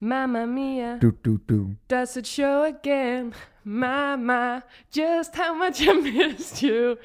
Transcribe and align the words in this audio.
Mamma 0.00 0.44
mia, 0.46 0.98
Du, 1.00 1.10
du, 1.24 1.38
du. 1.48 1.74
does 1.88 2.16
it 2.16 2.26
show 2.26 2.64
again? 2.64 3.32
Mama, 3.64 4.62
just 4.92 5.34
how 5.34 5.54
much 5.54 5.80
I 5.80 5.92
missed 5.94 6.62
you. 6.62 6.98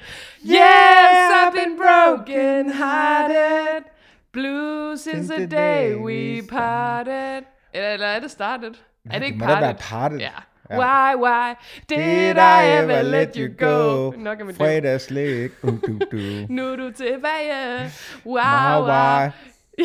Yes, 0.43 1.31
I've 1.33 1.53
been 1.53 1.77
broken 1.77 2.69
hearted. 2.69 3.85
Blue 4.33 4.97
since 4.97 5.27
the 5.29 5.47
day 5.47 5.95
we 5.95 6.41
parted. 6.41 7.45
Eller, 7.73 7.93
eller 7.93 8.07
er 8.07 8.19
det 8.19 8.31
started? 8.31 8.73
Er 9.09 9.19
det 9.19 9.25
ikke 9.25 9.37
må 9.39 9.45
da 9.45 9.59
være 9.59 9.73
parted? 9.73 9.89
parted. 9.89 10.19
Ja. 10.19 10.31
Ja. 10.69 10.77
Why, 10.77 11.15
why 11.15 11.53
did 11.89 12.37
I 12.37 12.81
ever 12.81 13.01
let 13.03 13.35
you 13.35 13.47
go? 13.57 14.11
Nok 14.17 14.39
af 14.39 14.45
mit. 14.45 14.55
Fredagslæg. 14.57 15.49
Du, 15.61 15.67
du, 15.87 15.99
du. 16.11 16.17
Nu 16.49 16.71
er 16.71 16.75
du 16.75 16.91
tilbage. 16.91 17.91
Wow, 18.25 18.81
wow. 18.83 19.29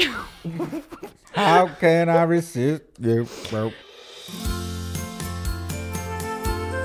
How 1.35 1.69
can 1.81 2.09
I 2.09 2.23
resist 2.37 2.83
you? 3.01 3.27
Well, 3.53 3.73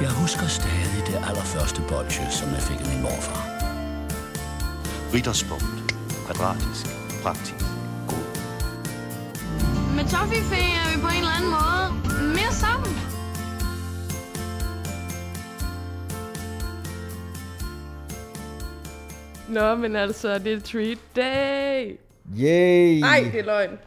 Jeg 0.01 0.11
husker 0.21 0.47
stadig 0.47 1.01
det 1.07 1.15
allerførste 1.29 1.81
bolsje, 1.89 2.25
som 2.31 2.49
jeg 2.49 2.61
fik 2.69 2.79
af 2.79 2.87
min 2.93 3.01
morfar. 3.01 3.41
Ritterspunkt. 5.13 5.93
Kvadratisk. 6.25 6.85
Praktisk. 7.23 7.65
God. 8.11 8.27
Med 9.95 10.05
Toffifee 10.13 10.71
er 10.81 10.87
vi 10.95 11.01
på 11.01 11.07
en 11.07 11.17
eller 11.23 11.35
anden 11.37 11.51
måde 11.59 11.87
mere 12.37 12.53
sammen. 12.63 12.93
Nå, 19.49 19.75
men 19.75 19.95
altså, 19.95 20.39
det 20.39 20.53
er 20.53 20.59
treat 20.59 20.97
day. 21.15 21.97
Yay! 22.39 22.99
Nej, 22.99 23.29
det 23.31 23.39
er 23.39 23.43
løgn. 23.45 23.79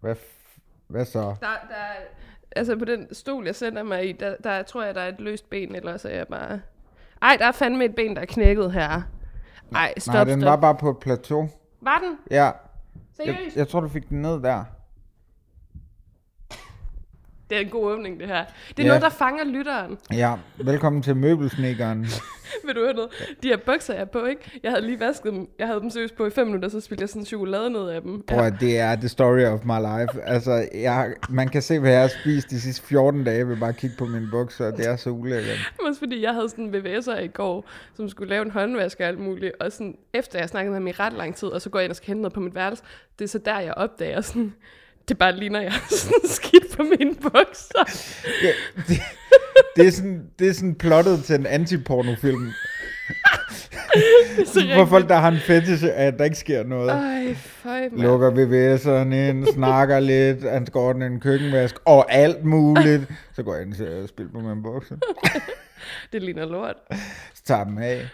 Hvad, 0.00 0.12
f- 0.16 0.58
hvad 0.86 1.04
så? 1.04 1.20
Der, 1.20 1.36
der, 1.40 1.74
er- 1.74 2.06
altså 2.56 2.76
på 2.76 2.84
den 2.84 3.14
stol, 3.14 3.46
jeg 3.46 3.54
sender 3.54 3.82
mig 3.82 4.08
i, 4.08 4.12
der, 4.12 4.36
der 4.44 4.62
tror 4.62 4.82
jeg, 4.84 4.94
der 4.94 5.00
er 5.00 5.08
et 5.08 5.20
løst 5.20 5.50
ben, 5.50 5.74
eller 5.74 5.96
så 5.96 6.08
er 6.08 6.16
jeg 6.16 6.26
bare... 6.28 6.60
Ej, 7.22 7.36
der 7.38 7.46
er 7.46 7.52
fandme 7.52 7.84
et 7.84 7.94
ben, 7.94 8.16
der 8.16 8.22
er 8.22 8.26
knækket 8.26 8.72
her. 8.72 9.02
Ej, 9.74 9.94
stop, 9.98 10.14
Nej, 10.14 10.24
den 10.24 10.40
stop. 10.40 10.50
var 10.50 10.56
bare 10.56 10.74
på 10.74 10.90
et 10.90 10.98
plateau. 10.98 11.48
Var 11.80 11.98
den? 12.04 12.18
Ja. 12.30 12.44
Jeg, 12.44 12.54
Seriøst? 13.16 13.56
jeg 13.56 13.68
tror, 13.68 13.80
du 13.80 13.88
fik 13.88 14.08
den 14.08 14.22
ned 14.22 14.42
der. 14.42 14.64
Det 17.50 17.56
er 17.56 17.60
en 17.60 17.68
god 17.68 17.92
åbning, 17.92 18.20
det 18.20 18.28
her. 18.28 18.44
Det 18.68 18.78
er 18.78 18.82
Ja. 18.82 18.86
noget, 18.88 19.02
der 19.02 19.08
fanger 19.08 19.44
lytteren. 19.44 19.98
Ja, 20.12 20.34
velkommen 20.56 21.02
til 21.02 21.16
møbelsnikkeren. 21.16 22.06
Vil 22.66 22.74
du 22.74 22.80
høre 22.80 22.94
noget? 22.94 23.10
De 23.42 23.48
her 23.48 23.56
bukser, 23.56 23.94
jeg 23.94 24.00
er 24.00 24.04
på, 24.06 24.24
ikke? 24.24 24.60
Jeg 24.62 24.70
havde 24.72 24.86
lige 24.86 25.00
vasket 25.00 25.32
dem. 25.32 25.48
Jeg 25.58 25.66
havde 25.66 25.80
dem 25.80 25.90
seriøst 25.90 26.16
på 26.16 26.26
i 26.26 26.30
fem 26.30 26.46
minutter, 26.46 26.68
så 26.68 26.80
spildte 26.80 27.02
jeg 27.02 27.08
sådan 27.08 27.24
chokolade 27.24 27.70
ned 27.70 27.88
af 27.88 28.02
dem. 28.02 28.22
Prøv 28.28 28.38
at 28.46 28.54
det 28.60 28.78
er 28.78 28.96
the 28.96 29.08
story 29.08 29.44
of 29.44 29.64
my 29.64 29.78
life. 29.78 30.22
Altså, 30.22 30.68
jeg, 30.74 31.14
man 31.28 31.48
kan 31.48 31.62
se, 31.62 31.78
hvad 31.78 31.90
jeg 31.90 32.00
har 32.00 32.08
spist 32.08 32.50
de 32.50 32.60
sidste 32.60 32.86
14 32.86 33.24
dage 33.24 33.48
ved 33.48 33.56
bare 33.56 33.68
at 33.68 33.76
kigge 33.76 33.96
på 33.98 34.04
mine 34.06 34.28
bukser. 34.30 34.70
Det 34.70 34.86
er 34.86 34.96
så 34.96 35.10
ulækkert. 35.10 35.72
Også 35.88 35.98
fordi 35.98 36.22
jeg 36.22 36.34
havde 36.34 36.48
sådan 36.48 36.64
en 36.64 36.74
VVS'er 36.74 37.18
i 37.18 37.26
går, 37.28 37.64
som 37.94 38.08
skulle 38.08 38.30
lave 38.30 38.44
en 38.44 38.50
håndvask 38.50 39.00
og 39.00 39.06
alt 39.06 39.18
muligt. 39.18 39.52
Og 39.60 39.72
sådan, 39.72 39.96
efter 40.14 40.38
jeg 40.38 40.48
snakkede 40.48 40.70
med 40.70 40.76
ham 40.80 40.86
i 40.86 40.92
ret 40.92 41.12
lang 41.12 41.34
tid, 41.36 41.48
og 41.48 41.62
så 41.62 41.70
går 41.70 41.78
jeg 41.78 41.84
ind 41.84 41.90
og 41.92 41.96
skal 41.96 42.06
hente 42.06 42.22
noget 42.22 42.32
på 42.32 42.40
mit 42.40 42.54
værelse, 42.54 42.82
det 43.18 43.24
er 43.24 43.28
så 43.28 43.38
der, 43.38 43.58
jeg 43.60 43.74
opdager 43.74 44.20
sådan, 44.20 44.54
det 45.08 45.18
bare 45.18 45.36
ligner, 45.36 45.60
jeg 45.60 45.72
sådan 45.90 46.28
skidt 46.38 46.76
på 46.76 46.82
mine 46.82 47.14
bukser. 47.14 47.84
Ja, 48.42 48.52
det, 48.88 49.00
det, 49.76 49.86
er 49.86 49.90
sådan, 49.90 50.30
det 50.38 50.48
er 50.48 50.52
sådan 50.52 50.74
plottet 50.74 51.24
til 51.24 51.34
en 51.34 51.46
antipornofilm. 51.46 52.52
Hvor 54.74 54.86
folk, 54.86 55.08
der 55.08 55.14
har 55.14 55.28
en 55.28 55.38
fetish 55.38 55.84
at 55.92 56.18
der 56.18 56.24
ikke 56.24 56.36
sker 56.36 56.64
noget. 56.64 56.90
Ej, 56.90 57.34
føj, 57.34 57.80
mand. 57.80 58.00
Lukker 58.00 58.30
VVS'eren 58.30 59.14
ind, 59.14 59.46
snakker 59.54 60.00
lidt, 60.00 60.50
han 60.50 60.66
skal 60.66 60.78
ordne 60.78 61.06
en 61.06 61.20
køkkenvask, 61.20 61.76
og 61.84 62.12
alt 62.12 62.44
muligt. 62.44 63.02
Så 63.32 63.42
går 63.42 63.54
jeg 63.54 63.62
ind 63.62 64.02
og 64.02 64.08
spiller 64.08 64.32
på 64.32 64.40
mine 64.40 64.62
bukser. 64.62 64.96
Det 66.12 66.22
ligner 66.22 66.46
lort. 66.46 66.76
Så 67.34 67.42
tager 67.44 67.64
dem 67.64 67.78
af, 67.78 68.08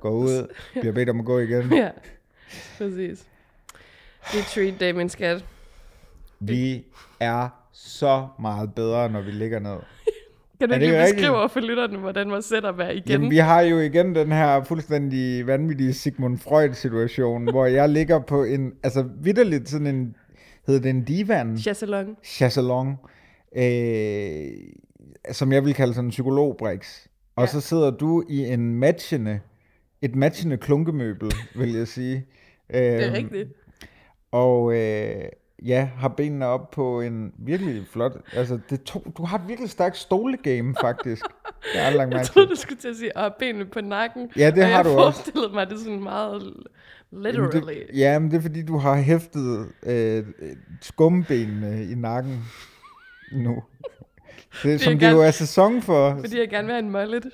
går 0.00 0.10
ud, 0.10 0.54
bliver 0.80 0.92
bedt 0.92 1.08
om 1.08 1.20
at 1.20 1.26
gå 1.26 1.38
igen. 1.38 1.72
Ja, 1.72 1.88
præcis. 2.78 3.24
Det 4.32 4.40
er 4.40 4.44
treat 4.44 4.74
day, 4.80 4.90
min 4.92 5.08
skat. 5.08 5.44
Vi 6.46 6.84
er 7.20 7.48
så 7.72 8.26
meget 8.40 8.74
bedre, 8.74 9.10
når 9.10 9.20
vi 9.22 9.30
ligger 9.30 9.58
ned. 9.58 9.76
Kan 10.60 10.68
du 10.68 10.74
ikke 10.74 10.98
beskrive 11.12 11.36
over 11.36 11.48
for 11.48 11.60
lytterne, 11.60 11.98
hvordan 11.98 12.30
vores 12.30 12.44
setup 12.44 12.78
er 12.78 12.88
igen? 12.90 13.02
Jamen, 13.08 13.30
vi 13.30 13.36
har 13.36 13.60
jo 13.60 13.78
igen 13.78 14.14
den 14.14 14.32
her 14.32 14.64
fuldstændig 14.64 15.46
vanvittige 15.46 15.92
Sigmund 15.92 16.38
Freud-situation, 16.38 17.50
hvor 17.50 17.66
jeg 17.66 17.88
ligger 17.88 18.18
på 18.20 18.44
en, 18.44 18.72
altså 18.82 19.08
vidderligt 19.20 19.68
sådan 19.68 19.86
en, 19.86 20.16
hedder 20.66 20.80
det 20.80 20.90
en 20.90 21.04
divan? 21.04 21.58
Chassalon. 21.58 22.16
chaiselong, 22.24 22.96
øh, 23.56 24.50
som 25.32 25.52
jeg 25.52 25.64
vil 25.64 25.74
kalde 25.74 25.94
sådan 25.94 26.04
en 26.06 26.10
psykologbriks. 26.10 27.08
Og 27.36 27.42
Ja. 27.42 27.46
så 27.46 27.60
sidder 27.60 27.90
du 27.90 28.24
i 28.28 28.38
en 28.46 28.74
matchende, 28.74 29.40
et 30.02 30.14
matchende 30.16 30.56
klunkemøbel, 30.56 31.32
vil 31.56 31.72
jeg 31.74 31.88
sige. 31.88 32.14
Det 32.72 32.86
er 32.86 33.06
Øhm, 33.06 33.12
rigtigt. 33.12 33.48
Og 34.32 34.74
øh, 34.76 35.14
ja, 35.66 35.88
har 35.98 36.08
benene 36.08 36.46
op 36.46 36.70
på 36.70 37.00
en 37.00 37.32
virkelig 37.38 37.86
flot, 37.92 38.12
altså 38.32 38.58
det 38.70 38.82
to, 38.82 39.12
du 39.16 39.24
har 39.24 39.38
et 39.38 39.48
virkelig 39.48 39.70
stærkt 39.70 39.96
stolegame 39.96 40.74
faktisk. 40.80 41.24
Jeg 41.74 41.84
har 41.84 41.90
lagt 41.90 42.12
Jeg 42.14 42.26
troede, 42.26 42.48
du 42.48 42.54
skulle 42.54 42.78
til 42.80 42.88
at 42.88 42.96
sige, 42.96 43.18
at 43.18 43.34
benene 43.38 43.64
på 43.64 43.80
nakken. 43.80 44.30
Ja, 44.36 44.50
det 44.50 44.58
og 44.62 44.68
har 44.68 44.76
jeg 44.76 44.84
du 44.84 44.90
også. 44.90 45.02
forestillede 45.22 45.52
mig, 45.54 45.70
det 45.70 45.78
sådan 45.78 46.02
meget 46.02 46.52
literally. 47.12 47.54
Jamen, 47.54 47.68
det, 47.68 47.98
ja, 47.98 48.18
men 48.18 48.30
det 48.30 48.36
er 48.36 48.40
fordi, 48.42 48.62
du 48.62 48.76
har 48.78 48.96
hæftet 48.96 49.66
øh, 49.82 50.24
skumbenene 50.80 51.84
i 51.84 51.94
nakken 51.94 52.44
nu. 53.32 53.62
Det, 54.62 54.80
som 54.80 54.92
jeg 54.92 55.00
det 55.00 55.06
jo 55.10 55.12
gerne- 55.16 55.26
er 55.26 55.30
sæson 55.30 55.82
for. 55.82 56.16
Fordi 56.20 56.38
jeg 56.40 56.48
gerne 56.50 56.66
vil 56.66 56.72
have 56.74 56.84
en 56.84 56.90
mullet. 56.90 57.24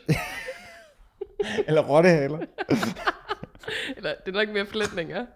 Eller 1.67 1.83
rottehaler. 1.83 2.39
Eller 3.97 4.15
det 4.27 4.37
er 4.37 4.45
nok 4.45 4.55
mere 4.55 4.67
flætninger. 4.67 5.27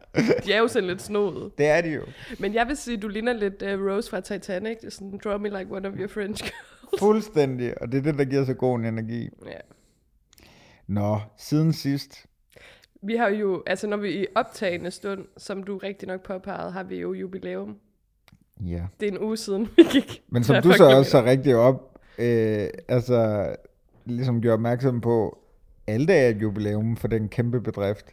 De 0.44 0.53
er 0.53 0.59
jo 0.59 0.69
sådan 0.69 0.88
lidt 0.88 1.03
snoede. 1.03 1.50
Det 1.59 1.66
er 1.66 1.81
de 1.81 1.88
jo. 1.88 2.03
Men 2.38 2.54
jeg 2.54 2.69
vil 2.69 2.76
sige, 2.76 2.97
du 2.97 3.09
ligner 3.09 3.32
lidt 3.32 3.62
uh, 3.62 3.87
Rose 3.87 4.10
fra 4.10 4.20
Titanic. 4.20 4.78
Det 4.81 4.87
er 4.87 4.91
sådan, 4.91 5.20
draw 5.25 5.38
me 5.38 5.48
like 5.48 5.70
one 5.70 5.88
of 5.88 5.94
your 5.98 6.09
French 6.09 6.42
girls. 6.44 6.98
Fuldstændig. 6.98 7.82
Og 7.82 7.92
det 7.92 7.98
er 7.98 8.03
det, 8.03 8.19
der 8.19 8.25
giver 8.25 8.44
så 8.44 8.54
god 8.54 8.78
en 8.78 8.84
energi. 8.84 9.28
Ja. 9.47 9.59
Nå, 10.87 11.21
siden 11.38 11.72
sidst. 11.72 12.26
Vi 13.03 13.16
har 13.16 13.28
jo, 13.28 13.62
altså 13.66 13.87
når 13.87 13.97
vi 13.97 14.16
er 14.16 14.22
i 14.22 14.26
optagende 14.34 14.91
stund, 14.91 15.25
som 15.37 15.62
du 15.62 15.78
rigtig 15.78 16.09
nok 16.09 16.22
påpegede, 16.22 16.71
har 16.71 16.82
vi 16.82 16.97
jo 16.97 17.12
jubilæum. 17.12 17.76
Ja. 18.66 18.82
Det 19.00 19.09
er 19.09 19.12
en 19.12 19.19
uge 19.19 19.37
siden, 19.37 19.69
vi 19.76 19.82
gik. 19.82 20.22
Men 20.28 20.44
som 20.44 20.62
du 20.62 20.72
så 20.72 20.84
også 20.84 21.10
så 21.10 21.25
rigtig 21.25 21.56
op, 21.56 21.98
øh, 22.19 22.69
altså 22.88 23.48
ligesom 24.04 24.41
gjorde 24.41 24.54
opmærksom 24.54 25.00
på, 25.00 25.38
alle 25.87 26.06
dage 26.06 26.25
er 26.25 26.28
et 26.28 26.42
jubilæum 26.42 26.97
for 26.97 27.09
den 27.09 27.28
kæmpe 27.28 27.60
bedrift. 27.60 28.06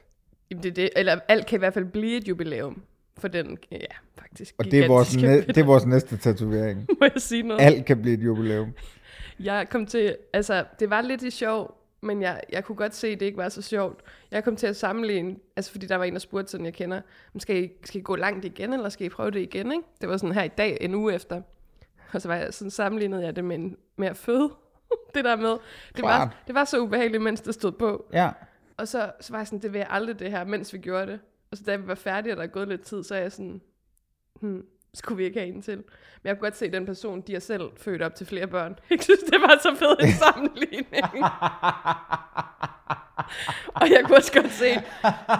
Jamen, 0.51 0.63
det, 0.63 0.69
er 0.69 0.73
det, 0.73 0.89
eller 0.95 1.19
alt 1.27 1.45
kan 1.45 1.57
i 1.57 1.59
hvert 1.59 1.73
fald 1.73 1.85
blive 1.85 2.17
et 2.17 2.27
jubilæum 2.27 2.81
for 3.17 3.27
den, 3.27 3.57
ja, 3.71 3.77
faktisk 4.19 4.55
Og 4.57 4.65
det 4.65 4.79
er, 4.83 4.87
vores 4.87 5.15
næ- 5.17 5.41
det 5.47 5.57
er 5.57 5.63
vores 5.65 5.85
næste 5.85 6.17
tatovering. 6.17 6.87
Må 6.99 7.05
jeg 7.13 7.21
sige 7.21 7.43
noget? 7.43 7.61
Alt 7.61 7.85
kan 7.85 8.01
blive 8.01 8.13
et 8.17 8.23
jubilæum. 8.23 8.73
Jeg 9.39 9.67
kom 9.69 9.85
til, 9.85 10.15
altså 10.33 10.65
det 10.79 10.89
var 10.89 11.01
lidt 11.01 11.21
i 11.21 11.29
sjov, 11.29 11.75
men 12.01 12.21
jeg, 12.21 12.41
jeg 12.51 12.63
kunne 12.63 12.75
godt 12.75 12.95
se, 12.95 13.07
at 13.07 13.19
det 13.19 13.25
ikke 13.25 13.37
var 13.37 13.49
så 13.49 13.61
sjovt. 13.61 13.99
Jeg 14.31 14.43
kom 14.43 14.55
til 14.55 14.67
at 14.67 14.75
sammenligne, 14.75 15.35
altså 15.55 15.71
fordi 15.71 15.85
der 15.85 15.95
var 15.95 16.03
en, 16.03 16.13
der 16.13 16.19
spurgte 16.19 16.51
sådan, 16.51 16.65
jeg 16.65 16.73
kender, 16.73 17.01
"Men 17.33 17.39
skal 17.39 17.63
I, 17.63 17.71
skal 17.85 17.99
I 17.99 18.03
gå 18.03 18.15
langt 18.15 18.45
igen, 18.45 18.73
eller 18.73 18.89
skal 18.89 19.05
I 19.05 19.09
prøve 19.09 19.31
det 19.31 19.39
igen, 19.39 19.71
ikke? 19.71 19.83
Det 20.01 20.09
var 20.09 20.17
sådan 20.17 20.33
her 20.35 20.43
i 20.43 20.47
dag, 20.47 20.77
en 20.81 20.95
uge 20.95 21.13
efter. 21.13 21.41
Og 22.13 22.21
så 22.21 22.27
var 22.27 22.35
jeg 22.35 22.53
sådan 22.53 22.71
sammenlignede 22.71 23.25
jeg 23.25 23.35
det 23.35 23.43
med, 23.45 23.55
en, 23.55 23.77
med 23.97 24.07
at 24.07 24.17
føde. 24.17 24.49
det 25.15 25.25
der 25.25 25.35
med, 25.35 25.49
det 25.95 26.03
var, 26.03 26.35
det 26.47 26.55
var 26.55 26.65
så 26.65 26.79
ubehageligt, 26.79 27.23
mens 27.23 27.41
det 27.41 27.53
stod 27.53 27.71
på. 27.71 28.05
Ja. 28.13 28.29
Og 28.79 28.87
så, 28.87 29.11
så 29.19 29.33
var 29.33 29.39
jeg 29.39 29.47
sådan, 29.47 29.61
det 29.61 29.73
vil 29.73 29.79
jeg 29.79 29.87
aldrig 29.89 30.19
det 30.19 30.31
her, 30.31 30.43
mens 30.43 30.73
vi 30.73 30.77
gjorde 30.77 31.11
det. 31.11 31.19
Og 31.51 31.57
så 31.57 31.63
da 31.63 31.75
vi 31.75 31.87
var 31.87 31.95
færdige, 31.95 32.33
og 32.33 32.37
der 32.37 32.43
er 32.43 32.47
gået 32.47 32.67
lidt 32.67 32.81
tid, 32.81 33.03
så 33.03 33.15
er 33.15 33.19
jeg 33.19 33.31
sådan, 33.31 33.61
hmm, 34.41 34.65
skulle 34.93 35.17
vi 35.17 35.23
ikke 35.23 35.39
have 35.39 35.53
en 35.53 35.61
til? 35.61 35.75
Men 35.75 35.83
jeg 36.23 36.35
kunne 36.35 36.45
godt 36.45 36.57
se, 36.57 36.65
at 36.65 36.73
den 36.73 36.85
person, 36.85 37.21
de 37.21 37.33
har 37.33 37.39
selv 37.39 37.63
født 37.77 38.01
op 38.01 38.15
til 38.15 38.27
flere 38.27 38.47
børn. 38.47 38.79
Jeg 38.89 38.99
synes, 39.01 39.19
det 39.19 39.41
var 39.41 39.59
så 39.61 39.75
fed 39.75 40.07
en 40.07 40.11
sammenligning. 40.11 40.87
og 43.81 43.89
jeg 43.91 44.01
kunne 44.05 44.17
også 44.17 44.33
godt 44.41 44.51
se, 44.51 44.69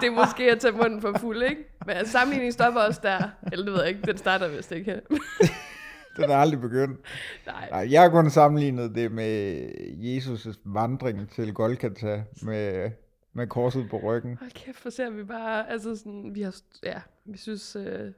det 0.00 0.06
er 0.08 0.10
måske 0.10 0.50
at 0.50 0.60
tage 0.60 0.72
munden 0.72 1.00
for 1.00 1.18
fuld, 1.18 1.42
ikke? 1.42 1.64
Men 1.86 1.96
altså, 1.96 2.12
sammenligningen 2.12 2.52
stopper 2.52 2.80
også 2.80 3.00
der. 3.02 3.28
Eller 3.52 3.64
det 3.64 3.74
ved 3.74 3.80
jeg 3.80 3.88
ikke, 3.88 4.02
den 4.06 4.18
starter 4.18 4.48
vist 4.48 4.72
ikke 4.72 4.90
her. 4.90 5.00
Den 6.16 6.30
er 6.30 6.36
aldrig 6.36 6.60
begyndt. 6.60 7.00
Nej. 7.46 7.70
Nej, 7.70 7.88
jeg 7.90 8.02
har 8.02 8.08
kun 8.08 8.30
sammenlignet 8.30 8.94
det 8.94 9.12
med 9.12 9.60
Jesus' 9.98 10.58
vandring 10.64 11.30
til 11.30 11.54
Golgata 11.54 12.22
med, 12.42 12.90
med 13.32 13.46
korset 13.46 13.86
på 13.90 13.96
ryggen. 13.98 14.36
Hold 14.40 14.50
kæft, 14.50 14.78
for 14.78 14.90
ser 14.90 15.10
vi 15.10 15.24
bare, 15.24 15.70
altså 15.70 15.96
sådan, 15.96 16.30
vi 16.34 16.42
har, 16.42 16.54
ja, 16.84 17.00
vi 17.24 17.38
synes, 17.38 17.76
øh, 17.76 18.12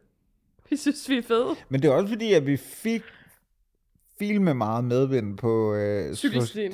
vi 0.70 0.76
synes, 0.76 1.08
vi 1.08 1.18
er 1.18 1.22
fede. 1.22 1.48
Men 1.68 1.82
det 1.82 1.88
er 1.88 1.92
også 1.94 2.08
fordi, 2.08 2.32
at 2.32 2.46
vi 2.46 2.56
fik 2.56 3.02
fil 4.18 4.40
med 4.40 4.54
meget 4.54 4.84
medvind 4.84 5.38
på 5.38 5.74
øh, 5.74 6.16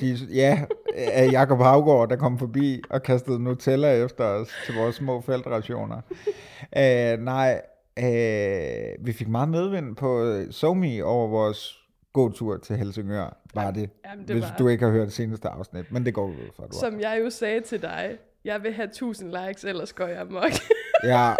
de, 0.01 0.17
ja, 0.33 0.65
af 0.95 1.31
Jakob 1.31 1.57
Havgård, 1.59 2.09
der 2.09 2.15
kom 2.15 2.39
forbi 2.39 2.81
og 2.89 3.03
kastede 3.03 3.43
Nutella 3.43 4.03
efter 4.03 4.23
os 4.23 4.49
til 4.65 4.75
vores 4.75 4.95
små 4.95 5.21
feltrationer. 5.21 6.01
uh, 6.61 7.23
nej, 7.33 7.61
øh, 7.99 9.05
vi 9.05 9.13
fik 9.13 9.27
meget 9.27 9.49
medvind 9.49 9.95
på 9.95 10.37
SoMe 10.51 11.03
over 11.03 11.27
vores 11.27 11.79
gåtur 12.13 12.57
til 12.57 12.75
Helsingør, 12.75 13.37
var 13.53 13.71
det. 13.71 13.89
Jamen, 14.05 14.27
det 14.27 14.35
hvis 14.35 14.43
var- 14.43 14.55
du 14.59 14.67
ikke 14.67 14.85
har 14.85 14.91
hørt 14.91 15.05
det 15.05 15.13
seneste 15.13 15.47
afsnit, 15.49 15.91
men 15.91 16.05
det 16.05 16.13
går 16.13 16.25
ud 16.27 16.33
fra, 16.55 16.63
du 16.63 16.69
har. 16.73 16.89
Som 16.91 16.99
jeg 16.99 17.21
jo 17.23 17.29
sagde 17.29 17.61
til 17.61 17.81
dig, 17.81 18.17
jeg 18.45 18.63
vil 18.63 18.73
have 18.73 18.85
1000 18.87 19.31
likes, 19.47 19.63
ellers 19.63 19.93
går 19.93 20.07
jeg 20.07 20.19
amok. 20.21 20.51
Ja, 21.03 21.33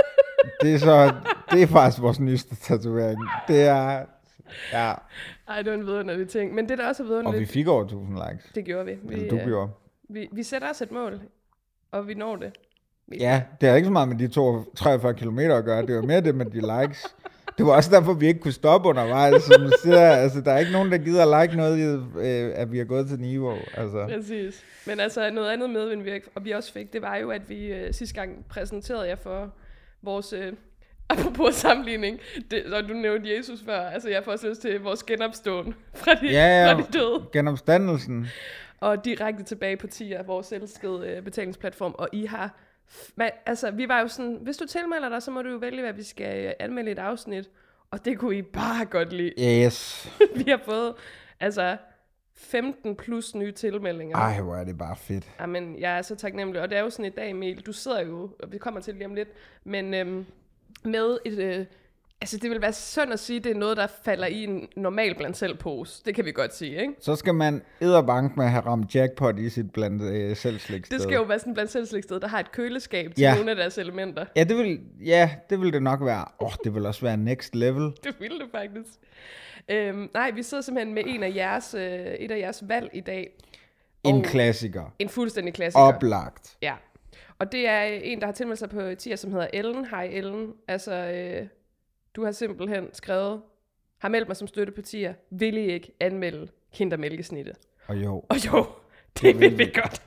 det 0.62 0.74
er 0.74 0.78
så, 0.78 1.14
det 1.52 1.62
er 1.64 1.68
faktisk 1.68 2.02
vores 2.02 2.20
nyeste 2.20 2.56
tatovering. 2.56 3.20
Det 3.48 3.62
er, 3.68 4.06
ja, 4.74 4.94
Ej, 5.48 5.62
det 5.62 5.66
var 5.72 5.78
en 5.78 5.86
vidunderlig 5.86 6.30
ting. 6.30 6.54
Men 6.56 6.70
det 6.70 6.78
der 6.78 6.88
også 6.88 7.04
er 7.04 7.08
og 7.08 7.10
vi 7.10 7.16
vidunderligt, 7.16 7.52
fik 7.52 7.68
over 7.68 7.84
1000 7.84 8.18
likes. 8.30 8.52
det 8.56 8.66
gjorde 8.66 8.86
vi. 8.86 8.98
Vi, 9.04 9.14
Eller 9.14 9.30
du 9.30 9.36
øh, 9.36 9.46
gjorde. 9.46 9.72
vi, 10.10 10.28
vi 10.32 10.44
sætter 10.44 10.70
os 10.70 10.82
et 10.82 10.92
mål, 10.92 11.22
og 11.92 12.08
vi 12.08 12.14
når 12.14 12.36
det. 12.36 12.52
Ja, 13.20 13.44
det 13.62 13.70
har 13.70 13.76
ikke 13.76 13.86
så 13.86 13.92
meget 13.92 14.08
med 14.08 14.18
de 14.18 14.28
to, 14.28 14.74
43 14.76 15.14
km 15.14 15.40
at 15.40 15.66
gøre. 15.66 15.86
Det 15.86 15.96
var 15.96 16.02
mere 16.02 16.22
det 16.22 16.36
med 16.36 16.46
de 16.46 16.82
likes. 16.82 17.16
Det 17.60 17.68
var 17.68 17.76
også 17.76 17.92
derfor, 17.92 18.14
vi 18.14 18.28
ikke 18.28 18.40
kunne 18.40 18.52
stoppe 18.52 18.90
undervejs. 18.90 19.44
Som 19.44 19.72
siger, 19.84 20.10
altså, 20.10 20.42
der 20.42 20.52
er 20.52 20.60
ikke 20.60 20.72
nogen, 20.72 20.92
der 20.92 20.98
gider 20.98 21.42
like 21.42 21.58
noget, 21.58 22.04
øh, 22.20 22.52
at 22.56 22.72
vi 22.72 22.80
er 22.80 22.84
gået 22.84 23.08
til 23.08 23.20
niveau. 23.20 23.54
Altså. 23.74 24.06
Præcis. 24.16 24.64
Men 24.88 25.00
altså 25.00 25.30
noget 25.32 25.50
andet 25.52 25.70
med, 25.70 25.92
end 25.94 26.02
vi, 26.02 26.12
ikke- 26.14 26.30
og 26.36 26.46
vi 26.46 26.52
også 26.52 26.74
fik, 26.74 26.94
det 26.94 27.02
var 27.02 27.16
jo, 27.16 27.30
at 27.32 27.50
vi 27.50 27.66
øh, 27.66 27.94
sidste 27.94 28.16
gang 28.16 28.46
præsenterede 28.50 29.08
jer 29.08 29.16
for 29.16 29.54
vores, 30.02 30.34
øh, 30.34 30.54
apropos 31.10 31.56
sammenligning, 31.56 32.20
det, 32.52 32.74
og 32.74 32.84
du 32.90 32.94
nævnte 32.94 33.36
Jesus 33.38 33.60
før, 33.66 33.80
altså 33.80 34.10
jeg 34.10 34.24
får 34.24 34.32
også 34.32 34.48
lyst 34.50 34.62
til 34.62 34.80
vores 34.82 35.04
genopståen 35.04 35.76
fra 35.96 36.14
de, 36.14 36.28
Ja, 36.32 36.66
ja. 36.66 36.74
fra 36.74 36.78
de 36.82 36.86
døde, 36.94 37.24
Genopstandelsen. 37.34 38.28
og 38.80 39.06
direkte 39.06 39.44
tilbage 39.44 39.78
på 39.78 39.88
TIA, 39.88 40.22
vores 40.24 40.52
elskede 40.52 41.08
øh, 41.08 41.24
betalingsplatform, 41.24 41.96
og 41.98 42.10
I 42.12 42.26
har, 42.26 42.56
man, 43.16 43.32
altså 43.46 43.72
vi 43.72 43.88
var 43.88 44.00
jo 44.00 44.08
sådan, 44.08 44.38
hvis 44.42 44.58
du 44.58 44.66
tilmelder 44.66 45.10
dig, 45.10 45.24
så 45.24 45.32
må 45.32 45.42
du 45.42 45.50
jo 45.50 45.58
vælge, 45.58 45.82
hvad 45.82 45.94
vi 45.94 46.04
skal 46.04 46.46
øh, 46.46 46.54
anmelde 46.60 46.90
i 46.90 46.92
et 46.92 47.00
afsnit, 47.00 47.50
og 47.92 48.06
det 48.06 48.20
kunne 48.20 48.38
I 48.38 48.42
bare 48.42 48.86
godt 48.86 49.14
lide. 49.14 49.64
Yes. 49.66 50.10
vi 50.46 50.52
har 50.52 50.62
fået, 50.66 50.96
altså 51.40 51.78
15 52.36 52.96
plus 52.96 53.36
nye 53.36 53.52
tilmeldinger. 53.52 54.18
Ej, 54.18 54.42
hvor 54.42 54.56
er 54.56 54.64
det 54.64 54.78
bare 54.78 54.96
fedt. 54.96 55.32
Jamen, 55.40 55.80
jeg 55.80 55.98
er 55.98 56.02
så 56.02 56.16
taknemmelig. 56.16 56.62
Og 56.62 56.70
det 56.70 56.78
er 56.78 56.82
jo 56.82 56.90
sådan 56.90 57.06
et 57.06 57.16
dag, 57.16 57.30
Emil. 57.30 57.62
Du 57.62 57.74
sidder 57.74 58.02
jo, 58.02 58.32
og 58.40 58.52
vi 58.52 58.58
kommer 58.58 58.80
til 58.80 58.94
lige 58.94 59.06
om 59.06 59.16
lidt, 59.16 59.30
men 59.64 59.94
øhm, 59.94 60.26
med 60.84 61.18
et... 61.26 61.40
Øh, 61.40 61.66
altså, 62.22 62.38
det 62.38 62.50
vil 62.50 62.62
være 62.62 62.74
synd 62.74 63.14
at 63.14 63.20
sige, 63.20 63.38
at 63.38 63.44
det 63.44 63.52
er 63.52 63.56
noget, 63.60 63.78
der 63.78 63.88
falder 64.04 64.28
i 64.28 64.44
en 64.44 64.68
normal 64.76 65.16
blandt 65.16 65.38
selv 65.38 65.58
pose. 65.58 66.02
Det 66.06 66.16
kan 66.16 66.26
vi 66.26 66.32
godt 66.32 66.56
sige, 66.56 66.82
ikke? 66.82 66.94
Så 67.02 67.16
skal 67.16 67.36
man 67.36 67.62
edderbank 67.82 68.38
med 68.38 68.46
at 68.46 68.52
have 68.52 68.66
ramt 68.66 68.96
jackpot 68.96 69.40
i 69.40 69.50
sit 69.50 69.72
blandt 69.74 70.02
øh, 70.04 70.36
selvslægtsted. 70.36 70.98
Det 70.98 71.04
skal 71.04 71.16
jo 71.16 71.24
være 71.24 71.40
sådan 71.40 71.54
blandt 71.54 71.72
selvslægtsted, 71.72 72.20
der 72.20 72.28
har 72.28 72.40
et 72.40 72.52
køleskab 72.52 73.16
til 73.16 73.22
Ja. 73.22 73.36
nogle 73.36 73.50
af 73.50 73.56
deres 73.56 73.78
elementer. 73.78 74.26
Ja, 74.36 74.44
det 74.44 74.58
vil, 74.58 74.80
ja, 75.06 75.30
det 75.50 75.62
vil 75.62 75.74
det 75.74 75.84
nok 75.84 76.02
være. 76.06 76.26
Åh, 76.40 76.48
oh, 76.48 76.52
det 76.64 76.76
vil 76.76 76.86
også 76.86 77.02
være 77.02 77.18
next 77.18 77.56
level. 77.56 77.84
Det 78.04 78.16
ville 78.20 78.40
det 78.40 78.48
faktisk. 78.52 78.90
Øhm, 79.70 80.10
nej, 80.14 80.32
vi 80.32 80.44
sidder 80.44 80.62
simpelthen 80.64 80.94
med 80.96 81.04
en 81.06 81.24
af 81.24 81.32
jeres, 81.36 81.74
øh, 81.74 81.82
et 82.00 82.32
af 82.32 82.38
jeres 82.40 82.64
valg 82.68 82.90
i 82.94 83.00
dag. 83.02 83.30
En 84.04 84.16
Og- 84.16 84.24
klassiker. 84.24 84.94
En 85.00 85.10
fuldstændig 85.10 85.54
klassiker. 85.54 85.82
Oplagt. 85.84 86.58
Ja. 86.62 86.74
Og 87.40 87.52
det 87.52 87.68
er 87.68 87.82
en, 87.82 88.20
der 88.20 88.26
har 88.26 88.34
tilmeldt 88.34 88.60
sig 88.60 88.70
på 88.70 88.96
tier, 88.98 89.16
som 89.16 89.32
hedder 89.32 89.48
Ellen. 89.54 89.86
Hej 89.86 90.04
Ellen. 90.14 90.54
Altså, 90.68 90.94
øh, 90.94 91.48
du 92.16 92.24
har 92.24 92.32
simpelthen 92.32 92.90
skrevet, 92.94 93.42
har 93.98 94.10
meldt 94.10 94.28
mig 94.28 94.38
som 94.38 94.48
støttepartier, 94.48 95.14
vil 95.30 95.58
I 95.58 95.62
ikke 95.62 95.92
anmelde 96.00 96.48
kindermælkesnittet? 96.74 97.56
Og 97.88 98.04
jo. 98.04 98.26
Og 98.30 98.36
jo, 98.46 98.66
det 99.22 99.40
vil 99.40 99.58
vi 99.58 99.66
godt. 99.66 100.02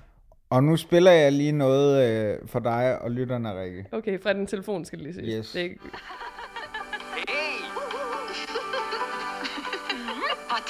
Og 0.50 0.64
nu 0.64 0.76
spiller 0.76 1.10
jeg 1.10 1.32
lige 1.32 1.52
noget 1.52 2.08
øh, 2.08 2.38
for 2.48 2.58
dig 2.60 3.02
og 3.02 3.10
lytterne, 3.10 3.60
Rikke. 3.60 3.86
Okay, 3.92 4.20
fra 4.20 4.32
den 4.32 4.46
telefon 4.46 4.84
skal 4.84 4.98
det 4.98 5.04
lige 5.04 5.14
sige. 5.14 5.38
Yes. 5.38 5.52
Det 5.52 5.64
er, 5.64 5.74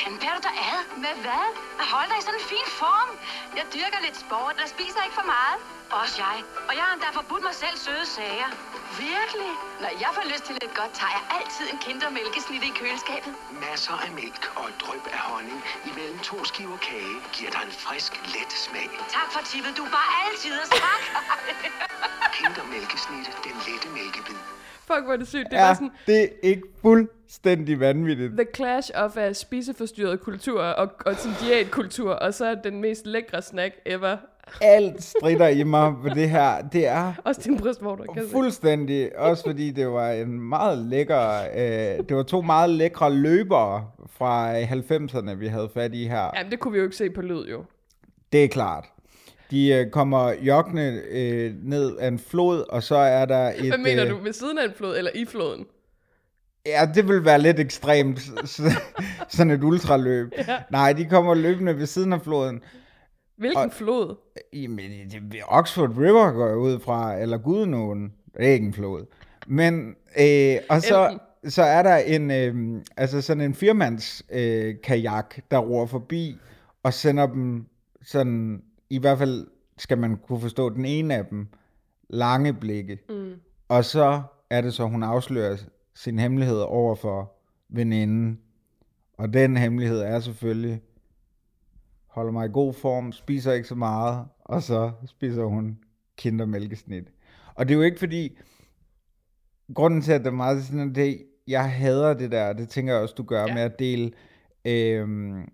Hvordan 0.03 0.19
bærer 0.23 0.37
du 0.39 0.43
dig 0.49 0.57
ad? 0.73 0.81
Med 1.05 1.15
hvad? 1.25 1.47
At 1.83 1.87
holde 1.95 2.09
dig 2.11 2.19
i 2.21 2.25
sådan 2.27 2.41
en 2.43 2.47
fin 2.55 2.69
form. 2.83 3.11
Jeg 3.59 3.65
dyrker 3.77 3.99
lidt 4.07 4.17
sport 4.25 4.57
og 4.63 4.69
spiser 4.75 5.01
ikke 5.07 5.17
for 5.21 5.29
meget. 5.37 5.59
Også 6.01 6.17
jeg. 6.25 6.37
Og 6.69 6.73
jeg 6.77 6.85
har 6.87 6.93
endda 6.97 7.11
forbudt 7.21 7.43
mig 7.49 7.55
selv 7.63 7.77
søde 7.87 8.07
sager. 8.17 8.49
Virkelig? 9.09 9.53
Når 9.83 9.93
jeg 10.05 10.11
får 10.17 10.25
lyst 10.33 10.45
til 10.47 10.55
lidt 10.63 10.75
godt, 10.81 10.93
tager 11.01 11.13
jeg 11.19 11.25
altid 11.39 11.65
en 11.73 11.79
kindermælkesnit 11.87 12.63
i 12.71 12.73
køleskabet. 12.81 13.33
Masser 13.67 13.97
af 14.07 14.11
mælk 14.21 14.43
og 14.59 14.65
et 14.71 14.77
dryp 14.85 15.05
af 15.17 15.21
honning 15.29 15.59
imellem 15.91 16.19
to 16.31 16.37
skiver 16.51 16.79
kage 16.89 17.17
giver 17.37 17.51
dig 17.57 17.63
en 17.69 17.75
frisk, 17.85 18.13
let 18.35 18.51
smag. 18.67 18.91
Tak 19.19 19.29
for 19.35 19.41
tippet. 19.51 19.73
Du 19.79 19.83
er 19.89 19.93
bare 20.01 20.13
altid 20.25 20.55
og 20.63 20.69
tak. 20.85 21.03
Kindermælkesnitte, 22.39 23.31
den 23.47 23.57
lette 23.67 23.89
mælkebid. 23.99 24.41
Fuck, 24.87 25.05
hvor 25.05 25.13
er 25.13 25.17
det 25.17 25.29
sygt. 25.29 25.47
Det 25.51 25.59
var 25.59 25.67
Ja, 25.69 25.75
sådan 25.75 25.91
det 26.07 26.23
er 26.23 26.27
ikke 26.43 26.63
fuldstændig 26.83 27.81
vanvittigt. 27.81 28.33
the 28.33 28.47
clash 28.55 28.91
of 28.95 29.17
uh, 29.17 29.33
spiseforstyrret 29.33 30.21
kultur 30.21 30.61
og, 30.63 30.91
og 31.07 31.15
sådan 31.15 31.37
diætkultur, 31.41 32.13
og 32.13 32.35
så 32.35 32.57
den 32.65 32.81
mest 32.81 33.07
lækre 33.07 33.43
snack 33.43 33.75
ever. 33.87 34.17
Alt 34.61 35.03
strider 35.03 35.49
i 35.49 35.63
mig 35.63 35.95
på 36.03 36.09
det 36.09 36.31
her. 36.31 36.63
Det 36.73 36.87
er 36.87 37.13
Også 37.25 37.41
din 37.45 37.59
brystvorter, 37.59 38.05
kan 38.05 38.23
fuldstændig, 38.33 39.19
også 39.19 39.45
fordi 39.45 39.71
det 39.71 39.89
var 39.89 40.11
en 40.11 40.41
meget 40.41 40.79
lækker, 40.79 41.41
øh, 41.55 42.05
det 42.09 42.17
var 42.17 42.23
to 42.23 42.41
meget 42.41 42.71
lækre 42.71 43.13
løbere 43.15 43.87
fra 44.17 44.61
90'erne, 44.63 45.35
vi 45.35 45.47
havde 45.47 45.71
fat 45.75 45.95
i 45.95 46.05
her. 46.07 46.31
Jamen, 46.37 46.51
det 46.53 46.61
kunne 46.61 46.73
vi 46.73 46.79
jo 46.79 46.85
ikke 46.85 46.97
se 46.97 47.11
på 47.11 47.23
lyd, 47.23 47.45
jo. 47.47 47.65
Det 48.33 48.45
er 48.45 48.49
klart. 48.49 48.92
De 49.53 49.69
øh, 49.69 49.91
kommer 49.91 50.33
joggende 50.33 51.03
øh, 51.11 51.55
ned 51.63 51.97
af 51.97 52.09
en 52.09 52.19
flod, 52.19 52.65
og 52.69 52.83
så 52.83 52.97
er 52.97 53.25
der 53.25 53.53
et... 53.57 53.69
Hvad 53.69 53.79
mener 53.79 54.05
øh, 54.05 54.11
du? 54.11 54.17
Ved 54.17 54.33
siden 54.33 54.59
af 54.59 54.65
en 54.65 54.73
flod, 54.77 54.99
eller 54.99 55.11
i 55.15 55.25
floden? 55.25 55.67
Ja, 56.67 56.89
det 56.95 57.09
vil 57.09 57.25
være 57.25 57.39
lidt 57.39 57.61
ekstremt, 57.61 58.21
sådan 59.29 59.51
et 59.51 59.63
ultraløb. 59.65 60.33
Ja. 60.49 60.59
Nej, 60.71 60.93
de 60.93 61.05
kommer 61.05 61.35
løbende 61.35 61.79
ved 61.79 61.87
siden 61.87 62.13
af 62.13 62.23
floden. 62.23 62.61
Hvilken 63.37 63.59
Og- 63.65 63.73
flod? 63.73 64.17
Jamen, 64.53 64.91
det, 65.11 65.41
Oxford 65.49 65.91
River 65.99 66.33
går 66.33 66.47
jeg 66.49 66.57
ud 66.57 66.79
fra, 66.81 67.15
eller 67.19 67.39
Gudenåen. 67.39 68.13
Det 68.35 68.47
er 68.47 68.53
ikke 68.53 68.67
en 68.67 68.73
flod. 68.75 69.07
Men, 69.47 69.95
øh, 70.21 70.57
og 70.71 70.83
så, 70.83 71.19
så 71.49 71.63
er 71.63 71.83
der 71.83 71.97
en, 71.97 72.31
øh, 72.31 72.83
altså 72.97 73.21
sådan 73.21 73.41
en 73.41 73.55
firmands 73.55 74.23
øh, 74.33 74.75
kajak, 74.85 75.35
der 75.51 75.59
roer 75.59 75.87
forbi, 75.87 76.37
og 76.83 76.95
sender 76.95 77.27
dem 77.27 77.67
sådan, 78.05 78.63
i 78.93 78.99
hvert 78.99 79.19
fald 79.19 79.47
skal 79.79 79.99
man 79.99 80.17
kunne 80.17 80.41
forstå 80.41 80.69
den 80.69 80.85
ene 80.85 81.15
af 81.15 81.27
dem, 81.27 81.47
lange 82.09 82.55
blikke. 82.55 82.99
Mm. 83.09 83.33
Og 83.69 83.85
så 83.85 84.23
er 84.51 84.61
det 84.61 84.75
så, 84.75 84.85
hun 84.85 85.03
afslører 85.03 85.57
sin 85.95 86.19
hemmelighed 86.19 86.59
over 86.59 86.95
for 86.95 87.33
veninden. 87.69 88.41
Og 89.19 89.33
den 89.35 89.57
hemmelighed 89.57 90.01
er 90.01 90.21
selvfølgelig, 90.21 90.81
holder 92.07 92.33
mig 92.33 92.47
i 92.47 92.53
god 92.53 92.75
form, 92.75 93.13
spiser 93.13 93.53
ikke 93.53 93.69
så 93.69 93.75
meget, 93.75 94.27
og 94.41 94.63
så 94.63 94.93
spiser 95.07 95.45
hun 95.45 95.79
kindermælkesnit. 96.17 97.05
Og 97.55 97.69
det 97.69 97.75
er 97.75 97.79
jo 97.79 97.83
ikke 97.83 97.99
fordi, 97.99 98.39
grunden 99.75 100.03
til, 100.03 100.13
at 100.13 100.21
det 100.21 100.27
er 100.27 100.31
meget 100.31 100.65
sådan, 100.65 100.95
det, 100.95 101.23
jeg 101.47 101.73
hader 101.73 102.15
det 102.15 102.33
der, 102.33 102.53
det 102.53 102.69
tænker 102.69 102.93
jeg 102.93 103.03
også, 103.03 103.15
du 103.19 103.23
gør, 103.23 103.47
Ja. 103.47 103.55
med 103.55 103.63
at 103.63 103.79
dele 103.79 104.13
øhm, 104.65 105.41
øh, 105.41 105.45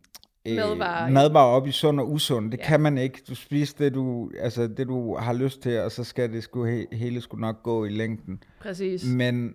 Madvarer, 0.56 1.04
ja. 1.04 1.10
madvarer 1.10 1.46
op 1.56 1.66
i 1.66 1.70
sund 1.72 2.00
og 2.00 2.12
usund. 2.12 2.50
Det 2.52 2.58
Ja. 2.58 2.64
kan 2.64 2.80
man 2.80 2.98
ikke. 2.98 3.22
Du 3.28 3.34
spiser 3.34 3.74
det 3.78 3.94
du, 3.94 4.30
altså 4.40 4.66
det, 4.66 4.86
du 4.88 5.16
har 5.16 5.32
lyst 5.32 5.60
til, 5.62 5.80
og 5.80 5.92
så 5.92 6.04
skal 6.04 6.32
det 6.32 6.42
sgu, 6.42 6.64
he, 6.64 6.86
hele 6.92 7.20
skulle 7.20 7.40
nok 7.40 7.62
gå 7.62 7.84
i 7.84 7.88
længden. 7.90 8.42
Præcis. 8.60 9.04
Men 9.06 9.54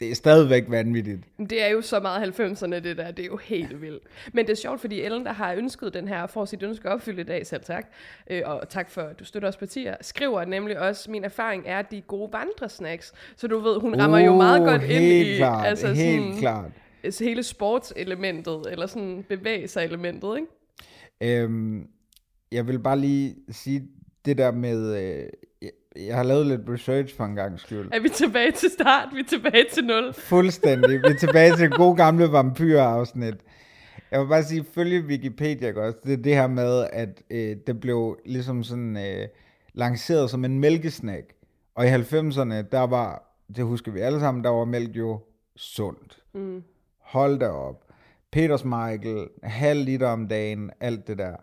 det 0.00 0.10
er 0.10 0.14
stadigvæk 0.14 0.64
vanvittigt. 0.68 1.20
Det 1.50 1.62
er 1.64 1.68
jo 1.68 1.80
så 1.80 2.00
meget 2.00 2.40
90'erne, 2.40 2.74
det 2.74 2.96
der. 2.96 3.10
Det 3.10 3.22
er 3.22 3.26
jo 3.26 3.36
helt 3.36 3.82
vildt. 3.82 4.02
Men 4.32 4.46
det 4.46 4.52
er 4.52 4.56
sjovt, 4.56 4.80
fordi 4.80 5.00
Ellen, 5.02 5.24
der 5.24 5.32
har 5.32 5.52
ønsket 5.54 5.94
den 5.94 6.08
her, 6.08 6.26
får 6.26 6.44
sit 6.44 6.62
ønske 6.62 6.88
opfyldt 6.90 7.18
i 7.18 7.22
dag, 7.22 7.46
selv 7.46 7.62
tak. 7.64 7.86
Øh, 8.30 8.42
og 8.44 8.68
tak 8.68 8.90
for, 8.90 9.00
at 9.02 9.20
du 9.20 9.24
støtter 9.24 9.48
os 9.48 9.56
partier. 9.56 9.94
Skriver 10.00 10.44
nemlig 10.44 10.78
også, 10.80 11.10
min 11.10 11.24
erfaring 11.24 11.62
er, 11.66 11.78
at 11.78 11.90
de 11.90 12.00
gode 12.00 12.32
vandresnacks. 12.32 13.12
Så 13.36 13.46
du 13.46 13.58
ved, 13.58 13.80
hun 13.80 14.00
rammer 14.00 14.18
jo 14.18 14.36
meget 14.36 14.62
godt 14.66 14.82
ind 14.82 14.98
Uh, 15.04 15.04
i 15.04 15.36
klart, 15.36 15.66
altså 15.66 15.86
helt 15.86 16.22
sådan, 16.24 16.36
klart. 16.38 16.70
Altså 17.02 17.24
hele 17.24 17.42
sportselementet, 17.42 18.62
eller 18.70 18.86
sådan 18.86 19.24
bevæge 19.28 19.68
sig 19.68 19.84
elementet, 19.84 20.36
ikke? 20.38 21.42
Øhm, 21.42 21.88
jeg 22.52 22.66
vil 22.66 22.78
bare 22.78 22.98
lige 22.98 23.36
sige 23.50 23.88
det 24.24 24.38
der 24.38 24.50
med... 24.50 24.96
Øh, 24.96 25.28
jeg, 25.96 26.16
har 26.16 26.22
lavet 26.22 26.46
lidt 26.46 26.60
research 26.68 27.16
for 27.16 27.24
en 27.24 27.34
gang 27.34 27.60
skyld. 27.60 27.88
Er 27.92 28.00
vi 28.00 28.08
tilbage 28.08 28.52
til 28.52 28.70
start? 28.70 29.08
Vi 29.14 29.20
er 29.20 29.24
tilbage 29.24 29.66
til 29.72 29.84
nul. 29.84 30.12
Fuldstændig. 30.12 30.90
Vi 31.02 31.08
er 31.08 31.18
tilbage 31.20 31.56
til 31.56 31.70
gode 31.70 31.96
gamle 31.96 32.32
vampyrafsnit. 32.32 33.34
Jeg 34.10 34.20
vil 34.20 34.26
bare 34.26 34.42
sige, 34.42 34.64
følge 34.74 35.00
Wikipedia 35.00 35.80
også. 35.80 35.98
Det 36.04 36.12
er 36.12 36.16
det 36.16 36.34
her 36.34 36.46
med, 36.46 36.86
at 36.92 37.22
øh, 37.30 37.56
det 37.66 37.80
blev 37.80 38.18
ligesom 38.24 38.62
sådan 38.62 38.96
øh, 38.96 39.28
lanceret 39.72 40.30
som 40.30 40.44
en 40.44 40.58
mælkesnack. 40.58 41.32
Og 41.74 41.86
i 41.86 41.88
90'erne, 41.88 42.54
der 42.72 42.86
var, 42.86 43.36
det 43.56 43.64
husker 43.64 43.92
vi 43.92 44.00
alle 44.00 44.20
sammen, 44.20 44.44
der 44.44 44.50
var 44.50 44.64
mælk 44.64 44.96
jo 44.96 45.20
sundt. 45.56 46.22
Mm. 46.34 46.62
Hold 47.08 47.38
da 47.38 47.48
op. 47.48 47.84
Peters 48.32 48.64
Michael, 48.64 49.28
halv 49.42 49.84
liter 49.84 50.08
om 50.08 50.28
dagen, 50.28 50.70
alt 50.80 51.06
det 51.06 51.18
der. 51.18 51.36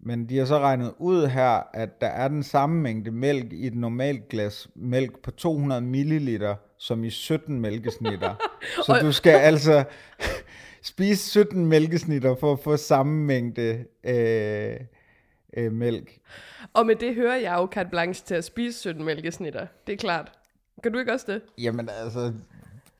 Men 0.00 0.28
de 0.28 0.38
har 0.38 0.44
så 0.44 0.58
regnet 0.58 0.94
ud 0.98 1.26
her, 1.26 1.62
at 1.72 2.00
der 2.00 2.06
er 2.06 2.28
den 2.28 2.42
samme 2.42 2.80
mængde 2.80 3.10
mælk 3.10 3.52
i 3.52 3.66
et 3.66 3.74
normalt 3.74 4.28
glas 4.28 4.68
mælk 4.74 5.22
på 5.22 5.30
200 5.30 5.80
milliliter 5.80 6.54
som 6.78 7.04
i 7.04 7.10
17 7.10 7.60
mælkesnitter. 7.60 8.34
Så 8.86 8.98
du 9.02 9.12
skal 9.12 9.34
altså 9.34 9.84
spise 10.82 11.30
17 11.30 11.66
mælkesnitter 11.66 12.34
for 12.34 12.52
at 12.52 12.58
få 12.60 12.76
samme 12.76 13.24
mængde 13.24 13.84
øh, 14.04 14.76
øh, 15.56 15.72
mælk. 15.72 16.18
Og 16.72 16.86
med 16.86 16.96
det 16.96 17.14
hører 17.14 17.36
jeg 17.36 17.54
jo 17.58 17.68
carte 17.72 17.90
blanche 17.90 18.26
til 18.26 18.34
at 18.34 18.44
spise 18.44 18.80
17 18.80 19.04
mælkesnitter. 19.04 19.66
Det 19.86 19.92
er 19.92 19.96
klart. 19.96 20.32
Kan 20.82 20.92
du 20.92 20.98
ikke 20.98 21.12
også 21.12 21.26
det? 21.32 21.42
Jamen 21.58 21.88
altså, 21.88 22.32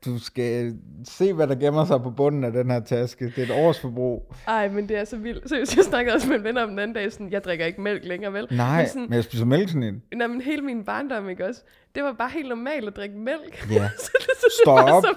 du 0.04 0.18
skal 0.18 0.74
se, 1.04 1.32
hvad 1.32 1.46
der 1.46 1.54
gemmer 1.54 1.84
sig 1.84 2.02
på 2.02 2.10
bunden 2.10 2.44
af 2.44 2.52
den 2.52 2.70
her 2.70 2.80
taske. 2.80 3.24
Det 3.36 3.38
er 3.38 3.42
et 3.42 3.64
års 3.66 3.80
forbrug. 3.80 4.32
Ej, 4.46 4.68
men 4.68 4.88
det 4.88 4.96
er 4.96 5.04
så 5.04 5.16
vildt. 5.16 5.48
Seriøst, 5.48 5.76
jeg 5.76 5.84
snakkede 5.84 6.14
også 6.14 6.28
med 6.28 6.36
en 6.36 6.44
ven 6.44 6.56
om 6.58 6.68
den 6.68 6.78
anden 6.78 6.94
dag, 6.94 7.12
sådan, 7.12 7.30
jeg 7.32 7.44
drikker 7.44 7.66
ikke 7.66 7.80
mælk 7.80 8.04
længere, 8.04 8.32
vel? 8.32 8.46
Nej, 8.50 8.78
Men, 8.80 8.88
sådan, 8.88 9.02
men 9.02 9.12
jeg 9.12 9.24
spiser 9.24 9.44
mælkesnit. 9.44 9.94
nej, 10.14 10.26
men 10.26 10.40
hele 10.40 10.62
min 10.62 10.84
barndom, 10.84 11.28
ikke 11.28 11.46
også? 11.46 11.60
Det 11.94 12.02
var 12.04 12.12
bare 12.12 12.30
helt 12.30 12.48
normalt 12.48 12.86
at 12.88 12.96
drikke 12.96 13.18
mælk. 13.18 13.66
Ja. 13.70 13.88
så 14.04 14.10
det, 14.18 14.22
så 14.22 14.46
det 14.46 14.52
Står 14.64 14.78
op. 14.78 15.02
så. 15.04 15.14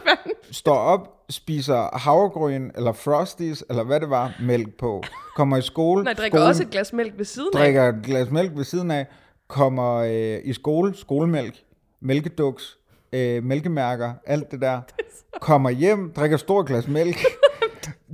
Står 0.51 0.75
op, 0.77 1.23
spiser 1.29 1.97
havregryn 1.97 2.69
eller 2.75 2.91
frosties, 2.93 3.63
eller 3.69 3.83
hvad 3.83 3.99
det 3.99 4.09
var, 4.09 4.35
mælk 4.41 4.77
på. 4.79 5.03
Kommer 5.35 5.57
i 5.57 5.61
skole. 5.61 6.03
Nej, 6.03 6.13
drikker 6.13 6.37
skole, 6.37 6.49
også 6.49 6.63
et 6.63 6.69
glas 6.69 6.93
mælk 6.93 7.13
ved 7.17 7.25
siden 7.25 7.49
af. 7.53 7.59
drikker 7.59 7.83
et 7.89 7.99
glas 8.03 8.31
mælk 8.31 8.51
ved 8.55 8.63
siden 8.63 8.91
af, 8.91 9.05
kommer 9.47 9.95
øh, 9.95 10.37
i 10.43 10.53
skole, 10.53 10.95
skolemælk, 10.95 11.55
mælkeduks, 12.01 12.77
øh, 13.13 13.43
mælkemærker, 13.43 14.13
alt 14.25 14.51
det 14.51 14.61
der. 14.61 14.81
Kommer 15.41 15.69
hjem, 15.69 16.11
drikker 16.15 16.35
et 16.37 16.41
stort 16.41 16.65
glas 16.65 16.87
mælk. 16.87 17.17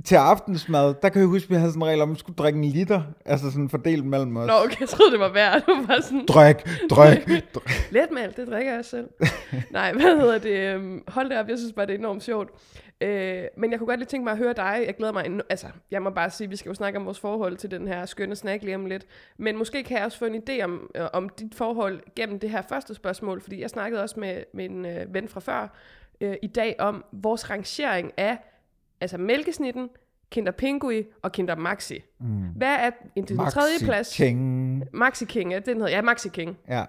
Til 0.04 0.14
aftensmad, 0.14 0.94
der 1.02 1.08
kan 1.08 1.20
jeg 1.20 1.28
huske, 1.28 1.44
at 1.46 1.50
vi 1.50 1.54
havde 1.54 1.70
sådan 1.70 1.82
en 1.82 1.86
regel 1.88 2.00
om, 2.02 2.10
at 2.10 2.14
vi 2.14 2.18
skulle 2.18 2.36
drikke 2.36 2.56
en 2.58 2.64
liter, 2.64 3.02
altså 3.26 3.50
sådan 3.50 3.68
fordelt 3.68 4.04
mellem 4.06 4.36
os. 4.36 4.46
Nå, 4.46 4.52
okay, 4.64 4.80
jeg 4.80 4.88
troede, 4.88 5.12
det 5.12 5.20
var 5.20 5.32
værd. 5.32 5.54
Det 5.66 5.88
var 5.88 6.00
sådan, 6.02 6.26
Drik, 6.28 6.56
drik, 6.90 7.44
drik. 7.54 7.88
letmælk, 7.90 8.36
det 8.36 8.48
drikker 8.48 8.74
jeg 8.74 8.84
selv. 8.84 9.06
Nej, 9.70 9.92
hvad 9.92 10.02
hedder 10.20 10.38
det? 10.38 10.74
øhm, 10.74 11.02
Hold 11.08 11.30
det 11.30 11.38
op, 11.38 11.48
jeg 11.48 11.58
synes 11.58 11.72
bare, 11.72 11.86
det 11.86 11.94
er 11.94 11.98
enormt 11.98 12.22
sjovt. 12.22 12.48
Øh, 13.00 13.44
men 13.56 13.70
jeg 13.70 13.78
kunne 13.78 13.86
godt 13.86 14.00
lige 14.00 14.06
tænke 14.08 14.24
mig 14.24 14.32
at 14.32 14.38
høre 14.38 14.52
dig. 14.52 14.82
Jeg 14.86 14.96
glæder 14.96 15.12
mig, 15.12 15.26
en- 15.26 15.40
altså, 15.50 15.66
jeg 15.90 16.02
må 16.02 16.10
bare 16.10 16.30
sige, 16.30 16.50
vi 16.50 16.56
skal 16.56 16.68
jo 16.68 16.74
snakke 16.74 16.98
om 16.98 17.04
vores 17.06 17.20
forhold 17.20 17.56
til 17.56 17.70
den 17.70 17.88
her 17.88 18.06
skønne 18.06 18.36
snack 18.36 18.62
lige 18.62 18.74
om 18.74 18.86
lidt. 18.86 19.06
Men 19.36 19.56
måske 19.58 19.82
kan 19.82 19.96
jeg 19.96 20.04
også 20.04 20.18
få 20.18 20.24
en 20.24 20.42
idé 20.48 20.62
om, 20.64 20.90
øh, 20.94 21.06
om 21.12 21.28
dit 21.28 21.54
forhold 21.54 22.00
gennem 22.16 22.38
det 22.38 22.50
her 22.50 22.62
første 22.62 22.94
spørgsmål, 22.94 23.40
fordi 23.40 23.60
jeg 23.60 23.70
snakkede 23.70 24.02
også 24.02 24.20
med, 24.20 24.42
en 24.64 24.86
øh, 24.86 25.14
ven 25.14 25.28
fra 25.28 25.40
før 25.40 25.68
øh, 26.20 26.36
i 26.42 26.46
dag 26.46 26.76
om 26.78 27.04
vores 27.12 27.50
rangering 27.50 28.12
af 28.16 28.38
altså 29.00 29.18
mælkesnitten, 29.18 29.88
Kinder 30.30 30.52
Pingui 30.52 31.04
og 31.22 31.32
Kinder 31.32 31.56
Maxi. 31.56 32.02
Mm. 32.20 32.26
Hvad 32.56 32.74
er 32.74 32.90
den 33.16 33.26
tredje 33.50 33.78
plads? 33.84 34.16
King. 34.16 34.84
Maxi 34.92 35.24
King, 35.24 35.52
ja, 35.52 35.58
den 35.58 35.76
hedder, 35.76 35.90
ja, 35.92 36.02
Maxi 36.02 36.28
King. 36.28 36.58
Ja. 36.68 36.84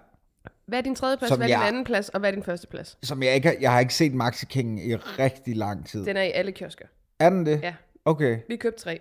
Hvad 0.65 0.79
er 0.79 0.84
din 0.84 0.95
tredje 0.95 1.17
plads, 1.17 1.29
Som 1.29 1.38
hvad 1.38 1.48
er 1.50 1.53
din 1.53 1.60
jeg- 1.60 1.67
anden 1.67 1.84
plads, 1.84 2.10
og 2.10 2.19
hvad 2.19 2.29
er 2.29 2.34
din 2.34 2.43
første 2.43 2.67
plads? 2.67 2.98
Som 3.03 3.24
jeg 3.24 3.36
ikke 3.36 3.48
har, 3.48 3.55
jeg 3.62 3.72
har 3.72 3.79
ikke 3.79 3.93
set 3.93 4.13
Maxi 4.13 4.45
King 4.45 4.88
i 4.88 4.95
rigtig 4.95 5.55
lang 5.55 5.88
tid. 5.88 6.05
Den 6.05 6.17
er 6.17 6.22
i 6.24 6.31
alle 6.31 6.51
kiosker. 6.51 6.86
Er 7.19 7.29
den 7.29 7.45
det? 7.45 7.62
Ja. 7.63 7.75
Okay, 8.05 8.39
Vi 8.48 8.55
købte 8.55 8.79
tre. 8.79 9.00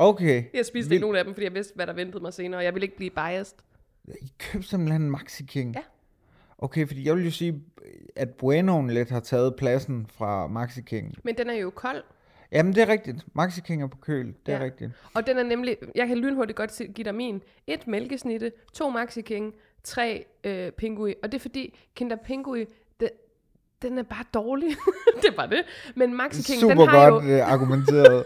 okay. 0.00 0.44
Jeg 0.54 0.66
spiste 0.66 0.72
Vildt. 0.74 0.92
ikke 0.92 1.00
nogen 1.00 1.16
af 1.16 1.24
dem, 1.24 1.34
fordi 1.34 1.44
jeg 1.44 1.54
vidste, 1.54 1.74
hvad 1.74 1.86
der 1.86 1.92
ventede 1.92 2.22
mig 2.22 2.32
senere, 2.34 2.60
og 2.60 2.64
jeg 2.64 2.74
ville 2.74 2.84
ikke 2.84 2.96
blive 2.96 3.10
biased. 3.10 3.56
I 4.22 4.32
købte 4.38 4.68
simpelthen 4.68 5.10
Maxi 5.10 5.44
King? 5.44 5.74
Ja. 5.74 5.80
Okay, 6.58 6.86
fordi 6.86 7.06
jeg 7.06 7.16
vil 7.16 7.24
jo 7.24 7.30
sige, 7.30 7.62
at 8.16 8.30
Buenoen 8.34 8.90
lidt 8.90 9.10
har 9.10 9.20
taget 9.20 9.56
pladsen 9.56 10.06
fra 10.14 10.46
Maxi 10.46 10.80
King. 10.82 11.14
Men 11.24 11.34
den 11.38 11.50
er 11.50 11.54
jo 11.54 11.70
kold, 11.70 12.02
Jamen, 12.52 12.74
det 12.74 12.82
er 12.82 12.88
rigtigt. 12.88 13.26
Maxi 13.36 13.60
King 13.60 13.82
er 13.82 13.86
på 13.86 13.96
køl. 13.98 14.26
Det 14.46 14.54
er 14.54 14.58
Ja. 14.58 14.64
rigtigt. 14.64 14.90
og 15.14 15.26
den 15.26 15.38
er 15.38 15.42
nemlig, 15.42 15.76
jeg 15.94 16.06
kan 16.08 16.18
lynhurtigt 16.18 16.56
godt 16.56 16.82
give 16.94 17.04
dig 17.04 17.14
min. 17.14 17.42
Et 17.66 17.86
mælkesnitte, 17.86 18.52
to 18.72 18.88
Maxi 18.90 19.20
King, 19.20 19.54
tre 19.84 20.24
øh, 20.44 20.70
Pingui, 20.72 21.14
og 21.22 21.32
det 21.32 21.38
er 21.38 21.42
fordi 21.42 21.78
Kinder 21.96 22.16
Pingui, 22.16 22.64
det, 23.00 23.10
den 23.82 23.98
er 23.98 24.02
bare 24.02 24.24
dårlig. 24.34 24.68
det 25.22 25.28
er 25.28 25.36
bare 25.36 25.50
det. 25.50 25.62
Men 25.94 26.14
Maxi 26.16 26.42
King, 26.52 26.60
Super 26.60 26.74
den 26.74 26.88
har 26.88 27.10
godt 27.10 27.24
jo, 27.24 27.30
jo... 27.30 27.42
argumenteret. 27.42 28.24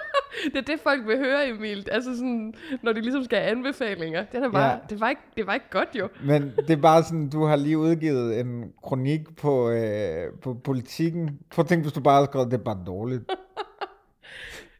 det 0.52 0.56
er 0.56 0.62
det, 0.62 0.80
folk 0.80 1.06
vil 1.06 1.18
høre, 1.18 1.48
Emil. 1.48 1.88
Altså 1.92 2.14
sådan, 2.16 2.54
når 2.82 2.92
de 2.92 3.00
ligesom 3.00 3.24
skal 3.24 3.38
have 3.38 3.50
anbefalinger. 3.50 4.24
Den 4.32 4.42
er 4.44 4.50
bare, 4.50 4.70
Ja. 4.72 4.78
det, 4.90 5.00
var 5.00 5.08
ikke, 5.08 5.22
det 5.36 5.46
var 5.46 5.54
ikke 5.54 5.70
godt 5.70 5.88
jo. 5.94 6.08
Men 6.24 6.52
det 6.56 6.70
er 6.70 6.76
bare 6.76 7.02
sådan, 7.02 7.30
du 7.30 7.44
har 7.44 7.56
lige 7.56 7.78
udgivet 7.78 8.40
en 8.40 8.72
kronik 8.82 9.36
på, 9.36 9.70
øh, 9.70 10.32
på 10.42 10.54
politikken. 10.54 11.38
Prøv 11.50 11.62
at 11.62 11.68
tænke, 11.68 11.82
hvis 11.82 11.92
du 11.92 12.00
bare 12.00 12.18
har 12.18 12.24
skrevet, 12.24 12.50
det 12.50 12.58
er 12.60 12.64
bare 12.64 12.78
dårligt. 12.86 13.22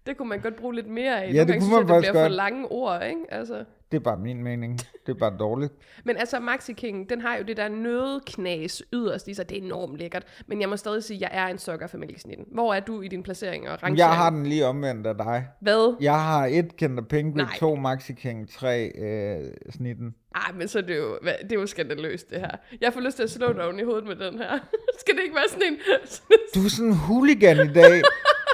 Det 0.07 0.17
kunne 0.17 0.29
man 0.29 0.41
godt 0.41 0.57
bruge 0.57 0.75
lidt 0.75 0.87
mere 0.89 1.23
af. 1.23 1.29
Ja, 1.29 1.33
Nogle 1.33 1.53
det 1.53 1.61
kunne 1.61 1.63
synes 1.63 1.87
man 1.87 1.89
jeg, 1.89 1.95
det 1.95 2.03
bliver 2.03 2.13
for 2.13 2.21
godt. 2.21 2.33
lange 2.33 2.67
ord, 2.73 3.03
ikke? 3.07 3.21
Altså. 3.29 3.65
Det 3.91 3.97
er 3.97 4.01
bare 4.01 4.17
min 4.17 4.43
mening. 4.43 4.79
Det 5.07 5.15
er 5.15 5.19
bare 5.19 5.37
dårligt. 5.39 5.73
Men 6.05 6.17
altså, 6.17 6.41
Maxi 6.41 6.73
King, 6.73 7.11
den 7.11 7.21
har 7.21 7.37
jo 7.37 7.43
det 7.43 7.57
der 7.57 7.69
nødeknas 7.69 8.83
yderst 8.95 9.29
i 9.29 9.35
sig. 9.35 9.49
Det 9.49 9.59
er 9.59 9.63
enormt 9.63 9.97
lækkert. 9.97 10.25
Men 10.47 10.61
jeg 10.61 10.69
må 10.69 10.77
stadig 10.77 11.05
sige, 11.05 11.27
at 11.27 11.33
jeg 11.33 11.43
er 11.43 11.47
en 11.47 11.59
sukker 11.59 11.87
for 11.87 11.99
mælkesnitten. 11.99 12.47
Hvor 12.53 12.75
er 12.75 12.81
du 12.81 13.01
i 13.03 13.09
din 13.09 13.23
placering 13.23 13.69
og 13.69 13.73
rangering? 13.73 13.99
Jeg 13.99 14.17
har 14.17 14.31
den 14.31 14.47
lige 14.47 14.67
omvendt 14.67 15.07
af 15.07 15.15
dig. 15.15 15.47
Hvad? 15.61 15.97
Jeg 16.01 16.25
har 16.25 16.47
et 16.47 16.77
Kinder 16.77 17.03
Penguin, 17.03 17.37
Nej. 17.37 17.57
to 17.59 17.75
Maxi 17.75 18.13
King, 18.13 18.51
tre 18.51 18.93
øh, 18.99 19.45
snitten. 19.71 20.15
Ej, 20.35 20.53
men 20.55 20.69
så 20.69 20.79
er 20.79 20.83
det 20.83 20.97
jo, 20.97 21.19
det 21.43 21.53
er 21.53 21.61
jo 21.61 21.67
skandaløst, 21.67 22.31
det 22.31 22.41
her. 22.41 22.51
Jeg 22.81 22.93
får 22.93 23.01
lyst 23.01 23.17
til 23.17 23.23
at 23.23 23.31
slå 23.31 23.53
dig 23.53 23.65
oven 23.65 23.81
i 23.81 23.83
hovedet 23.83 24.07
med 24.07 24.17
den 24.17 24.39
her. 24.39 24.59
Skal 25.01 25.15
det 25.15 25.23
ikke 25.23 25.37
være 25.37 25.49
sådan 25.49 25.73
en... 25.73 25.79
Sådan 26.05 26.37
Du 26.55 26.65
er 26.65 26.69
sådan 26.69 26.91
en 26.91 26.97
hooligan 26.97 27.71
i 27.71 27.73
dag. 27.73 28.03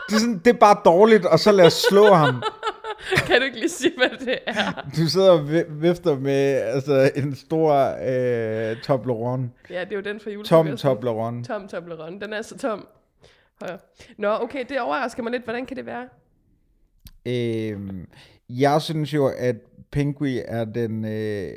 Det 0.09 0.15
er, 0.15 0.19
sådan, 0.19 0.39
det 0.39 0.47
er 0.47 0.59
bare 0.59 0.77
dårligt, 0.85 1.27
og 1.27 1.39
så 1.39 1.53
lad 1.53 1.67
os 1.67 1.85
slå 1.89 2.13
ham. 2.15 2.43
kan 3.27 3.39
du 3.39 3.45
ikke 3.45 3.59
lige 3.59 3.69
sige, 3.69 3.93
hvad 3.97 4.27
det 4.27 4.39
er? 4.47 4.89
Du 4.97 5.07
sidder 5.09 5.31
og 5.31 5.51
vi- 5.51 5.65
vifter 5.69 6.19
med 6.19 6.55
altså, 6.55 7.11
en 7.17 7.35
stor 7.35 7.75
øh, 8.09 8.77
Toblerone. 8.83 9.51
Ja, 9.71 9.81
det 9.81 9.93
er 9.93 9.97
jo 9.97 10.03
den 10.03 10.21
fra 10.21 10.25
Tom 10.25 10.33
julefrokosten. 10.33 10.77
Toblerone. 10.77 11.45
Tom 11.45 11.69
Toblerone. 11.69 12.21
Den 12.21 12.33
er 12.33 12.43
så 12.43 12.59
tom. 12.59 12.87
Højre. 13.63 13.79
Nå, 14.19 14.29
okay, 14.41 14.65
det 14.69 14.81
overrasker 14.81 15.23
mig 15.23 15.33
lidt. 15.33 15.45
Hvordan 15.45 15.67
kan 15.67 15.77
det 15.77 15.87
være? 15.87 16.09
Øhm, 17.27 18.07
jeg 18.49 18.83
synes 18.83 19.15
jo, 19.15 19.27
at 19.39 19.57
Pingui 19.93 20.41
er 20.49 20.65
den 20.65 21.05
øh, 21.05 21.49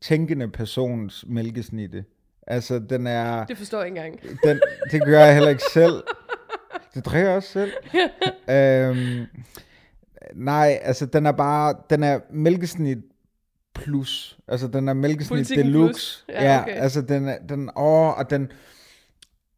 tænkende 0.00 0.48
persons 0.48 1.24
mælkesnitte. 1.28 2.04
Altså, 2.46 2.78
den 2.78 3.06
er... 3.06 3.44
Det 3.46 3.58
forstår 3.58 3.78
jeg 3.78 3.86
ikke 3.86 4.00
engang. 4.06 4.40
Den, 4.44 4.60
det 4.90 5.04
gør 5.04 5.20
jeg 5.24 5.34
heller 5.34 5.50
ikke 5.50 5.62
selv. 5.72 6.02
Det 6.98 7.06
drikker 7.06 7.30
også 7.30 7.48
selv. 7.48 7.72
øhm, 8.56 9.26
nej, 10.34 10.78
altså 10.82 11.06
den 11.06 11.26
er 11.26 11.32
bare, 11.32 11.74
den 11.90 12.02
er 12.02 12.20
mælkesnit 12.30 12.98
plus. 13.74 14.38
Altså 14.48 14.68
den 14.68 14.88
er 14.88 14.94
mælkesnit 14.94 15.28
Politikken 15.28 15.66
deluxe. 15.66 16.24
plus. 16.24 16.24
Ja, 16.28 16.60
okay. 16.62 16.72
altså 16.74 17.02
den, 17.02 17.28
er- 17.28 17.38
den, 17.48 17.70
åh, 17.76 18.18
og 18.18 18.30
den, 18.30 18.52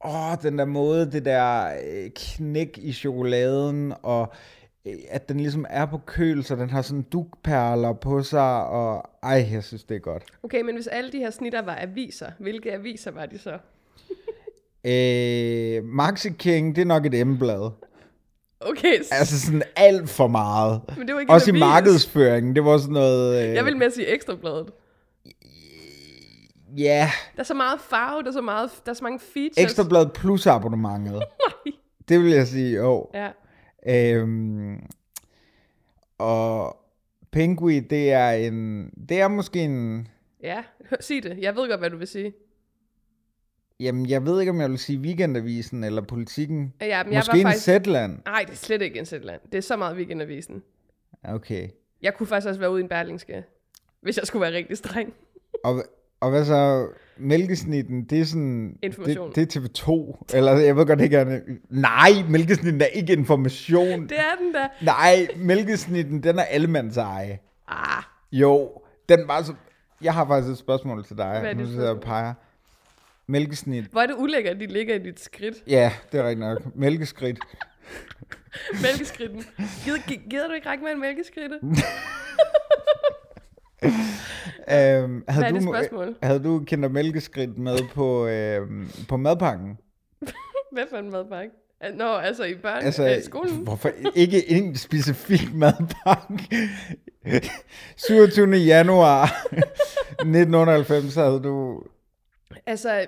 åh, 0.04 0.34
den 0.42 0.58
der 0.58 0.64
måde, 0.64 1.12
det 1.12 1.24
der 1.24 1.72
øh, 1.84 2.10
knæk 2.16 2.78
i 2.82 2.92
chokoladen, 2.92 3.92
og 4.02 4.32
øh, 4.86 4.94
at 5.10 5.28
den 5.28 5.40
ligesom 5.40 5.66
er 5.68 5.86
på 5.86 5.98
køl, 6.06 6.44
så 6.44 6.56
den 6.56 6.70
har 6.70 6.82
sådan 6.82 7.02
dukperler 7.02 7.92
på 7.92 8.22
sig, 8.22 8.64
og 8.66 9.10
ej, 9.22 9.48
jeg 9.52 9.64
synes, 9.64 9.84
det 9.84 9.94
er 9.94 9.98
godt. 10.00 10.22
Okay, 10.42 10.60
men 10.62 10.74
hvis 10.74 10.86
alle 10.86 11.12
de 11.12 11.18
her 11.18 11.30
snitter 11.30 11.62
var 11.62 11.78
aviser, 11.80 12.30
hvilke 12.38 12.72
aviser 12.72 13.10
var 13.10 13.26
de 13.26 13.38
så? 13.38 13.58
Øh, 14.84 15.84
Maxi 15.84 16.28
King, 16.28 16.76
det 16.76 16.82
er 16.82 16.86
nok 16.86 17.06
et 17.06 17.14
emblad. 17.14 17.70
Okay, 18.60 18.94
Altså 19.12 19.40
sådan 19.40 19.62
alt 19.76 20.10
for 20.10 20.26
meget. 20.28 20.80
men 20.96 21.06
det 21.06 21.14
var 21.14 21.20
ikke 21.20 21.32
Også 21.32 21.50
i 21.50 21.58
markedsføringen, 21.58 22.54
det 22.54 22.64
var 22.64 22.78
sådan 22.78 22.92
noget... 22.92 23.48
Øh, 23.48 23.54
Jeg 23.54 23.64
vil 23.64 23.76
med 23.76 23.86
at 23.86 23.92
sige 23.92 24.06
ekstrabladet. 24.06 24.70
Ja, 26.76 27.10
Der 27.36 27.40
er 27.40 27.44
så 27.44 27.54
meget 27.54 27.80
farve, 27.80 28.22
der 28.22 28.28
er 28.28 28.32
så, 28.32 28.40
meget, 28.40 28.70
der 28.84 28.90
er 28.90 28.94
så 28.94 29.04
mange 29.04 29.18
features. 29.18 29.64
Ekstrablad 29.64 30.06
plus 30.14 30.46
abonnementet. 30.46 31.22
det 32.08 32.20
vil 32.20 32.30
jeg 32.32 32.46
sige, 32.46 32.76
jo. 32.76 33.10
Ja. 33.14 33.28
Øhm, 33.88 34.76
og 36.18 36.76
Pingui, 37.32 37.80
det 37.80 38.12
er 38.12 38.30
en... 38.30 38.90
Det 39.08 39.20
er 39.20 39.28
måske 39.28 39.60
en... 39.60 40.08
Ja, 40.42 40.62
sig 41.00 41.22
det. 41.22 41.38
Jeg 41.40 41.56
ved 41.56 41.68
godt, 41.68 41.80
hvad 41.80 41.90
du 41.90 41.96
vil 41.96 42.06
sige. 42.08 42.32
Jamen, 43.80 44.08
jeg 44.08 44.26
ved 44.26 44.40
ikke, 44.40 44.50
om 44.50 44.60
jeg 44.60 44.70
vil 44.70 44.78
sige 44.78 44.98
Weekendavisen 44.98 45.84
eller 45.84 46.02
Politikken. 46.02 46.72
Ja, 46.80 47.04
men 47.04 47.12
jeg 47.12 47.18
Måske 47.18 47.32
var 47.32 47.38
en 47.38 47.42
faktisk... 47.46 47.64
Zetland. 47.64 48.18
Nej, 48.24 48.44
det 48.46 48.52
er 48.52 48.56
slet 48.56 48.82
ikke 48.82 48.98
en 48.98 49.06
Zetland. 49.06 49.40
Det 49.52 49.58
er 49.58 49.62
så 49.62 49.76
meget 49.76 49.96
weekendavisen. 49.96 50.62
Okay. 51.24 51.68
Jeg 52.02 52.14
kunne 52.14 52.26
faktisk 52.26 52.48
også 52.48 52.60
være 52.60 52.70
ude 52.70 52.80
i 52.80 52.82
en 52.82 52.88
berlingske, 52.88 53.44
hvis 54.02 54.18
jeg 54.18 54.26
skulle 54.26 54.40
være 54.40 54.52
rigtig 54.52 54.76
streng. 54.76 55.12
Og, 55.64 55.84
og 56.20 56.30
hvad 56.30 56.44
så? 56.44 56.88
Mælkesnitten, 57.16 58.04
det 58.04 58.20
er 58.20 58.24
sådan... 58.24 58.78
Information. 58.82 59.32
Det, 59.34 59.54
det 59.54 59.56
er 59.56 59.60
TV2. 59.60 60.22
Eller 60.36 60.52
jeg 60.52 60.76
ved 60.76 60.86
godt 60.86 61.00
ikke, 61.00 61.16
er 61.16 61.40
Nej, 61.68 62.10
mælkesnitten 62.28 62.82
er 62.82 62.86
ikke 62.86 63.12
information. 63.12 64.02
Det 64.02 64.18
er 64.18 64.36
den 64.44 64.54
der. 64.54 64.68
Nej, 64.82 65.28
mælkesnitten, 65.36 66.22
den 66.22 66.38
er 66.38 66.42
allemands 66.42 66.96
eje. 66.96 67.38
Ah, 67.68 68.02
Jo, 68.32 68.70
den 69.08 69.28
var 69.28 69.42
så... 69.42 69.54
Jeg 70.02 70.14
har 70.14 70.26
faktisk 70.26 70.52
et 70.52 70.58
spørgsmål 70.58 71.04
til 71.04 71.18
dig. 71.18 71.40
Hvad 71.40 71.50
er 71.50 71.54
nu 71.54 71.60
dit 71.60 71.68
sidder 71.68 71.84
jeg 71.84 71.94
og 71.96 72.00
peger. 72.00 72.34
Mælkesnit. 73.30 73.84
hvor 73.84 74.00
er 74.00 74.06
det 74.06 74.14
ulækkert, 74.18 74.54
at 74.54 74.60
de 74.60 74.66
ligger 74.66 74.94
i 74.94 74.98
dit 74.98 75.20
skridt. 75.20 75.54
Ja, 75.66 75.92
det 76.12 76.20
er 76.20 76.24
rigtigt 76.28 76.40
nok. 76.48 76.76
Mælkeskridt. 76.76 77.38
Mælkeskridten. 78.82 79.44
Gider, 79.84 79.98
gi- 80.08 80.20
gider 80.30 80.48
du 80.48 80.52
ikke 80.54 80.68
række 80.68 80.84
med 80.84 80.92
en 80.92 81.00
mælkeskridte? 81.00 81.58
Øhm, 84.72 85.24
havde, 85.28 85.46
er 85.46 85.52
det 85.52 85.62
du, 85.62 85.66
spørgsmål? 85.66 86.14
havde 86.22 86.42
du 86.44 86.64
kinder 86.66 86.88
mælkeskridt 86.88 87.58
med 87.58 87.78
på, 87.94 88.26
øhm, 88.26 88.88
på 89.08 89.16
madpakken? 89.16 89.78
Hvad 90.72 90.84
for 90.90 90.96
en 90.96 91.10
madpakke? 91.10 91.50
Ah, 91.80 91.94
Nå, 91.94 92.04
altså 92.14 92.44
i 92.44 92.54
børn, 92.54 92.82
Altså, 92.84 93.08
øh, 93.16 93.22
skolen. 93.22 93.56
hvorfor 93.56 93.90
ikke 94.14 94.50
en 94.50 94.76
specifik 94.76 95.54
madpakke? 95.54 96.68
27. 97.96 98.56
januar 98.56 99.24
1998 99.52 101.14
havde 101.14 101.40
du... 101.44 101.82
Altså, 102.66 103.06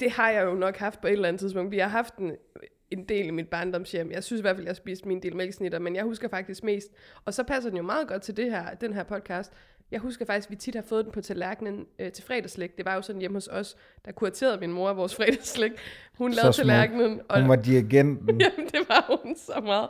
det 0.00 0.10
har 0.10 0.30
jeg 0.30 0.44
jo 0.44 0.54
nok 0.54 0.76
haft 0.76 1.00
på 1.00 1.06
et 1.06 1.12
eller 1.12 1.28
andet 1.28 1.40
tidspunkt. 1.40 1.70
Vi 1.70 1.78
har 1.78 1.88
haft 1.88 2.16
en, 2.16 2.32
en 2.90 3.04
del 3.04 3.26
i 3.26 3.30
mit 3.30 3.48
barndomshjem. 3.48 4.10
Jeg 4.10 4.24
synes 4.24 4.40
i 4.40 4.42
hvert 4.42 4.56
fald, 4.56 4.66
jeg 4.66 4.70
har 4.70 4.74
spist 4.74 5.06
min 5.06 5.22
del 5.22 5.36
mælkesnitter, 5.36 5.78
men 5.78 5.96
jeg 5.96 6.04
husker 6.04 6.28
faktisk 6.28 6.64
mest. 6.64 6.88
Og 7.24 7.34
så 7.34 7.42
passer 7.42 7.70
den 7.70 7.76
jo 7.76 7.82
meget 7.82 8.08
godt 8.08 8.22
til 8.22 8.36
det 8.36 8.50
her, 8.50 8.74
den 8.74 8.92
her 8.92 9.02
podcast. 9.02 9.52
Jeg 9.90 10.00
husker 10.00 10.24
faktisk, 10.24 10.48
at 10.48 10.50
vi 10.50 10.56
tit 10.56 10.74
har 10.74 10.82
fået 10.82 11.04
den 11.04 11.12
på 11.12 11.20
tallerkenen 11.20 11.86
øh, 11.98 12.12
til 12.12 12.24
fredagslæg. 12.24 12.76
Det 12.76 12.84
var 12.84 12.94
jo 12.94 13.02
sådan 13.02 13.20
hjemme 13.20 13.36
hos 13.36 13.48
os, 13.48 13.76
der 14.04 14.12
kuraterede 14.12 14.60
min 14.60 14.72
mor 14.72 14.92
vores 14.92 15.14
fredagslæg. 15.16 15.70
Hun 16.18 16.30
lavede 16.32 16.52
tallerkenen. 16.52 17.20
Og, 17.28 17.40
Hun 17.40 17.48
var 17.48 17.56
dirigenten. 17.56 18.40
Jamen, 18.40 18.66
det 18.66 18.88
var 18.88 19.20
hun 19.22 19.36
så 19.36 19.60
meget. 19.64 19.88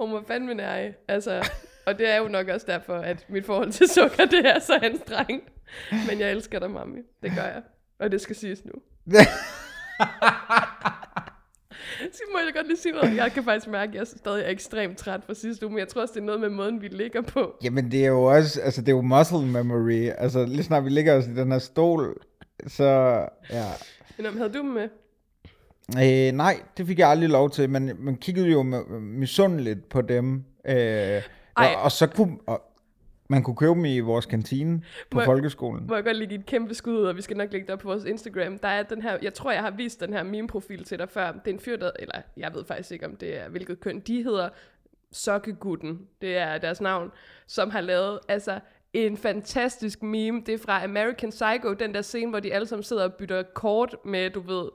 Hun 0.00 0.12
var 0.12 0.22
fandme 0.26 0.54
nær. 0.54 0.90
Altså, 1.08 1.50
og 1.86 1.98
det 1.98 2.08
er 2.08 2.16
jo 2.16 2.28
nok 2.28 2.48
også 2.48 2.66
derfor, 2.66 2.94
at 2.96 3.26
mit 3.28 3.44
forhold 3.46 3.72
til 3.72 3.88
sukker, 3.88 4.24
det 4.24 4.46
er 4.46 4.58
så 4.58 4.78
anstrengt. 4.82 5.48
Men 6.08 6.20
jeg 6.20 6.30
elsker 6.30 6.58
dig, 6.58 6.70
mami. 6.70 7.00
Det 7.22 7.32
gør 7.36 7.42
jeg. 7.42 7.62
Og 8.00 8.12
det 8.12 8.20
skal 8.20 8.36
siges 8.36 8.64
nu. 8.64 8.72
Så 12.12 12.22
må 12.32 12.38
jeg 12.38 12.54
godt 12.54 12.66
lige 12.66 12.78
sige 12.78 12.92
noget. 12.92 13.16
Jeg 13.16 13.32
kan 13.32 13.44
faktisk 13.44 13.68
mærke, 13.68 13.90
at 13.90 13.94
jeg 13.94 14.06
stadig 14.06 14.44
er 14.44 14.50
ekstremt 14.50 14.98
træt 14.98 15.20
fra 15.26 15.34
sidste 15.34 15.66
uge, 15.66 15.72
men 15.72 15.78
jeg 15.78 15.88
tror 15.88 16.00
også, 16.00 16.14
det 16.14 16.20
er 16.20 16.24
noget 16.24 16.40
med 16.40 16.48
måden, 16.48 16.82
vi 16.82 16.88
ligger 16.88 17.22
på. 17.22 17.54
Jamen, 17.64 17.90
det 17.90 18.04
er 18.04 18.08
jo 18.08 18.22
også... 18.22 18.60
Altså, 18.60 18.80
det 18.80 18.88
er 18.88 18.96
jo 18.96 19.02
muscle 19.02 19.46
memory. 19.46 20.10
Altså, 20.18 20.46
lige 20.46 20.62
snart 20.62 20.84
vi 20.84 20.90
ligger 20.90 21.18
os 21.18 21.26
i 21.26 21.34
den 21.34 21.52
her 21.52 21.58
stol, 21.58 22.16
så... 22.66 22.84
Ja. 23.50 23.64
Men 24.18 24.36
havde 24.36 24.52
du 24.52 24.58
dem 24.58 24.66
med? 24.66 24.88
Øh, 26.02 26.32
nej, 26.32 26.60
det 26.76 26.86
fik 26.86 26.98
jeg 26.98 27.08
aldrig 27.08 27.28
lov 27.28 27.50
til, 27.50 27.70
men 27.70 27.90
man 27.98 28.16
kiggede 28.16 28.48
jo 28.48 28.62
misundeligt 29.00 29.88
på 29.88 30.02
dem. 30.02 30.44
Øh, 30.68 31.22
og, 31.54 31.66
og 31.76 31.92
så 31.92 32.06
kunne... 32.06 32.38
Og, 32.46 32.62
man 33.28 33.42
kunne 33.42 33.56
købe 33.56 33.74
dem 33.74 33.84
i 33.84 34.00
vores 34.00 34.26
kantine 34.26 34.82
på 35.10 35.18
Må 35.18 35.24
folkeskolen. 35.24 35.86
Må 35.86 35.94
jeg 35.94 36.04
godt 36.04 36.16
lige 36.16 36.28
give 36.28 36.40
et 36.40 36.46
kæmpe 36.46 36.74
skud 36.74 36.94
ud, 36.94 37.04
og 37.04 37.16
vi 37.16 37.22
skal 37.22 37.36
nok 37.36 37.52
lægge 37.52 37.66
det 37.66 37.72
op 37.72 37.78
på 37.78 37.88
vores 37.88 38.04
Instagram. 38.04 38.58
Der 38.58 38.68
er 38.68 38.82
den 38.82 39.02
her, 39.02 39.18
jeg 39.22 39.34
tror, 39.34 39.52
jeg 39.52 39.62
har 39.62 39.70
vist 39.70 40.00
den 40.00 40.12
her 40.12 40.22
meme-profil 40.22 40.84
til 40.84 40.98
dig 40.98 41.08
før. 41.08 41.32
Det 41.32 41.46
er 41.46 41.54
en 41.54 41.60
fyr, 41.60 41.76
der, 41.76 41.90
eller 41.98 42.14
jeg 42.36 42.54
ved 42.54 42.64
faktisk 42.64 42.92
ikke, 42.92 43.06
om 43.06 43.16
det 43.16 43.40
er 43.40 43.48
hvilket 43.48 43.80
køn. 43.80 44.00
De 44.00 44.22
hedder 44.22 44.48
Sokkegutten, 45.12 46.08
det 46.20 46.36
er 46.36 46.58
deres 46.58 46.80
navn, 46.80 47.10
som 47.46 47.70
har 47.70 47.80
lavet, 47.80 48.18
altså, 48.28 48.60
en 48.92 49.16
fantastisk 49.16 50.02
meme. 50.02 50.42
Det 50.46 50.54
er 50.54 50.58
fra 50.58 50.84
American 50.84 51.30
Psycho, 51.30 51.72
den 51.72 51.94
der 51.94 52.02
scene, 52.02 52.30
hvor 52.30 52.40
de 52.40 52.54
alle 52.54 52.66
sammen 52.66 52.82
sidder 52.82 53.04
og 53.04 53.14
bytter 53.14 53.42
kort 53.42 53.96
med, 54.04 54.30
du 54.30 54.40
ved, 54.40 54.68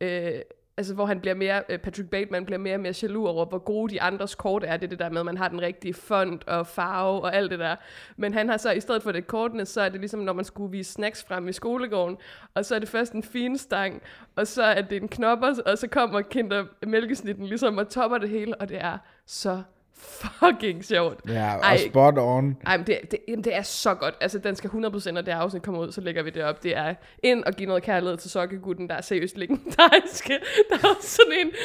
øh, 0.00 0.40
altså 0.76 0.94
hvor 0.94 1.06
han 1.06 1.20
bliver 1.20 1.34
mere, 1.34 1.62
øh, 1.68 1.78
Patrick 1.78 2.10
Bateman 2.10 2.44
bliver 2.44 2.58
mere 2.58 2.74
og 2.74 2.80
mere 2.80 2.94
jaloux 3.02 3.28
over, 3.28 3.46
hvor 3.46 3.58
gode 3.58 3.94
de 3.94 4.02
andres 4.02 4.34
kort 4.34 4.64
er. 4.64 4.76
Det 4.76 4.86
er 4.86 4.88
det 4.88 4.98
der 4.98 5.10
med, 5.10 5.20
at 5.20 5.26
man 5.26 5.36
har 5.36 5.48
den 5.48 5.62
rigtige 5.62 5.94
font 5.94 6.48
og 6.48 6.66
farve 6.66 7.20
og 7.22 7.34
alt 7.34 7.50
det 7.50 7.58
der. 7.58 7.76
Men 8.16 8.34
han 8.34 8.48
har 8.48 8.56
så, 8.56 8.70
i 8.70 8.80
stedet 8.80 9.02
for 9.02 9.12
det 9.12 9.26
kortene, 9.26 9.66
så 9.66 9.80
er 9.80 9.88
det 9.88 10.00
ligesom, 10.00 10.20
når 10.20 10.32
man 10.32 10.44
skulle 10.44 10.70
vise 10.70 10.92
snacks 10.92 11.24
frem 11.24 11.48
i 11.48 11.52
skolegården, 11.52 12.16
og 12.54 12.64
så 12.64 12.74
er 12.74 12.78
det 12.78 12.88
først 12.88 13.12
en 13.12 13.22
fin 13.22 13.58
stang, 13.58 14.02
og 14.36 14.46
så 14.46 14.62
er 14.62 14.82
det 14.82 15.02
en 15.02 15.08
knopper, 15.08 15.54
og 15.66 15.78
så 15.78 15.88
kommer 15.88 16.20
kinder 16.20 16.64
mælkesnitten 16.86 17.46
ligesom 17.46 17.78
og 17.78 17.88
topper 17.88 18.18
det 18.18 18.28
hele, 18.28 18.60
og 18.60 18.68
det 18.68 18.76
er 18.80 18.98
så 19.26 19.62
fucking 19.96 20.84
sjovt. 20.84 21.20
Ja, 21.28 21.56
og 21.56 21.62
Ej, 21.62 21.78
spot 21.88 22.14
on. 22.18 22.56
ej, 22.66 22.76
men 22.76 22.86
det, 22.86 22.98
det, 23.10 23.18
jamen, 23.28 23.44
det 23.44 23.56
er 23.56 23.62
så 23.62 23.94
godt. 23.94 24.14
Altså, 24.20 24.38
den 24.38 24.56
skal 24.56 24.70
100%, 24.70 25.10
når 25.10 25.20
det 25.20 25.34
her 25.34 25.40
afsnit 25.40 25.62
kommer 25.62 25.80
ud, 25.80 25.92
så 25.92 26.00
lægger 26.00 26.22
vi 26.22 26.30
det 26.30 26.44
op. 26.44 26.62
Det 26.62 26.76
er 26.76 26.94
ind 27.22 27.44
og 27.44 27.52
give 27.52 27.68
noget 27.68 27.82
kærlighed 27.82 28.16
til 28.16 28.30
sokkegutten, 28.30 28.88
der 28.88 28.94
er 28.94 29.00
seriøst 29.00 29.36
legendarisk. 29.36 30.28
Der 30.70 30.76
er 30.82 30.88
også 30.96 31.08
sådan 31.08 31.32
en... 31.32 31.52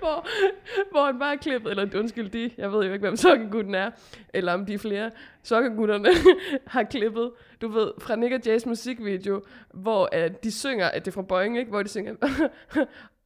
hvor, 0.00 0.26
hvor 0.90 1.06
han 1.06 1.18
bare 1.18 1.34
er 1.34 1.38
klippet, 1.38 1.70
eller 1.70 1.98
undskyld 1.98 2.30
de, 2.30 2.50
jeg 2.58 2.72
ved 2.72 2.86
jo 2.86 2.92
ikke, 2.92 3.02
hvem 3.02 3.16
sokkegutten 3.16 3.74
er, 3.74 3.90
eller 4.34 4.52
om 4.52 4.66
de 4.66 4.74
er 4.74 4.78
flere, 4.78 5.10
sokkegutterne 5.42 6.08
har 6.66 6.82
klippet, 6.82 7.30
du 7.60 7.68
ved, 7.68 7.90
fra 7.98 8.16
Nick 8.16 8.34
og 8.34 8.40
Jays 8.46 8.66
musikvideo, 8.66 9.42
hvor 9.74 10.08
uh, 10.16 10.30
de 10.42 10.52
synger, 10.52 10.88
at 10.88 11.04
det 11.04 11.10
er 11.10 11.14
fra 11.14 11.22
Boeing, 11.22 11.58
ikke? 11.58 11.70
hvor 11.70 11.82
de 11.82 11.88
synger, 11.88 12.14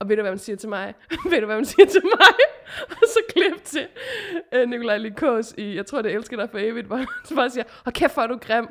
og 0.00 0.08
ved 0.08 0.16
du, 0.16 0.22
hvad 0.22 0.32
man 0.32 0.38
siger 0.38 0.56
til 0.56 0.68
mig? 0.68 0.94
ved 1.30 1.40
du, 1.40 1.46
hvad 1.46 1.56
man 1.56 1.64
siger 1.64 1.86
til 1.86 2.02
mig? 2.04 2.34
og 2.90 3.02
så 3.06 3.20
klip 3.28 3.64
til 3.64 3.86
uh, 4.56 4.68
Nikolaj 4.70 4.98
Likos 4.98 5.54
i, 5.58 5.76
jeg 5.76 5.86
tror, 5.86 6.02
det 6.02 6.12
elsker 6.12 6.36
dig 6.36 6.50
for 6.50 6.58
evigt, 6.58 6.86
hvor 6.90 6.96
han 6.96 7.06
bare 7.36 7.50
siger, 7.50 7.64
og 7.84 7.92
kæft, 7.92 8.14
hvor 8.14 8.22
er 8.22 8.26
du 8.26 8.36
grim. 8.36 8.66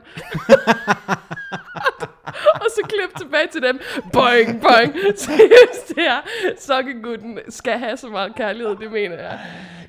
og 2.53 2.67
så 2.75 2.81
klip 2.83 3.17
tilbage 3.17 3.47
til 3.47 3.61
dem. 3.61 3.79
Boing, 4.13 4.61
boing. 4.61 4.93
Seriøst, 5.15 5.87
det 5.87 5.97
her. 5.97 6.21
Sokkegutten 6.59 7.39
skal 7.49 7.79
have 7.79 7.97
så 7.97 8.07
meget 8.07 8.35
kærlighed, 8.35 8.75
det 8.75 8.91
mener 8.91 9.15
jeg. 9.15 9.39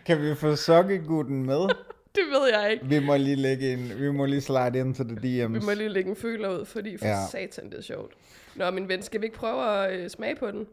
Kan 0.07 0.23
vi 0.23 0.35
få 0.35 0.57
sokkegutten 0.57 1.47
med? 1.47 1.69
Det 2.15 2.23
ved 2.31 2.49
jeg 2.61 2.73
ikke. 2.73 2.85
Vi 2.87 2.99
må 2.99 3.17
lige 3.17 3.37
lægge 3.37 3.73
en, 3.73 3.93
vi 4.01 4.11
må 4.13 4.25
lige 4.25 4.41
slide 4.41 4.79
ind 4.79 4.95
til 4.95 5.05
det 5.09 5.17
DM's. 5.19 5.53
Vi 5.53 5.61
må 5.65 5.73
lige 5.75 5.89
lægge 5.89 6.11
en 6.11 6.17
føler 6.17 6.49
ud, 6.61 6.65
fordi 6.65 6.97
for 6.97 7.07
Ja. 7.07 7.27
satan, 7.31 7.71
det 7.71 7.79
er 7.79 7.83
sjovt. 7.83 8.13
Nå, 8.55 8.71
min 8.71 8.89
ven, 8.89 9.03
skal 9.03 9.21
vi 9.21 9.27
ikke 9.27 9.37
prøve 9.39 9.85
at 9.85 9.93
øh, 10.01 10.11
smage 10.11 10.37
på 10.37 10.51
den? 10.51 10.67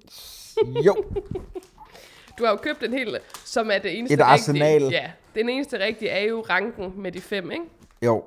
Jo, 0.86 0.96
Du 2.40 2.44
har 2.46 2.52
jo 2.52 2.58
købt 2.58 2.84
en 2.84 2.94
hel, 2.94 3.18
som 3.46 3.72
er 3.72 3.78
det 3.78 3.98
eneste 3.98 4.14
Et 4.14 4.20
rigtige. 4.20 4.34
arsenal. 4.34 4.82
Ja, 4.92 5.12
den 5.36 5.50
eneste 5.50 5.80
rigtige 5.80 6.10
er 6.12 6.24
jo 6.24 6.42
ranken 6.50 6.94
med 7.02 7.12
de 7.12 7.22
fem, 7.22 7.52
ikke? 7.52 7.64
jo. 8.06 8.24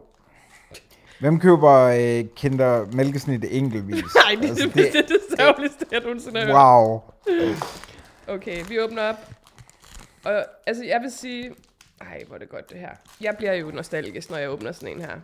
Hvem 1.21 1.41
køber 1.41 1.73
øh, 1.73 2.25
Kinder 2.37 2.87
mælkesnit 2.93 3.45
enkeltvis? 3.51 4.05
Nej, 4.25 4.35
det, 4.43 4.49
altså, 4.49 4.65
det, 4.67 4.75
det, 4.75 4.93
det, 4.93 4.99
er 4.99 5.07
det 5.07 5.21
sørgeligste, 5.39 5.87
jeg 5.93 6.01
nogensinde 6.01 6.41
har. 6.41 6.79
Wow. 6.83 7.01
Okay, 8.29 8.65
vi 8.69 8.81
åbner 8.81 9.03
op. 9.03 9.17
Og 10.25 10.45
altså, 10.67 10.85
jeg 10.85 11.01
vil 11.03 11.11
sige... 11.13 11.51
Ej, 12.01 12.23
hvor 12.27 12.35
er 12.35 12.39
det 12.39 12.49
godt 12.49 12.71
det 12.71 12.79
her. 12.79 12.91
Jeg 13.21 13.37
bliver 13.37 13.53
jo 13.53 13.71
nostalgisk, 13.71 14.31
når 14.31 14.37
jeg 14.37 14.51
åbner 14.51 14.73
sådan 14.73 14.97
en 14.97 15.01
her. 15.01 15.21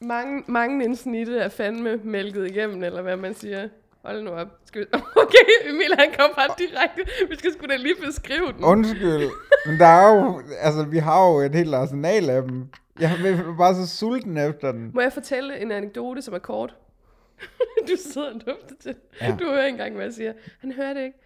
Mange, 0.00 0.44
mange 0.48 0.84
en 0.84 0.96
snitte 0.96 1.38
er 1.38 1.48
fandme 1.48 1.96
mælket 1.96 2.46
igennem, 2.50 2.82
eller 2.82 3.02
hvad 3.02 3.16
man 3.16 3.34
siger. 3.34 3.68
Hold 4.04 4.22
nu 4.22 4.30
op. 4.30 4.48
Skal 4.64 4.80
vi... 4.80 4.86
Okay, 5.22 5.70
Emil 5.70 5.94
han 5.98 6.12
kom 6.18 6.30
bare 6.36 6.54
direkte. 6.58 7.28
Vi 7.28 7.36
skal 7.36 7.52
sgu 7.52 7.66
da 7.66 7.76
lige 7.76 7.94
beskrive 8.06 8.52
den. 8.52 8.64
Undskyld, 8.64 9.30
men 9.66 9.78
der 9.78 9.86
er 9.86 10.14
jo, 10.14 10.42
altså 10.60 10.84
vi 10.84 10.98
har 10.98 11.28
jo 11.30 11.38
et 11.38 11.54
helt 11.54 11.74
arsenal 11.74 12.30
af 12.30 12.42
dem. 12.42 12.68
Jeg 13.00 13.10
er 13.12 13.54
bare 13.58 13.74
så 13.74 13.96
sulten 13.96 14.36
efter 14.36 14.72
den. 14.72 14.90
Må 14.94 15.00
jeg 15.00 15.12
fortælle 15.12 15.58
en 15.58 15.70
anekdote, 15.72 16.22
som 16.22 16.34
er 16.34 16.38
kort? 16.38 16.76
du 17.88 17.96
sidder 18.12 18.28
og 18.28 18.34
dufter 18.34 18.74
til. 18.80 18.94
Ja. 19.20 19.36
Du 19.40 19.44
hører 19.44 19.64
ikke 19.66 19.74
engang, 19.74 19.94
hvad 19.94 20.04
jeg 20.04 20.14
siger. 20.14 20.32
Han 20.60 20.72
hører 20.72 20.94
det 20.94 21.04
ikke. 21.04 21.18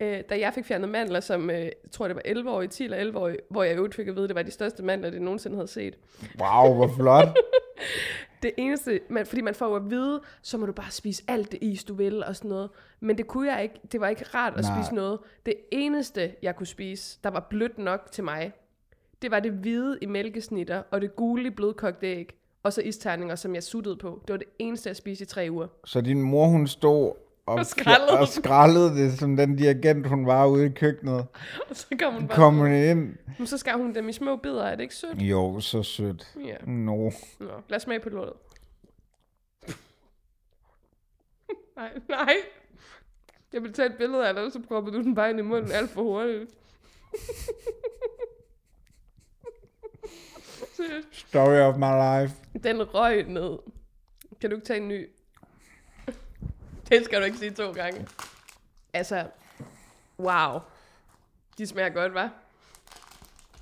Øh, 0.00 0.20
da 0.28 0.38
jeg 0.38 0.52
fik 0.54 0.64
fjernet 0.64 0.88
mandler, 0.88 1.20
som 1.20 1.50
øh, 1.50 1.60
jeg 1.60 1.72
tror 1.90 2.06
det 2.06 2.16
var 2.16 2.22
11 2.24 2.50
år, 2.50 2.66
10 2.66 2.84
eller 2.84 2.96
11 2.96 3.18
år, 3.18 3.30
hvor 3.50 3.62
jeg 3.62 3.72
i 3.72 3.76
øvrigt 3.76 3.94
fik 3.94 4.08
at 4.08 4.14
vide, 4.14 4.24
at 4.24 4.28
det 4.28 4.36
var 4.36 4.42
de 4.42 4.50
største 4.50 4.82
mandler, 4.82 5.10
det 5.10 5.22
nogensinde 5.22 5.56
havde 5.56 5.68
set. 5.68 5.98
Wow, 6.40 6.74
hvor 6.74 6.88
flot. 6.96 7.28
Det 8.42 8.50
eneste, 8.56 9.00
man, 9.08 9.26
fordi 9.26 9.40
man 9.40 9.54
får 9.54 9.68
jo 9.68 9.74
at 9.74 9.90
vide, 9.90 10.20
så 10.42 10.58
må 10.58 10.66
du 10.66 10.72
bare 10.72 10.90
spise 10.90 11.22
alt 11.28 11.52
det 11.52 11.58
is, 11.62 11.84
du 11.84 11.94
vil 11.94 12.24
og 12.24 12.36
sådan 12.36 12.48
noget. 12.48 12.70
Men 13.00 13.18
det 13.18 13.26
kunne 13.26 13.52
jeg 13.52 13.62
ikke. 13.62 13.74
Det 13.92 14.00
var 14.00 14.08
ikke 14.08 14.24
rart 14.34 14.52
at 14.56 14.64
Nej. 14.64 14.82
spise 14.82 14.94
noget. 14.94 15.18
Det 15.46 15.54
eneste, 15.70 16.32
jeg 16.42 16.56
kunne 16.56 16.66
spise, 16.66 17.18
der 17.24 17.30
var 17.30 17.46
blødt 17.50 17.78
nok 17.78 18.08
til 18.12 18.24
mig, 18.24 18.52
det 19.22 19.30
var 19.30 19.40
det 19.40 19.52
hvide 19.52 19.98
i 20.02 20.06
mælkesnitter, 20.06 20.82
og 20.90 21.00
det 21.00 21.16
gule 21.16 21.46
i 21.46 21.50
blødkogte 21.50 22.06
æg, 22.06 22.34
og 22.62 22.72
så 22.72 22.80
isterninger, 22.82 23.34
som 23.34 23.54
jeg 23.54 23.62
suttede 23.62 23.96
på. 23.96 24.22
Det 24.26 24.32
var 24.32 24.38
det 24.38 24.48
eneste, 24.58 24.88
jeg 24.88 24.96
spiste 24.96 25.22
i 25.22 25.26
tre 25.26 25.48
uger. 25.50 25.66
Så 25.84 26.00
din 26.00 26.22
mor, 26.22 26.46
hun 26.46 26.66
stod 26.66 27.12
og, 27.46 27.54
Og 27.54 27.66
skrællede 27.66 28.10
og 28.12 28.18
den. 28.18 28.26
skrællede 28.26 28.94
det, 28.96 29.18
som 29.18 29.36
den 29.36 29.56
dirigent, 29.56 30.06
hun 30.06 30.26
var 30.26 30.46
ude 30.46 30.66
i 30.66 30.68
køkkenet. 30.68 31.26
Og 31.70 31.76
så 31.76 31.86
kom 32.00 32.14
hun 32.14 32.28
bare 32.28 32.36
Kom 32.36 32.56
hun 32.56 32.72
ind. 32.72 33.16
Men 33.38 33.46
så 33.46 33.58
skar 33.58 33.76
hun 33.76 33.94
dem 33.94 34.08
i 34.08 34.12
små 34.12 34.36
bidder, 34.36 34.64
er 34.64 34.74
det 34.76 34.82
ikke 34.82 34.94
sødt? 34.94 35.18
Jo, 35.18 35.60
så 35.60 35.82
sødt. 35.82 36.34
Ja. 36.44 36.56
No. 36.66 37.10
Nå, 37.40 37.46
lad 37.68 37.76
os 37.76 37.82
smage 37.82 38.00
på 38.00 38.08
lortet. 38.08 38.34
nej, 41.76 41.90
nej. 42.08 42.34
Jeg 43.52 43.62
vil 43.62 43.72
tage 43.72 43.88
et 43.88 43.94
billede 43.98 44.28
af 44.28 44.34
dig, 44.34 44.52
så 44.52 44.60
propper 44.68 44.90
du 44.92 45.02
den 45.02 45.14
bare 45.14 45.30
ind 45.30 45.38
i 45.38 45.42
munden 45.42 45.72
alt 45.72 45.90
for 45.90 46.02
hurtigt. 46.02 46.50
Story 51.12 51.60
of 51.60 51.76
my 51.76 52.22
life. 52.22 52.34
Den 52.64 52.94
røg 52.94 53.28
ned. 53.28 53.58
Kan 54.40 54.50
du 54.50 54.56
ikke 54.56 54.66
tage 54.66 54.80
en 54.80 54.88
ny? 54.88 55.08
Det 56.92 57.04
skal 57.04 57.20
du 57.20 57.24
ikke 57.24 57.38
sige 57.38 57.50
to 57.50 57.72
gange. 57.72 58.06
Altså, 58.92 59.26
wow. 60.18 60.58
De 61.58 61.66
smager 61.66 61.88
godt, 61.88 62.12
hva'? 62.12 62.28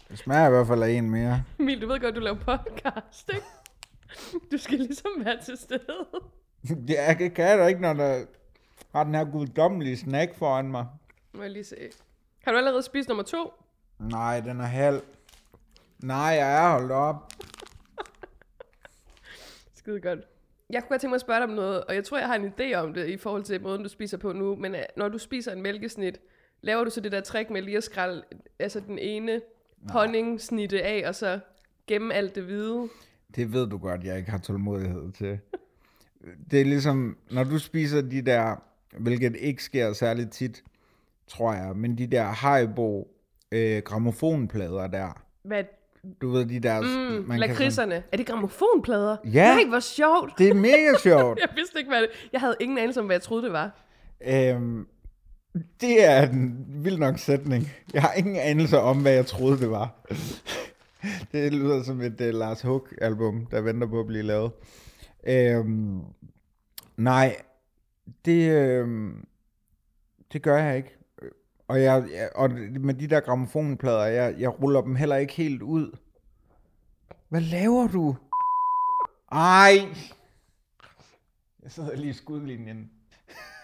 Det 0.09 0.19
smager 0.19 0.47
i 0.47 0.51
hvert 0.51 0.67
fald 0.67 0.83
af 0.83 0.89
en 0.91 1.11
mere. 1.11 1.43
Emil, 1.59 1.83
du 1.83 1.87
ved 1.87 2.01
godt, 2.01 2.15
du 2.15 2.21
laver 2.21 2.37
podcast, 2.39 3.31
ikke? 3.35 3.47
Du 4.53 4.59
skal 4.59 4.79
ligesom 4.79 5.11
være 5.17 5.43
til 5.45 5.59
stede. 5.59 6.07
Ja, 6.89 7.15
kan- 7.15 7.31
kan 7.31 7.45
jeg 7.45 7.59
da 7.59 7.67
ikke, 7.67 7.81
når 7.81 7.93
der 7.93 8.25
har 8.95 9.05
den 9.05 9.15
her 9.15 9.25
guddommelige 9.25 9.97
snack 9.97 10.35
foran 10.39 10.65
mig. 10.71 10.87
Må 11.33 11.43
jeg 11.43 11.51
lige 11.51 11.65
se. 11.65 11.77
Har 12.45 12.53
du 12.53 12.59
allerede 12.59 12.83
spist 12.83 13.09
nummer 13.09 13.25
to? 13.25 13.53
Nej, 13.99 14.41
den 14.41 14.61
er 14.61 14.65
halv. 14.67 15.03
Nej, 15.99 16.17
jeg 16.17 16.65
er 16.67 16.71
holdt 16.71 16.93
op. 16.93 17.33
Skide 19.75 20.01
godt. 20.01 20.19
Jeg 20.73 20.83
kunne 20.83 20.89
godt 20.89 21.01
tænke 21.01 21.11
mig 21.11 21.15
at 21.15 21.21
spørge 21.21 21.41
dig 21.41 21.49
om 21.49 21.55
noget, 21.55 21.85
og 21.85 21.95
jeg 21.95 22.05
tror, 22.05 22.19
jeg 22.19 22.27
har 22.27 22.35
en 22.35 22.53
idé 22.59 22.75
om 22.75 22.95
det 22.95 23.09
i 23.09 23.17
forhold 23.17 23.43
til 23.43 23.63
måden, 23.63 23.83
du 23.83 23.89
spiser 23.89 24.17
på 24.17 24.33
nu. 24.33 24.57
Men 24.57 24.75
øh, 24.75 24.83
når 24.97 25.09
du 25.09 25.19
spiser 25.19 25.53
en 25.53 25.63
mælkesnit, 25.63 26.21
laver 26.63 26.85
du 26.85 26.91
så 26.91 27.01
det 27.01 27.13
der 27.13 27.21
trick 27.21 27.51
med 27.51 27.63
lige 27.63 27.77
at 27.77 27.85
skrælle 27.85 28.23
altså 28.59 28.81
den 28.81 28.99
ene 28.99 29.41
honningsnitte 29.89 30.83
af, 30.83 31.09
og 31.09 31.15
så 31.15 31.41
gemme 31.87 32.15
alt 32.15 32.35
det 32.35 32.43
hvide? 32.43 32.89
Det 33.37 33.53
ved 33.53 33.67
du 33.67 33.79
godt, 33.79 34.05
jeg 34.05 34.19
ikke 34.19 34.31
har 34.31 34.39
tålmodighed 34.39 35.13
til. 35.13 35.39
Det 36.51 36.61
er 36.61 36.65
ligesom, 36.65 37.17
når 37.31 37.45
du 37.45 37.59
spiser 37.59 38.01
de 38.01 38.23
der, 38.23 38.63
hvilket 38.99 39.37
ikke 39.37 39.65
sker 39.65 39.93
særlig 39.93 40.31
tit, 40.31 40.65
tror 41.27 41.53
jeg, 41.53 41.77
men 41.77 41.99
de 41.99 42.07
der 42.07 42.23
Haribo 42.23 43.17
øh, 43.53 43.83
gramofonplader 43.83 44.87
der. 44.87 45.23
Hvad? 45.43 45.65
Du 46.23 46.31
ved, 46.31 46.47
de 46.47 46.61
der... 46.61 46.81
Mm, 46.81 47.27
kan 47.31 47.39
lakridserne. 47.41 48.03
Er 48.13 48.17
det 48.17 48.27
gramofonplader? 48.27 49.17
Ja. 49.25 49.55
Nej, 49.55 49.65
hvor 49.69 49.81
sjovt. 49.81 50.39
Det 50.39 50.49
er 50.49 50.55
mega 50.55 50.93
sjovt. 51.03 51.39
Jeg 51.49 51.49
vidste 51.57 51.79
ikke, 51.79 51.91
hvad 51.91 52.01
det 52.01 52.09
Jeg 52.33 52.41
havde 52.41 52.57
ingen 52.61 52.79
anelse 52.79 53.01
om, 53.01 53.07
hvad 53.07 53.15
jeg 53.17 53.23
troede, 53.23 53.43
det 53.45 53.53
var. 53.53 53.71
øhm, 54.27 54.87
det 55.81 56.05
er 56.05 56.31
en 56.31 56.67
vild 56.85 56.99
nok 56.99 57.19
sætning. 57.19 57.69
Jeg 57.95 58.03
har 58.03 58.13
ingen 58.13 58.37
anelse 58.37 58.79
om, 58.81 59.03
hvad 59.03 59.13
jeg 59.13 59.27
troede, 59.27 59.59
det 59.61 59.71
var. 59.71 60.07
det 61.33 61.53
lyder 61.55 61.83
som 61.83 62.01
et 62.01 62.21
uh, 62.21 62.27
Lars 62.27 62.61
Hook-album, 62.61 63.47
der 63.47 63.61
venter 63.61 63.87
på 63.87 64.01
at 64.01 64.07
blive 64.07 64.23
lavet. 64.23 64.51
Øhm, 65.27 66.01
nej, 66.97 67.37
det, 68.25 68.51
øhm, 68.51 69.25
det 70.33 70.43
gør 70.43 70.59
jeg 70.59 70.77
ikke. 70.77 70.97
Og, 71.71 71.83
jeg, 71.83 72.05
jeg, 72.13 72.31
og 72.35 72.51
med 72.81 72.95
de 72.95 73.07
der 73.07 73.21
gramofonplader, 73.21 74.05
jeg, 74.05 74.35
jeg 74.39 74.63
ruller 74.63 74.81
dem 74.81 74.97
heller 74.97 75.17
ikke 75.17 75.33
helt 75.33 75.63
ud. 75.63 75.97
Hvad 77.29 77.41
laver 77.41 77.89
du? 77.89 78.17
Ej! 79.33 79.75
Jeg 81.63 81.71
sidder 81.71 81.97
lige 81.97 82.11
i 82.11 82.13
skudlinjen. 82.13 82.91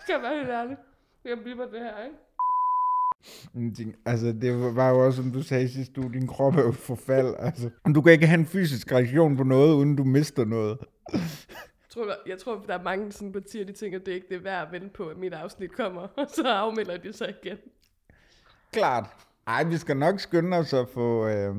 Skal 0.02 0.12
jeg 0.12 0.22
være 0.22 0.36
helt 0.36 0.50
ærlig? 0.50 0.76
Jeg 1.24 1.38
bliver 1.42 1.66
det 1.66 1.80
her, 1.80 2.04
ikke? 2.04 3.98
Altså, 4.06 4.26
det 4.32 4.76
var 4.76 4.90
jo 4.90 5.06
også, 5.06 5.22
som 5.22 5.32
du 5.32 5.42
sagde 5.42 5.68
sidste 5.68 6.00
uge, 6.00 6.12
din 6.12 6.26
krop 6.26 6.56
er 6.56 6.62
jo 6.62 6.72
forfald. 6.72 7.34
Altså. 7.38 7.70
Du 7.94 8.02
kan 8.02 8.12
ikke 8.12 8.26
have 8.26 8.40
en 8.40 8.46
fysisk 8.46 8.92
reaktion 8.92 9.36
på 9.36 9.42
noget, 9.42 9.74
uden 9.74 9.96
du 9.96 10.04
mister 10.04 10.44
noget. 10.44 10.78
Jeg 11.12 12.04
tror, 12.04 12.14
jeg 12.26 12.38
tror, 12.38 12.64
der 12.66 12.78
er 12.78 12.82
mange 12.82 13.12
sådan 13.12 13.32
partier, 13.32 13.64
de 13.64 13.72
tænker, 13.72 13.98
det 13.98 14.08
er 14.08 14.14
ikke 14.14 14.28
det 14.28 14.36
er 14.36 14.40
værd 14.40 14.66
at 14.66 14.72
vente 14.72 14.88
på, 14.88 15.08
at 15.08 15.16
mit 15.16 15.32
afsnit 15.32 15.72
kommer, 15.72 16.00
og 16.00 16.26
så 16.34 16.48
afmelder 16.48 16.96
de 16.96 17.12
sig 17.12 17.34
igen. 17.42 17.58
Klart. 18.76 19.04
Ej, 19.46 19.64
vi 19.64 19.76
skal 19.76 19.96
nok 19.96 20.20
skynde 20.20 20.56
os 20.56 20.72
at 20.72 20.88
få, 20.88 21.28
øh, 21.28 21.54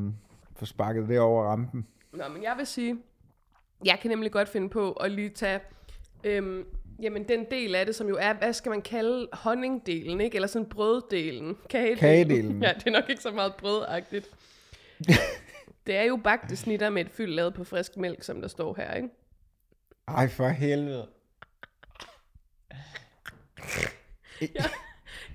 få 0.55 0.65
sparket 0.65 1.09
det 1.09 1.19
over 1.19 1.43
rampen. 1.43 1.87
Nå, 2.11 2.27
men 2.27 2.43
jeg 2.43 2.53
vil 2.57 2.67
sige, 2.67 2.97
jeg 3.85 3.99
kan 4.01 4.09
nemlig 4.09 4.31
godt 4.31 4.49
finde 4.49 4.69
på 4.69 4.91
at 4.91 5.11
lige 5.11 5.29
tage, 5.29 5.59
øhm, 6.23 6.65
jamen 7.01 7.27
den 7.27 7.45
del 7.51 7.75
af 7.75 7.85
det, 7.85 7.95
som 7.95 8.07
jo 8.07 8.17
er, 8.19 8.33
hvad 8.33 8.53
skal 8.53 8.69
man 8.69 8.81
kalde 8.81 9.27
honningdelen, 9.33 10.21
ikke? 10.21 10.35
Eller 10.35 10.47
sådan 10.47 10.69
brøddelen, 10.69 11.57
kagedelen. 11.69 11.97
Kagedelen. 11.99 12.61
Ja, 12.63 12.73
det 12.73 12.87
er 12.87 12.91
nok 12.91 13.09
ikke 13.09 13.21
så 13.21 13.31
meget 13.31 13.55
brødagtigt. 13.55 14.29
det 15.87 15.95
er 15.95 16.03
jo 16.03 16.19
bagte 16.23 16.55
snitter 16.55 16.89
med 16.89 17.05
et 17.05 17.11
fyld 17.11 17.31
lavet 17.31 17.53
på 17.53 17.63
frisk 17.63 17.97
mælk, 17.97 18.23
som 18.23 18.41
der 18.41 18.47
står 18.47 18.75
her, 18.77 18.93
ikke? 18.93 19.09
Ej, 20.07 20.27
for 20.27 20.47
helvede. 20.47 21.07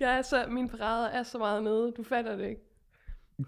Jeg 0.03 0.19
er 0.19 0.23
så, 0.23 0.45
min 0.49 0.69
parade 0.69 1.09
er 1.11 1.23
så 1.23 1.39
meget 1.39 1.63
nede, 1.63 1.93
du 1.97 2.03
fatter 2.03 2.37
det 2.37 2.49
ikke. 2.49 2.61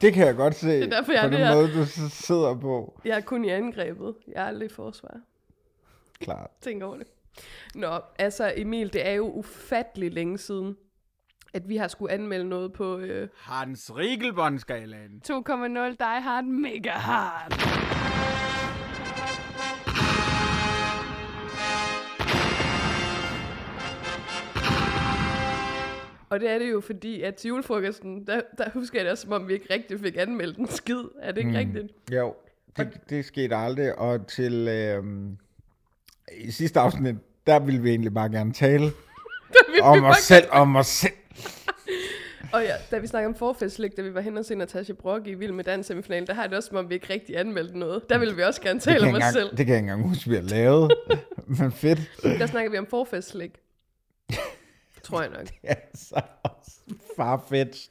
Det 0.01 0.13
kan 0.13 0.27
jeg 0.27 0.37
godt 0.37 0.55
se, 0.55 0.69
Det 0.69 0.85
er 0.85 0.91
derfor, 0.91 1.13
jeg 1.13 1.21
på 1.21 1.27
er 1.27 1.31
den 1.31 1.41
der. 1.41 1.55
måde, 1.55 1.73
du 1.81 1.85
sidder 2.11 2.55
på. 2.61 3.01
Jeg 3.05 3.17
er 3.17 3.21
kun 3.21 3.45
i 3.45 3.49
angrebet. 3.49 4.15
Jeg 4.29 4.43
er 4.43 4.47
aldrig 4.47 4.67
i 4.71 4.75
forsvar. 4.75 5.17
Klart. 6.21 6.51
Tænk 6.61 6.83
over 6.83 6.97
det. 6.97 7.07
Nå, 7.75 8.01
altså 8.19 8.53
Emil, 8.57 8.93
det 8.93 9.07
er 9.09 9.13
jo 9.13 9.31
ufattelig 9.31 10.13
længe 10.13 10.39
siden, 10.39 10.77
at 11.55 11.69
vi 11.69 11.77
har 11.77 11.89
skulle 11.89 12.13
anmelde 12.13 12.49
noget 12.49 12.73
på 12.73 12.99
øh, 12.99 13.29
Hans 13.41 13.93
Riegelbåndskalaen. 13.97 15.23
2,0 15.31 15.33
Die 15.99 16.21
Hard 16.21 16.45
Mega 16.45 16.91
Hard. 16.91 17.53
Og 26.29 26.41
det 26.41 26.51
er 26.51 26.59
det 26.59 26.71
jo 26.71 26.81
fordi, 26.81 27.23
at 27.23 27.35
til 27.35 27.49
julefrokosten, 27.49 28.27
der, 28.27 28.41
der 28.59 28.71
husker 28.71 28.99
jeg 28.99 29.05
det 29.05 29.13
også, 29.13 29.23
som 29.23 29.33
om 29.33 29.49
vi 29.49 29.53
ikke 29.53 29.75
rigtig 29.75 30.01
fik 30.01 30.17
anmeldt 30.17 30.59
en 30.59 30.69
skid. 30.69 31.05
Er 31.21 31.33
det 31.33 31.39
ikke 31.39 31.51
mm. 31.51 31.57
rigtigt? 31.57 31.87
Jo, 32.13 32.35
det, 32.77 33.01
det 33.11 33.25
skete 33.25 33.57
aldrig. 33.57 33.99
Og 33.99 34.27
til 34.27 34.69
øh, 34.69 35.05
i 36.39 36.51
sidste 36.51 36.81
afsnit, 36.81 37.17
der 37.47 37.59
ville 37.59 37.83
vi 37.83 37.91
egentlig 37.91 38.15
bare 38.15 38.31
gerne 38.31 38.53
tale 38.53 38.91
om 39.83 40.05
os 40.05 40.17
selv, 40.17 40.47
om 40.51 40.77
os 40.77 40.87
selv. 40.87 41.13
Og 42.53 42.63
ja, 42.63 42.75
da 42.91 42.99
vi 42.99 43.07
snakkede 43.07 43.29
om 43.29 43.35
forfestlæg, 43.35 43.97
da 43.97 44.03
vi 44.03 44.15
var 44.15 44.21
hen 44.21 44.37
og 44.37 44.45
se 44.45 44.55
Natasha 44.55 44.93
Brock 44.93 45.27
i 45.27 45.35
Vild 45.35 45.53
med 45.53 45.65
Dans 45.65 45.87
semifinalen, 45.87 46.27
der 46.27 46.35
har 46.35 46.47
det 46.47 46.57
også, 46.57 46.69
som 46.69 46.77
om 46.77 46.89
vi 46.89 46.95
ikke 46.95 47.13
rigtig 47.13 47.39
anmeldte 47.39 47.79
noget. 47.79 48.09
Der 48.09 48.19
ville 48.19 48.37
vi 48.37 48.43
også 48.43 48.61
gerne 48.61 48.81
tale 48.81 49.09
om 49.09 49.15
os 49.15 49.17
ikke 49.17 49.27
selv. 49.33 49.43
engang, 49.43 49.59
det 49.59 49.67
kan 49.67 49.75
jeg 49.75 49.83
ikke 49.83 49.93
engang 49.93 50.09
huske, 50.09 50.31
vi 50.31 50.37
har 50.37 50.43
lavet. 50.43 50.93
Men 51.59 51.73
fedt. 51.73 51.99
Der 52.23 52.47
snakker 52.47 52.71
vi 52.71 52.79
om 52.79 52.87
forfestlæg. 52.87 53.51
Tror 55.05 55.21
jeg 55.23 55.31
nok. 55.31 55.47
Ja, 55.65 55.75
så 55.95 56.21
farfetched. 57.17 57.91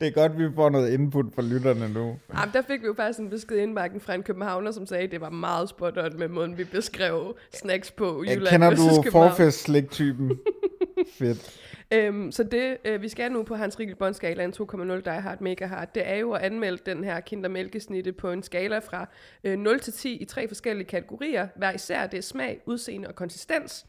Det 0.00 0.08
er 0.08 0.10
godt, 0.10 0.38
vi 0.38 0.44
får 0.54 0.70
noget 0.70 0.90
input 0.90 1.26
fra 1.34 1.42
lytterne 1.42 1.88
nu. 1.88 2.18
Jamen, 2.34 2.52
der 2.52 2.62
fik 2.62 2.82
vi 2.82 2.86
jo 2.86 2.94
faktisk 2.96 3.18
en 3.18 3.30
besked 3.30 3.56
i 3.56 3.62
indbakken 3.62 4.00
fra 4.00 4.14
en 4.14 4.22
københavner, 4.22 4.70
som 4.70 4.86
sagde, 4.86 5.04
at 5.04 5.10
det 5.10 5.20
var 5.20 5.30
meget 5.30 5.68
spot 5.68 5.98
on 5.98 6.18
med 6.18 6.28
måden, 6.28 6.58
vi 6.58 6.64
beskrev 6.64 7.36
snacks 7.54 7.90
på 7.90 8.24
Jylland 8.24 8.46
kender 8.46 8.70
du 8.70 9.10
forfest-slik-typen? 9.10 10.38
Fedt. 11.18 11.60
Øhm, 11.92 12.32
så 12.32 12.42
det, 12.42 12.76
øh, 12.84 13.02
vi 13.02 13.08
skal 13.08 13.32
nu 13.32 13.42
på 13.42 13.54
Hans 13.54 13.78
Rikkel 13.78 13.96
Bond-skalaen 13.96 14.52
2,0 14.60 15.00
Die 15.00 15.20
Hard 15.20 15.40
Mega 15.40 15.66
Hard, 15.66 15.94
det 15.94 16.08
er 16.08 16.16
jo 16.16 16.32
at 16.32 16.42
anmelde 16.42 16.82
den 16.86 17.04
her 17.04 17.20
kindermælkesnitte 17.20 18.12
på 18.12 18.30
en 18.30 18.42
skala 18.42 18.78
fra 18.78 19.08
øh, 19.44 19.58
0 19.58 19.80
til 19.80 19.92
10 19.92 20.16
i 20.16 20.24
tre 20.24 20.48
forskellige 20.48 20.86
kategorier. 20.86 21.48
Hver 21.56 21.72
især 21.72 22.06
det 22.06 22.18
er 22.18 22.22
smag, 22.22 22.60
udseende 22.66 23.08
og 23.08 23.14
konsistens. 23.14 23.86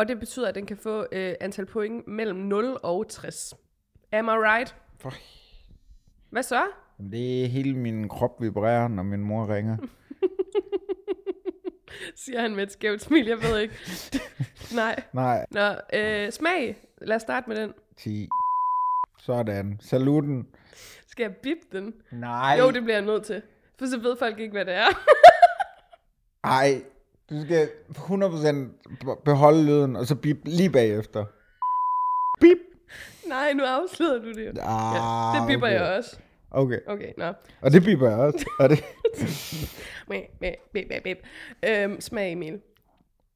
Og 0.00 0.08
det 0.08 0.18
betyder, 0.18 0.48
at 0.48 0.54
den 0.54 0.66
kan 0.66 0.76
få 0.76 1.06
øh, 1.12 1.34
antal 1.40 1.66
point 1.66 2.06
mellem 2.08 2.38
0 2.38 2.78
og 2.82 3.08
60. 3.08 3.54
Am 4.12 4.24
I 4.24 4.28
right? 4.28 4.76
For... 4.98 5.12
Hvad 6.30 6.42
så? 6.42 6.62
Jamen, 6.98 7.12
Det 7.12 7.44
er 7.44 7.48
hele 7.48 7.76
min 7.76 8.08
krop 8.08 8.40
vibrerer, 8.40 8.88
når 8.88 9.02
min 9.02 9.20
mor 9.20 9.54
ringer. 9.54 9.76
Siger 12.24 12.40
han 12.40 12.56
med 12.56 12.62
et 12.62 12.72
skævt 12.72 13.02
smil, 13.02 13.26
jeg 13.26 13.42
ved 13.42 13.58
ikke. 13.58 13.74
Nej. 14.74 15.02
Nej, 15.12 15.46
Nå, 15.50 15.74
øh, 15.94 16.32
smag. 16.32 16.76
Lad 17.02 17.16
os 17.16 17.22
starte 17.22 17.48
med 17.48 17.56
den. 17.56 17.72
10. 17.96 18.28
Sådan. 19.18 19.78
Saluten. 19.80 20.46
Skal 21.06 21.22
jeg 21.22 21.36
bip 21.36 21.58
den? 21.72 21.94
Nej. 22.12 22.56
Jo, 22.58 22.70
det 22.70 22.82
bliver 22.82 22.96
jeg 22.96 23.06
nødt 23.06 23.24
til. 23.24 23.42
For 23.78 23.86
så 23.86 23.98
ved 23.98 24.16
folk 24.18 24.38
ikke, 24.38 24.52
hvad 24.52 24.64
det 24.64 24.74
er. 24.74 24.88
Ej, 26.44 26.82
du 27.30 27.44
skal 27.44 27.68
100% 27.90 29.04
be- 29.04 29.16
beholde 29.24 29.64
lyden, 29.66 29.96
og 29.96 30.06
så 30.06 30.14
bip 30.14 30.36
lige 30.44 30.70
bagefter. 30.70 31.24
Bip. 32.40 32.58
Nej, 33.28 33.52
nu 33.52 33.62
afslører 33.64 34.18
du 34.18 34.32
det. 34.32 34.58
Ah, 34.62 34.94
Ja, 34.94 35.40
det 35.40 35.46
bipper 35.48 35.66
okay. 35.66 35.74
jeg 35.80 35.96
også. 35.96 36.16
Okay, 36.50 36.78
Okay, 36.86 37.12
nå. 37.18 37.32
og 37.60 37.72
det 37.72 37.82
bipper 37.82 38.08
jeg 38.08 38.18
også. 38.18 38.50
Og 38.58 38.68
det 38.70 38.84
Bip, 40.10 40.20
bip, 40.40 40.88
bip, 40.88 41.02
bip. 41.04 41.18
Øhm, 41.68 42.00
smag, 42.00 42.32
Emil. 42.32 42.60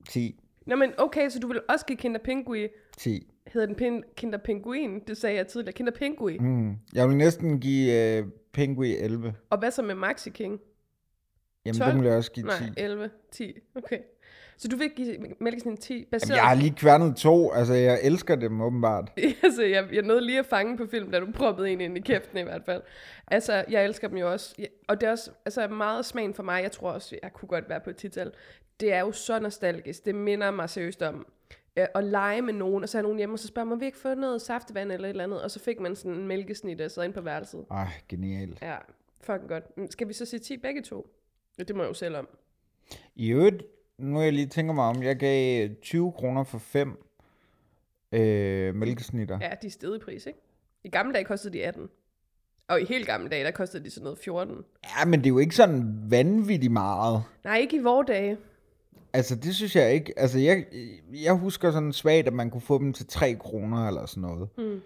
10. 0.09 0.41
Nå, 0.67 0.77
men 0.77 0.93
okay, 0.99 1.29
så 1.31 1.39
du 1.39 1.47
vil 1.49 1.61
også 1.69 1.87
give 1.87 1.97
Kinder 1.99 2.21
Pingui. 2.25 2.69
10. 2.99 3.27
Hedder 3.53 3.67
den 3.67 3.77
pin, 3.77 4.03
Kinder 4.17 4.39
Pinguin? 4.39 5.01
Det 5.07 5.17
sagde 5.17 5.37
jeg 5.37 5.47
tidligere. 5.47 5.73
Kinder 5.73 5.93
Pingui. 5.93 6.39
Mm. 6.39 6.75
Jeg 6.95 7.09
vil 7.09 7.17
næsten 7.17 7.61
give 7.61 8.23
uh, 8.23 8.29
Pingui 8.53 8.97
11. 8.97 9.35
Og 9.51 9.59
hvad 9.59 9.71
så 9.71 9.83
med 9.83 9.95
Maxi 9.95 10.31
King? 10.31 10.61
Jamen, 11.65 11.79
12? 11.79 11.93
den 11.93 12.01
vil 12.01 12.09
jeg 12.09 12.17
også 12.17 12.33
give 12.33 12.51
10. 12.51 12.63
Nej, 12.65 12.71
11, 12.77 13.11
10. 13.31 13.53
Okay. 13.77 13.99
Så 14.57 14.69
du 14.69 14.77
vil 14.77 14.91
give 14.91 15.17
mælkesnit 15.41 15.79
10 15.79 16.05
baseret... 16.05 16.29
Jamen, 16.31 16.37
jeg 16.37 16.49
har 16.49 16.55
lige 16.55 16.75
kværnet 16.77 17.17
to. 17.17 17.53
Altså, 17.53 17.75
jeg 17.75 17.99
elsker 18.03 18.35
dem 18.35 18.61
åbenbart. 18.61 19.13
altså, 19.43 19.63
jeg, 19.63 19.89
jeg 19.93 20.03
nåede 20.03 20.27
lige 20.27 20.39
at 20.39 20.47
fange 20.47 20.77
på 20.77 20.87
film, 20.87 21.11
da 21.11 21.21
du 21.21 21.27
proppede 21.35 21.71
en 21.71 21.81
ind 21.81 21.97
i 21.97 22.01
kæften 22.01 22.39
i 22.39 22.43
hvert 22.43 22.63
fald. 22.65 22.83
Altså, 23.27 23.65
jeg 23.71 23.85
elsker 23.85 24.09
dem 24.09 24.17
jo 24.17 24.33
også. 24.33 24.67
Og 24.89 25.01
det 25.01 25.07
er 25.07 25.11
også 25.11 25.31
altså, 25.45 25.69
meget 25.69 26.07
smagen 26.07 26.35
for 26.35 26.43
mig. 26.43 26.63
Jeg 26.63 26.73
tror 26.73 26.91
også, 26.91 27.17
jeg 27.23 27.33
kunne 27.33 27.49
godt 27.49 27.69
være 27.69 27.81
på 27.81 27.91
et 27.91 27.97
tital. 27.97 28.33
Det 28.81 28.93
er 28.93 29.01
jo 29.01 29.13
så 29.13 29.39
nostalgisk. 29.39 30.05
Det 30.05 30.15
minder 30.15 30.51
mig 30.51 30.71
seriøst 30.71 31.03
om 31.03 31.27
øh, 31.77 31.87
at 31.95 32.05
lege 32.05 32.43
med 32.43 32.53
nogen, 32.53 32.83
og 32.83 32.89
så 32.89 32.99
er 32.99 33.03
nogen 33.03 33.19
hjemme, 33.19 33.35
og 33.35 33.39
så 33.39 33.47
spørger 33.47 33.69
man, 33.69 33.81
vil 33.81 33.87
ikke 33.87 33.99
få 33.99 34.15
noget 34.15 34.43
saftevand 34.43 34.93
eller 34.93 35.09
et 35.09 35.11
eller 35.11 35.25
andet? 35.25 35.43
Og 35.43 35.51
så 35.51 35.61
fik 35.61 35.81
man 35.81 35.97
sådan 35.97 36.13
en 36.13 36.27
mælkesnit, 36.27 36.79
der 36.79 36.89
sad 36.89 37.05
inde 37.05 37.15
på 37.15 37.21
værelset. 37.21 37.65
Ej, 37.71 37.89
genialt. 38.09 38.63
Ja, 38.63 38.77
fucking 39.21 39.49
godt. 39.49 39.93
Skal 39.93 40.09
vi 40.09 40.13
så 40.13 40.27
sige 40.27 40.41
10 40.41 40.57
begge 40.57 40.83
to? 40.83 41.07
Ja, 41.59 41.63
det 41.63 41.77
må 41.77 41.83
jeg 41.83 41.89
jo 41.89 41.95
selv 41.95 42.17
om. 42.17 42.29
I 43.15 43.29
øvrigt, 43.29 43.63
nu 43.99 44.21
jeg 44.21 44.33
lige 44.33 44.47
tænker 44.47 44.75
mig 44.75 44.85
om, 44.85 45.03
jeg 45.03 45.17
gav 45.17 45.69
20 45.83 46.13
kroner 46.13 46.45
for 46.45 46.59
5 46.59 47.05
øh, 48.13 48.75
mælkesnitter. 48.75 49.39
Ja, 49.41 49.51
de 49.63 49.67
er 49.67 49.71
stedet 49.71 49.97
i 49.97 50.05
pris, 50.05 50.27
ikke? 50.27 50.39
I 50.85 50.89
gamle 50.89 51.13
dage 51.13 51.25
kostede 51.25 51.59
de 51.59 51.65
18. 51.65 51.89
Og 52.69 52.81
i 52.81 52.85
helt 52.85 53.07
gamle 53.07 53.29
dage, 53.29 53.45
der 53.45 53.51
kostede 53.51 53.85
de 53.85 53.91
sådan 53.91 54.05
noget 54.05 54.19
14. 54.19 54.57
Ja, 54.85 55.05
men 55.05 55.21
det 55.21 55.27
er 55.27 55.31
jo 55.31 55.39
ikke 55.39 55.57
sådan 55.57 56.11
vanvittigt 56.11 56.73
meget. 56.73 57.23
Nej, 57.45 57.59
ikke 57.59 57.77
i 57.77 57.81
vore 57.81 58.05
dage. 58.09 58.39
Altså, 59.13 59.37
det 59.37 59.55
synes 59.55 59.77
jeg 59.77 59.95
ikke. 59.95 60.19
Altså, 60.19 60.39
jeg, 60.39 60.65
jeg 61.13 61.33
husker 61.35 61.71
sådan 61.71 61.93
svagt, 61.93 62.27
at 62.27 62.33
man 62.33 62.51
kunne 62.51 62.61
få 62.61 62.79
dem 62.79 62.93
til 62.93 63.07
3 63.07 63.35
kroner 63.35 63.89
eller 63.89 64.07
sådan 64.07 64.23
noget. 64.23 64.49
Mm. 64.59 64.81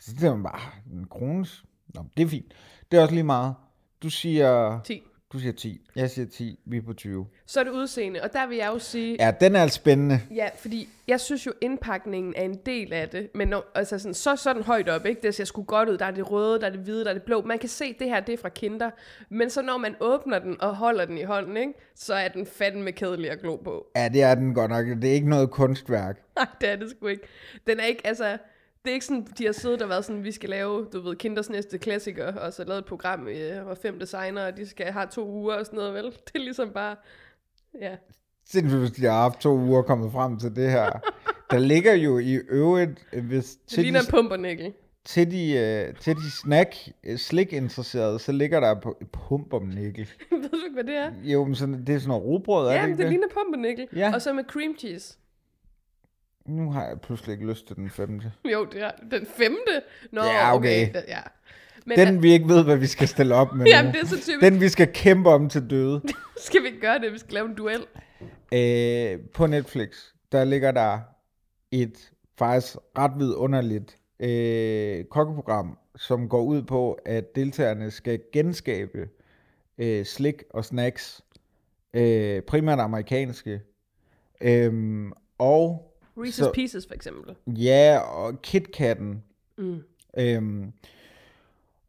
Så 0.00 0.12
det 0.12 0.24
er 0.24 0.34
man 0.34 0.42
bare, 0.42 0.60
en 0.92 1.06
krone. 1.10 1.46
Nå, 1.94 2.04
det 2.16 2.22
er 2.22 2.28
fint. 2.28 2.52
Det 2.90 2.98
er 2.98 3.02
også 3.02 3.14
lige 3.14 3.24
meget. 3.24 3.54
Du 4.02 4.10
siger, 4.10 4.80
10. 4.84 5.02
du 5.32 5.38
siger 5.38 5.52
10. 5.52 5.90
Jeg 5.96 6.10
siger 6.10 6.26
10. 6.26 6.58
Vi 6.64 6.76
er 6.76 6.82
på 6.82 6.92
20. 6.92 7.26
Så 7.46 7.60
er 7.60 7.64
det 7.64 7.70
udseende, 7.70 8.22
og 8.22 8.32
der 8.32 8.46
vil 8.46 8.56
jeg 8.56 8.66
jo 8.66 8.78
sige, 8.78 9.16
Ja, 9.20 9.30
den 9.40 9.56
er 9.56 9.62
altså 9.62 9.76
spændende. 9.76 10.20
Ja, 10.34 10.48
fordi 10.56 10.88
jeg 11.08 11.20
synes 11.20 11.46
jo, 11.46 11.52
indpakningen 11.60 12.34
er 12.36 12.42
en 12.42 12.58
del 12.66 12.92
af 12.92 13.08
det. 13.08 13.28
Men 13.34 13.48
når, 13.48 13.70
altså 13.74 13.98
sådan, 13.98 14.14
så 14.14 14.36
sådan 14.36 14.62
højt 14.62 14.88
op, 14.88 15.06
ikke? 15.06 15.22
Det 15.22 15.34
ser 15.34 15.44
sgu 15.44 15.62
godt 15.62 15.88
ud. 15.88 15.98
Der 15.98 16.04
er 16.04 16.10
det 16.10 16.30
røde, 16.30 16.60
der 16.60 16.66
er 16.66 16.70
det 16.70 16.80
hvide, 16.80 17.04
der 17.04 17.10
er 17.10 17.14
det 17.14 17.22
blå. 17.22 17.42
Man 17.42 17.58
kan 17.58 17.68
se, 17.68 17.96
det 17.98 18.08
her 18.08 18.20
det 18.20 18.32
er 18.32 18.38
fra 18.38 18.48
kinder. 18.48 18.90
Men 19.28 19.50
så 19.50 19.62
når 19.62 19.78
man 19.78 19.96
åbner 20.00 20.38
den 20.38 20.60
og 20.60 20.76
holder 20.76 21.04
den 21.04 21.18
i 21.18 21.22
hånden, 21.22 21.56
ikke? 21.56 21.72
Så 21.94 22.14
er 22.14 22.28
den 22.28 22.46
fandme 22.46 22.92
kedelig 22.92 23.30
at 23.30 23.40
glo 23.40 23.56
på. 23.56 23.86
Ja, 23.96 24.08
det 24.08 24.22
er 24.22 24.34
den 24.34 24.54
godt 24.54 24.70
nok. 24.70 24.86
Det 24.86 25.04
er 25.10 25.14
ikke 25.14 25.28
noget 25.28 25.50
kunstværk. 25.50 26.20
Nej, 26.36 26.46
det 26.60 26.68
er 26.68 26.76
det 26.76 26.90
sgu 26.90 27.06
ikke. 27.06 27.22
Den 27.66 27.80
er 27.80 27.84
ikke, 27.84 28.06
altså... 28.06 28.38
Det 28.84 28.90
er 28.90 28.94
ikke 28.94 29.06
sådan, 29.06 29.26
de 29.38 29.44
har 29.46 29.52
siddet 29.52 29.82
og 29.82 29.88
været 29.88 30.04
sådan, 30.04 30.24
vi 30.24 30.32
skal 30.32 30.50
lave, 30.50 30.86
du 30.92 31.00
ved, 31.00 31.16
Kinders 31.16 31.50
næste 31.50 31.78
klassiker, 31.78 32.32
og 32.32 32.52
så 32.52 32.64
lavet 32.64 32.78
et 32.78 32.84
program, 32.84 33.28
øh, 33.28 33.66
og 33.66 33.78
fem 33.78 33.98
designer, 33.98 34.46
og 34.46 34.56
de 34.56 34.66
skal 34.66 34.86
have 34.86 35.06
to 35.06 35.28
uger 35.28 35.54
og 35.54 35.66
sådan 35.66 35.76
noget, 35.76 35.94
vel? 35.94 36.04
Det 36.04 36.34
er 36.34 36.38
ligesom 36.38 36.70
bare, 36.70 36.96
ja. 37.80 37.96
Hvis 38.62 38.90
de 38.92 39.04
har 39.04 39.12
haft 39.22 39.40
to 39.40 39.58
uger 39.58 39.82
kommet 39.82 40.12
frem 40.12 40.38
til 40.38 40.56
det 40.56 40.70
her. 40.70 40.90
Der 41.50 41.58
ligger 41.58 41.94
jo 41.94 42.18
i 42.18 42.34
øvrigt, 42.34 43.06
øh, 43.12 43.24
hvis 43.24 43.44
Det 43.50 43.68
til 43.68 43.78
de, 43.78 43.82
ligner 43.82 44.00
en 44.00 44.06
pumpernikkel. 44.10 44.72
til 45.04 45.30
de, 45.30 45.52
øh, 45.52 45.94
til 45.94 46.16
de 46.16 46.30
snack, 46.30 46.74
øh, 47.04 47.16
slik 47.18 47.52
interesserede, 47.52 48.18
så 48.18 48.32
ligger 48.32 48.60
der 48.60 48.80
på 48.80 49.02
pump 49.12 49.52
om 49.52 49.62
nikkel. 49.62 50.08
Ved 50.30 50.48
du 50.48 50.56
ikke, 50.64 50.74
hvad 50.74 50.84
det 50.84 50.96
er? 50.96 51.12
Jo, 51.22 51.44
men 51.44 51.54
sådan, 51.54 51.84
det 51.86 51.94
er 51.94 51.98
sådan 51.98 52.08
noget 52.08 52.24
rugbrød, 52.24 52.66
er 52.66 52.70
Ja, 52.70 52.76
det 52.76 52.82
men 52.82 52.90
ikke 52.90 53.02
det 53.02 53.10
ligner 53.10 53.26
pumpernikkel. 53.34 53.88
Ja. 53.96 54.14
Og 54.14 54.22
så 54.22 54.32
med 54.32 54.44
cream 54.44 54.74
cheese. 54.78 55.16
Nu 56.46 56.70
har 56.70 56.86
jeg 56.86 57.00
pludselig 57.00 57.32
ikke 57.32 57.46
lyst 57.46 57.66
til 57.66 57.76
den 57.76 57.90
femte. 57.90 58.32
Jo, 58.52 58.64
det 58.72 58.82
er 58.82 58.90
den 59.10 59.26
femte. 59.26 59.82
Nå, 60.12 60.22
Ja, 60.22 60.54
okay. 60.54 60.88
okay. 60.88 61.02
ja. 61.08 61.20
Men 61.86 61.98
Den 61.98 62.22
vi 62.22 62.32
ikke 62.32 62.48
ved, 62.48 62.64
hvad 62.64 62.76
vi 62.76 62.86
skal 62.86 63.08
stille 63.08 63.34
op 63.34 63.54
med 63.54 63.66
Jamen, 63.72 63.92
det 63.92 64.00
er 64.00 64.06
så 64.06 64.20
typisk. 64.20 64.40
Den 64.40 64.60
vi 64.60 64.68
skal 64.68 64.92
kæmpe 64.92 65.30
om 65.30 65.48
til 65.48 65.70
døde. 65.70 66.02
skal 66.46 66.62
vi 66.62 66.66
ikke 66.66 66.80
gøre 66.80 66.98
det, 66.98 67.12
vi 67.12 67.18
skal 67.18 67.34
lave 67.34 67.46
en 67.46 67.54
duel. 67.54 67.86
Øh, 68.52 69.20
på 69.34 69.46
Netflix, 69.46 69.88
der 70.32 70.44
ligger 70.44 70.70
der 70.70 70.98
et 71.70 72.10
faktisk 72.38 72.76
ret 72.98 73.12
vidunderligt 73.18 73.96
øh, 74.20 75.04
kokkeprogram, 75.04 75.78
som 75.96 76.28
går 76.28 76.42
ud 76.42 76.62
på, 76.62 76.92
at 76.92 77.36
deltagerne 77.36 77.90
skal 77.90 78.20
genskabe 78.32 79.08
øh, 79.78 80.04
slik 80.04 80.42
og 80.50 80.64
snacks, 80.64 81.20
øh, 81.94 82.42
primært 82.42 82.78
amerikanske, 82.78 83.60
øhm, 84.40 85.12
og 85.38 85.89
Reese's 86.24 86.30
Så- 86.44 86.52
Pieces 86.54 86.86
for 86.86 86.94
eksempel. 86.94 87.36
ja, 87.46 87.98
og 87.98 88.42
KitKatten. 88.42 89.22
Mm. 89.58 89.82
Øhm, 90.18 90.72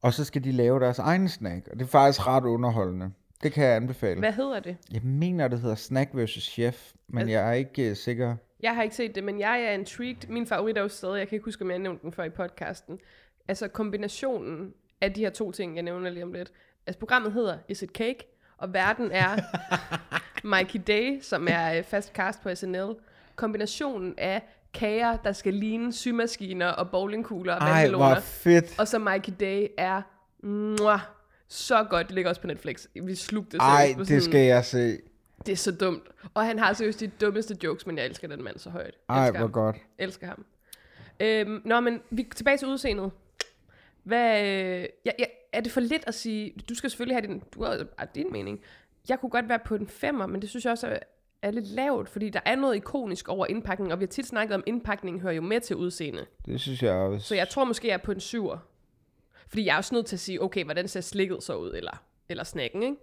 og 0.02 0.14
så 0.14 0.24
skal 0.26 0.44
de 0.44 0.52
lave 0.52 0.80
deres 0.80 1.00
egen 1.00 1.30
snack, 1.30 1.68
og 1.72 1.80
det 1.80 1.86
er 1.86 1.90
faktisk 1.90 2.28
ret 2.28 2.44
underholdende. 2.44 3.12
Det 3.44 3.52
kan 3.52 3.64
jeg 3.64 3.76
anbefale. 3.76 4.20
Hvad 4.20 4.32
hedder 4.34 4.60
det? 4.60 4.78
Jeg 4.94 5.02
mener, 5.04 5.48
det 5.48 5.60
hedder 5.60 5.76
Snack 5.76 6.10
vs. 6.14 6.30
Chef, 6.44 6.92
men 7.08 7.30
jeg 7.30 7.50
er 7.50 7.54
ikke 7.54 7.92
uh, 7.92 7.98
sikker. 7.98 8.36
Jeg 8.64 8.76
har 8.76 8.84
ikke 8.84 8.96
set 8.96 9.16
det, 9.16 9.24
men 9.24 9.40
jeg 9.40 9.62
er 9.64 9.72
intrigued. 9.72 10.30
Min 10.30 10.48
favorit 10.48 10.78
er 10.78 10.82
jo 10.82 10.88
stadig, 10.88 11.20
jeg 11.20 11.28
kan 11.28 11.36
ikke 11.36 11.46
huske, 11.46 11.64
om 11.64 11.70
jeg 11.70 11.76
har 11.76 11.82
nævnt 11.84 12.02
den 12.02 12.14
før 12.14 12.24
i 12.24 12.30
podcasten. 12.30 13.00
Altså 13.48 13.68
kombinationen 13.68 14.74
af 15.02 15.14
de 15.14 15.22
her 15.22 15.30
to 15.30 15.52
ting, 15.52 15.76
jeg 15.76 15.84
nævner 15.84 16.10
lige 16.10 16.24
om 16.24 16.34
lidt. 16.34 16.52
Altså 16.88 17.00
programmet 17.00 17.34
hedder 17.34 17.58
Is 17.70 17.82
It 17.82 17.90
Cake? 17.90 18.28
Og 18.58 18.74
verden 18.74 19.10
er 19.12 19.38
Mikey 20.58 20.80
Day, 20.88 21.22
som 21.22 21.48
er 21.50 21.78
øh, 21.78 21.84
fast 21.84 22.14
cast 22.14 22.42
på 22.42 22.56
SNL. 22.56 22.96
Kombinationen 23.42 24.14
af 24.18 24.42
kager, 24.74 25.18
der 25.18 25.32
skal 25.32 25.54
ligne 25.54 25.94
symaskiner 25.94 26.68
og 26.68 26.92
bowlingkugler 26.92 27.54
og 27.56 27.62
Ej, 27.62 27.90
hvor 27.90 28.16
fedt. 28.20 28.80
Og 28.80 28.88
så 28.88 29.00
Mikey 29.00 29.34
Day 29.40 29.68
er 29.78 30.02
mwah, 30.44 31.00
så 31.48 31.84
godt. 31.84 32.08
Det 32.08 32.16
ligger 32.16 32.30
også 32.30 32.42
på 32.42 32.48
Netflix. 32.48 32.86
Vi 33.04 33.16
slugte 33.16 33.52
det 33.52 33.60
Ej, 33.64 33.94
på 33.94 34.00
det 34.00 34.08
sådan- 34.08 34.22
skal 34.22 34.40
jeg 34.40 34.66
se. 34.66 34.98
Det 35.46 35.52
er 35.52 35.56
så 35.56 35.72
dumt. 35.72 36.04
Og 36.34 36.46
han 36.46 36.60
har 36.60 36.74
seriøst 36.74 37.00
de 37.00 37.08
dummeste 37.08 37.58
jokes, 37.64 37.86
men 37.88 37.98
jeg 37.98 38.06
elsker 38.06 38.28
den 38.28 38.44
mand 38.44 38.58
så 38.58 38.70
højt. 38.70 38.94
Ej, 39.10 39.26
elsker 39.28 39.32
hvor 39.40 39.48
ham. 39.48 39.52
godt. 39.52 39.76
Elsker 40.00 40.28
ham. 40.28 40.46
Øhm, 41.20 41.62
nå, 41.66 41.80
men 41.80 42.00
vi 42.10 42.28
tilbage 42.36 42.58
til 42.58 42.68
udseendet. 42.68 43.12
Hvad, 44.04 44.42
øh, 44.42 44.86
ja, 45.06 45.12
ja, 45.20 45.26
er 45.54 45.62
det 45.62 45.72
for 45.72 45.82
lidt 45.82 46.04
at 46.08 46.14
sige, 46.14 46.54
du 46.70 46.76
skal 46.76 46.90
selvfølgelig 46.90 47.16
have 47.18 47.28
din, 47.28 47.44
du 47.54 47.64
har 47.64 47.86
har 47.98 48.06
din 48.06 48.28
mening. 48.32 48.60
Jeg 49.10 49.20
kunne 49.20 49.30
godt 49.30 49.50
være 49.50 49.60
på 49.66 49.76
en 49.76 49.88
femmer, 49.88 50.26
men 50.28 50.42
det 50.42 50.50
synes 50.50 50.66
jeg 50.66 50.72
også 50.72 50.88
er, 50.88 50.98
er 51.42 51.52
lidt 51.52 51.68
lavt, 51.68 52.10
fordi 52.10 52.30
der 52.30 52.40
er 52.46 52.56
noget 52.56 52.76
ikonisk 52.76 53.28
over 53.30 53.46
indpakningen, 53.46 53.92
og 53.92 54.00
vi 54.00 54.04
har 54.04 54.08
tit 54.08 54.28
snakket 54.28 54.56
om, 54.56 54.62
at 54.62 54.68
indpakningen 54.68 55.22
hører 55.22 55.34
jo 55.34 55.42
med 55.42 55.60
til 55.62 55.76
udseende. 55.76 56.26
Det 56.46 56.60
synes 56.60 56.84
jeg 56.84 56.94
også. 56.94 57.28
Så 57.28 57.36
jeg 57.36 57.50
tror 57.50 57.64
måske, 57.66 57.88
jeg 57.88 57.94
er 57.94 57.98
på 57.98 58.12
en 58.12 58.20
syver. 58.20 58.58
Fordi 59.48 59.66
jeg 59.66 59.74
er 59.74 59.78
også 59.78 59.96
nødt 59.96 60.06
til 60.06 60.16
at 60.16 60.20
sige, 60.20 60.42
okay, 60.44 60.64
hvordan 60.64 60.88
ser 60.88 61.02
slikket 61.02 61.44
så 61.44 61.56
ud, 61.56 61.72
eller, 61.74 62.04
eller 62.30 62.44
snacken, 62.44 62.84
ikke? 62.84 62.96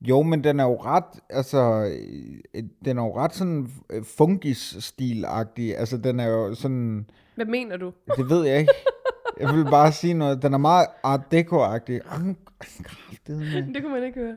Jo, 0.00 0.22
men 0.22 0.44
den 0.44 0.60
er 0.60 0.64
jo 0.64 0.80
ret, 0.82 1.04
altså, 1.30 1.90
øh, 2.54 2.62
den 2.84 2.98
er 2.98 3.02
jo 3.02 3.16
ret 3.16 3.34
sådan 3.34 3.70
øh, 3.90 4.04
fungis-stil-agtig. 4.04 5.76
Altså, 5.78 5.96
den 5.96 6.20
er 6.20 6.26
jo 6.26 6.54
sådan, 6.54 7.10
Hvad 7.34 7.46
mener 7.46 7.76
du? 7.76 7.92
det 8.16 8.30
ved 8.30 8.44
jeg 8.44 8.58
ikke. 8.58 8.72
Jeg 9.40 9.54
vil 9.54 9.64
bare 9.64 9.92
sige 9.92 10.14
noget, 10.14 10.42
den 10.42 10.54
er 10.54 10.58
meget 10.58 10.86
art 11.02 11.20
deco-agtig. 11.34 12.00
Det 13.74 13.82
kunne 13.82 13.92
man 13.92 14.04
ikke 14.04 14.20
høre. 14.20 14.36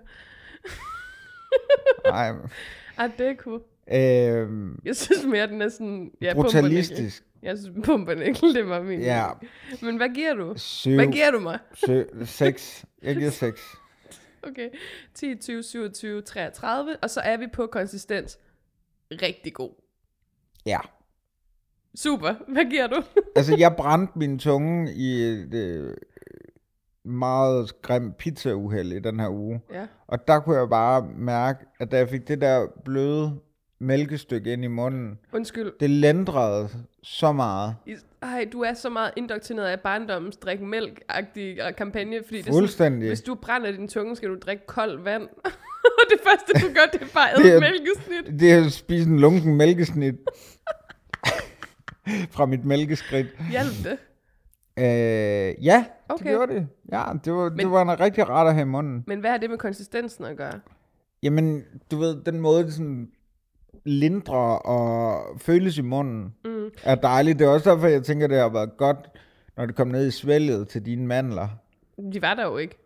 Ej, 2.05 2.31
Ah, 2.97 3.09
det 3.17 3.37
kunne. 3.37 3.59
øhm, 3.93 4.79
Jeg 4.85 4.95
synes 4.95 5.25
mere, 5.25 5.47
den 5.47 5.61
er 5.61 5.69
sådan... 5.69 6.11
Ja, 6.21 6.33
brutalistisk. 6.33 7.23
Jeg 7.41 7.57
synes, 7.57 7.77
pumpernikkel, 7.85 8.53
det 8.55 8.67
var 8.69 8.81
min. 8.83 9.01
Ja, 9.01 9.27
Men 9.81 9.97
hvad 9.97 10.09
giver 10.15 10.33
du? 10.33 10.53
syv, 10.57 10.95
Hvad 10.95 11.07
giver 11.07 11.31
du 11.31 11.39
mig? 11.39 11.59
syv, 11.73 12.25
seks. 12.25 12.85
Jeg 13.01 13.15
giver 13.15 13.29
seks. 13.29 13.61
Okay. 14.47 14.69
10, 15.13 15.35
20, 15.35 15.63
27, 15.63 16.21
33. 16.21 16.95
Og 17.01 17.09
så 17.09 17.19
er 17.19 17.37
vi 17.37 17.47
på 17.53 17.67
konsistens. 17.67 18.39
Rigtig 19.11 19.53
god. 19.53 19.71
Ja. 20.65 20.79
Super. 21.95 22.33
Hvad 22.47 22.69
giver 22.69 22.87
du? 22.87 23.03
Altså, 23.35 23.55
jeg 23.59 23.75
brændte 23.77 24.19
min 24.19 24.39
tunge 24.39 24.93
i 24.93 25.21
et 25.23 25.53
øh, 25.53 25.93
meget 27.05 27.81
grimt 27.81 28.17
pizzauheld 28.17 28.91
i 28.91 28.99
den 28.99 29.19
her 29.19 29.29
uge. 29.29 29.61
ja. 29.73 29.85
Og 30.07 30.27
der 30.27 30.39
kunne 30.39 30.57
jeg 30.59 30.69
bare 30.69 31.07
mærke, 31.17 31.65
at 31.79 31.91
da 31.91 31.97
jeg 31.97 32.09
fik 32.09 32.27
det 32.27 32.41
der 32.41 32.67
bløde 32.85 33.39
mælkestykke 33.79 34.53
ind 34.53 34.63
i 34.63 34.67
munden, 34.67 35.19
Undskyld. 35.33 35.71
det 35.79 35.89
lendrede 35.89 36.69
så 37.03 37.31
meget. 37.31 37.75
I- 37.85 37.95
Ej, 38.21 38.47
du 38.53 38.61
er 38.61 38.73
så 38.73 38.89
meget 38.89 39.11
indoktrineret 39.17 39.67
af 39.67 39.79
barndommens 39.79 40.37
drik 40.37 40.59
mælk-agtig 40.61 41.39
øh, 41.67 41.75
kampagne, 41.77 42.17
fordi 42.25 42.41
det 42.41 42.55
er 42.55 42.67
sådan, 42.67 42.97
hvis 42.97 43.21
du 43.21 43.35
brænder 43.35 43.71
din 43.71 43.87
tunge, 43.87 44.15
skal 44.15 44.29
du 44.29 44.35
drikke 44.41 44.65
koldt 44.67 45.05
vand. 45.05 45.23
og 45.99 46.03
det 46.09 46.19
første, 46.23 46.67
du 46.67 46.73
gør, 46.73 46.81
det 46.93 47.01
er 47.01 47.05
bare 47.13 47.29
æde 47.51 47.59
mælkesnit. 47.59 48.39
Det 48.39 48.51
er 48.53 48.65
at 48.65 48.71
spise 48.71 49.09
en 49.09 49.19
lunken 49.19 49.55
mælkesnit 49.55 50.15
fra 52.35 52.45
mit 52.45 52.65
mælkeskridt. 52.65 53.27
Hjælp 53.51 53.83
det. 53.83 53.97
Øh, 54.79 55.65
ja, 55.65 55.85
Okay. 56.13 56.25
det 56.25 56.31
gjorde 56.37 56.53
det. 56.53 56.67
Ja, 56.91 57.03
det 57.25 57.33
var, 57.33 57.49
Men- 57.49 57.59
det 57.59 57.71
var 57.71 57.81
en 57.81 57.99
rigtig 57.99 58.29
ret 58.29 58.47
at 58.47 58.53
have 58.53 58.61
i 58.61 58.65
munden. 58.69 59.03
Men 59.07 59.19
hvad 59.19 59.29
har 59.31 59.37
det 59.37 59.49
med 59.49 59.57
konsistensen 59.57 60.25
at 60.25 60.37
gøre? 60.37 60.53
Jamen, 61.23 61.63
du 61.91 61.97
ved, 61.97 62.23
den 62.23 62.39
måde, 62.39 62.63
det 62.63 62.73
sådan 62.73 63.09
lindrer 63.85 64.55
og 64.55 65.23
føles 65.39 65.77
i 65.77 65.81
munden, 65.81 66.35
Mm. 66.45 66.69
er 66.83 66.95
dejligt. 66.95 67.39
Det 67.39 67.45
er 67.47 67.49
også 67.51 67.69
derfor, 67.71 67.87
jeg 67.87 68.03
tænker, 68.03 68.27
det 68.27 68.37
har 68.37 68.49
været 68.49 68.77
godt, 68.77 68.97
når 69.57 69.65
det 69.65 69.75
kom 69.75 69.87
ned 69.87 70.07
i 70.07 70.11
svælget 70.11 70.67
til 70.67 70.85
dine 70.85 71.07
mandler. 71.07 71.47
De 72.13 72.21
var 72.21 72.33
der 72.33 72.43
jo 72.45 72.57
ikke. 72.57 72.77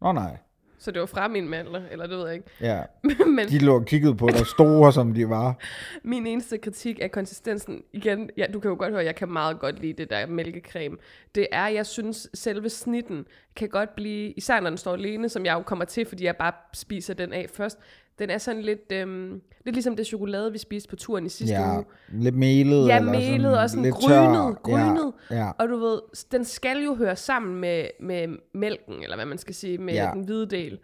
Nå 0.00 0.12
nej, 0.12 0.36
Så 0.84 0.90
det 0.90 1.00
var 1.00 1.06
fra 1.06 1.28
min 1.28 1.48
mandler, 1.48 1.82
eller 1.90 2.06
det 2.06 2.18
ved 2.18 2.26
jeg 2.26 2.34
ikke. 2.34 2.48
ja. 2.60 2.82
Men 3.36 3.48
De 3.48 3.58
lå 3.58 3.74
og 3.74 3.84
kiggede 3.84 4.14
på 4.14 4.28
dig, 4.28 4.46
store 4.46 4.92
som 4.92 5.14
de 5.14 5.28
var. 5.28 5.58
min 6.02 6.26
eneste 6.26 6.58
kritik 6.58 6.98
af 7.02 7.10
konsistensen, 7.10 7.82
igen, 7.92 8.30
ja, 8.36 8.46
du 8.52 8.60
kan 8.60 8.68
jo 8.68 8.76
godt 8.78 8.92
høre, 8.92 9.04
jeg 9.04 9.14
kan 9.14 9.28
meget 9.28 9.58
godt 9.58 9.80
lide 9.80 9.92
det 9.92 10.10
der 10.10 10.26
mælkecreme, 10.26 10.96
det 11.34 11.46
er, 11.52 11.66
jeg 11.66 11.86
synes, 11.86 12.28
selve 12.34 12.68
snitten 12.68 13.26
kan 13.56 13.68
godt 13.68 13.94
blive, 13.94 14.32
især 14.32 14.60
når 14.60 14.70
den 14.70 14.76
står 14.78 14.92
alene, 14.92 15.28
som 15.28 15.44
jeg 15.44 15.54
jo 15.54 15.62
kommer 15.62 15.84
til, 15.84 16.06
fordi 16.06 16.24
jeg 16.24 16.36
bare 16.36 16.52
spiser 16.72 17.14
den 17.14 17.32
af 17.32 17.46
først, 17.54 17.78
den 18.18 18.30
er 18.30 18.38
sådan 18.38 18.62
lidt, 18.62 18.92
øhm, 18.92 19.40
lidt 19.64 19.76
ligesom 19.76 19.96
det 19.96 20.06
chokolade, 20.06 20.52
vi 20.52 20.58
spiste 20.58 20.88
på 20.88 20.96
turen 20.96 21.26
i 21.26 21.28
sidste 21.28 21.54
Ja, 21.56 21.76
uge. 21.76 21.84
lidt 22.12 22.34
melet. 22.34 22.88
Ja, 22.88 23.00
melet 23.00 23.58
og 23.58 23.70
sådan 23.70 23.82
lidt 23.84 23.94
grynet, 23.94 24.16
tør. 24.16 24.60
grynet. 24.62 25.12
Ja, 25.30 25.36
ja. 25.36 25.50
Og 25.58 25.68
du 25.68 25.76
ved, 25.76 26.00
den 26.32 26.44
skal 26.44 26.84
jo 26.84 26.94
høre 26.94 27.16
sammen 27.16 27.60
med, 27.60 27.86
med 28.00 28.28
mælken, 28.54 29.02
eller 29.02 29.16
hvad 29.16 29.26
man 29.26 29.38
skal 29.38 29.54
sige, 29.54 29.78
med 29.78 29.94
Ja. 29.94 30.10
den 30.14 30.24
hvide 30.24 30.46
del. 30.46 30.78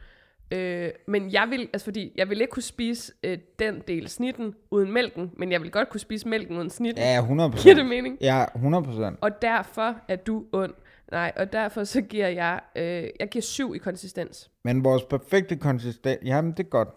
Øh, 0.53 0.89
men 1.09 1.33
jeg 1.33 1.47
vil, 1.51 1.61
altså 1.73 1.85
fordi, 1.85 2.13
jeg 2.17 2.31
vil 2.31 2.41
ikke 2.41 2.51
kunne 2.51 2.63
spise 2.63 3.13
øh, 3.25 3.39
den 3.59 3.83
del 3.89 4.09
snitten 4.09 4.55
uden 4.71 4.93
mælken, 4.93 5.31
men 5.39 5.53
jeg 5.53 5.63
vil 5.63 5.71
godt 5.71 5.89
kunne 5.91 6.01
spise 6.01 6.29
mælken 6.29 6.57
uden 6.57 6.71
snitten. 6.71 7.05
Ja, 7.05 7.19
100 7.21 7.51
Giver 7.63 7.75
det 7.75 7.87
mening? 7.87 8.19
Ja, 8.21 8.45
100 8.55 8.85
procent. 8.85 9.19
Og 9.21 9.43
derfor 9.43 9.97
er 10.09 10.17
du 10.17 10.45
ond. 10.53 10.73
Nej, 11.13 11.33
og 11.37 11.53
derfor 11.53 11.85
så 11.85 12.01
giver 12.01 12.29
jeg, 12.29 12.61
øh, 12.77 13.05
jeg 13.21 13.29
giver 13.31 13.43
syv 13.43 13.75
i 13.75 13.79
konsistens. 13.79 14.51
Men 14.65 14.85
vores 14.85 15.03
perfekte 15.05 15.57
konsistens, 15.57 16.19
jamen 16.25 16.53
det 16.53 16.61
er 16.61 16.69
godt. 16.69 16.89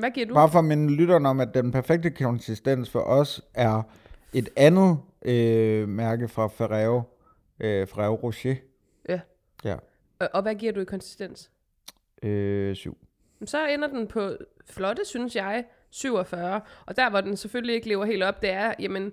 Hvad 0.00 0.10
giver 0.10 0.26
du? 0.26 0.34
Bare 0.34 0.48
for 0.50 0.58
at 0.58 0.64
minde 0.64 0.92
lytteren 0.94 1.26
om, 1.26 1.40
at 1.40 1.54
den 1.54 1.72
perfekte 1.72 2.10
konsistens 2.10 2.90
for 2.90 3.00
os 3.00 3.42
er 3.54 3.82
et 4.32 4.48
andet 4.56 4.98
øh, 5.24 5.88
mærke 5.88 6.28
fra 6.28 6.46
Ferrero, 6.48 7.02
øh, 7.60 7.86
Ferrero 7.86 8.14
Rocher. 8.14 8.54
Ja. 9.08 9.20
Ja, 9.64 9.76
Og, 10.18 10.28
og 10.32 10.42
hvad 10.42 10.54
giver 10.54 10.72
du 10.72 10.80
i 10.80 10.84
konsistens? 10.84 11.50
øh, 12.22 12.74
syv. 12.76 12.98
Så 13.44 13.66
ender 13.68 13.88
den 13.88 14.06
på 14.06 14.30
flotte, 14.70 15.04
synes 15.04 15.36
jeg, 15.36 15.64
47. 15.90 16.60
Og 16.86 16.96
der, 16.96 17.10
hvor 17.10 17.20
den 17.20 17.36
selvfølgelig 17.36 17.74
ikke 17.74 17.88
lever 17.88 18.04
helt 18.04 18.22
op, 18.22 18.42
det 18.42 18.50
er, 18.50 18.74
jamen, 18.78 19.12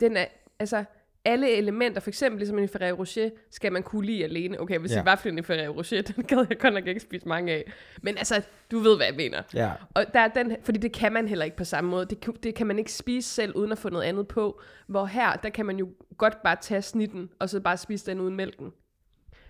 den 0.00 0.16
er, 0.16 0.24
altså, 0.58 0.84
alle 1.24 1.56
elementer, 1.56 2.00
for 2.00 2.10
eksempel 2.10 2.38
ligesom 2.38 2.58
en 2.58 2.68
Ferrero 2.68 2.96
Rocher, 2.98 3.30
skal 3.50 3.72
man 3.72 3.82
kunne 3.82 4.06
lide 4.06 4.24
alene. 4.24 4.60
Okay, 4.60 4.78
hvis 4.78 4.90
Ja. 4.92 4.96
det 4.96 5.04
var 5.04 5.16
for 5.16 5.28
en 5.28 5.44
Ferrero 5.44 5.72
Rocher, 5.76 6.02
den 6.16 6.24
gad 6.24 6.46
jeg 6.48 6.58
godt 6.58 6.74
nok 6.74 6.86
ikke 6.86 7.00
spise 7.00 7.28
mange 7.28 7.52
af. 7.52 7.72
Men 8.02 8.18
altså, 8.18 8.42
du 8.70 8.78
ved, 8.78 8.96
hvad 8.96 9.06
jeg 9.06 9.14
mener. 9.16 9.42
Ja. 9.54 9.72
Og 9.94 10.04
der 10.14 10.20
er 10.20 10.28
den, 10.28 10.56
fordi 10.64 10.78
det 10.78 10.92
kan 10.92 11.12
man 11.12 11.28
heller 11.28 11.44
ikke 11.44 11.56
på 11.56 11.64
samme 11.64 11.90
måde. 11.90 12.06
Det, 12.06 12.20
kan- 12.20 12.36
det 12.42 12.54
kan 12.54 12.66
man 12.66 12.78
ikke 12.78 12.92
spise 12.92 13.28
selv, 13.28 13.56
uden 13.56 13.72
at 13.72 13.78
få 13.78 13.90
noget 13.90 14.04
andet 14.04 14.28
på. 14.28 14.60
Hvor 14.86 15.04
her, 15.04 15.36
der 15.36 15.50
kan 15.50 15.66
man 15.66 15.76
jo 15.78 15.88
godt 16.18 16.42
bare 16.42 16.56
tage 16.60 16.82
snitten, 16.82 17.30
og 17.38 17.48
så 17.50 17.60
bare 17.60 17.76
spise 17.76 18.06
den 18.10 18.20
uden 18.20 18.36
mælken. 18.36 18.72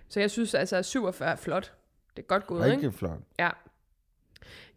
Så 0.08 0.20
jeg 0.20 0.30
synes 0.30 0.54
altså, 0.54 0.76
at 0.76 0.84
47 0.84 1.30
er 1.30 1.36
flot. 1.36 1.72
Det 2.16 2.22
er 2.22 2.26
godt 2.26 2.46
gået, 2.46 2.64
ikke? 2.66 2.72
Rigtig 2.76 2.94
flot. 2.94 3.18
Ja. 3.38 3.50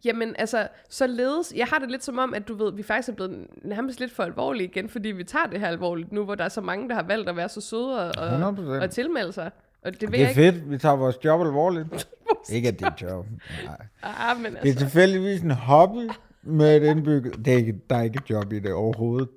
Jamen, 0.06 0.34
altså, 0.38 0.68
således, 0.88 1.52
jeg 1.56 1.66
har 1.66 1.78
det 1.78 1.90
lidt 1.90 2.04
som 2.04 2.18
om, 2.18 2.34
at 2.34 2.48
du 2.48 2.54
ved, 2.54 2.72
vi 2.72 2.82
faktisk 2.82 3.08
er 3.08 3.12
blevet 3.12 3.46
nærmest 3.62 4.00
lidt 4.00 4.12
for 4.12 4.22
alvorlige 4.22 4.64
igen, 4.68 4.88
fordi 4.88 5.08
vi 5.08 5.24
tager 5.24 5.46
det 5.46 5.60
her 5.60 5.68
alvorligt 5.68 6.12
nu, 6.12 6.24
hvor 6.24 6.34
der 6.34 6.44
er 6.44 6.48
så 6.48 6.60
mange, 6.60 6.88
der 6.88 6.94
har 6.94 7.02
valgt 7.02 7.28
at 7.28 7.36
være 7.36 7.48
så 7.48 7.60
søde 7.60 8.10
og, 8.10 8.12
og, 8.18 8.48
100%. 8.48 8.82
og 8.82 8.90
tilmelde 8.90 9.32
sig. 9.32 9.50
Og 9.84 9.92
det, 9.92 10.00
vil 10.02 10.12
Det 10.12 10.18
jeg 10.18 10.24
er 10.24 10.28
ikke. 10.28 10.40
fedt, 10.60 10.70
vi 10.70 10.78
tager 10.78 10.96
vores 10.96 11.24
job 11.24 11.40
alvorligt. 11.40 12.08
ikke 12.52 12.68
at 12.68 12.78
det 12.80 12.86
er 12.86 12.92
job. 13.10 13.26
Nej. 13.64 13.76
Ah, 14.02 14.36
men 14.40 14.52
Det 14.52 14.58
er 14.58 14.62
altså, 14.64 14.78
tilfældigvis 14.78 15.40
en 15.40 15.50
hobby 15.50 16.10
med 16.42 16.76
et 16.76 16.82
indbygget. 16.90 17.44
Det 17.44 17.52
er 17.52 17.56
ikke, 17.56 17.80
der 17.90 17.96
er 17.96 18.02
ikke 18.02 18.20
et 18.24 18.30
job 18.30 18.52
i 18.52 18.58
det 18.58 18.72
overhovedet. 18.72 19.28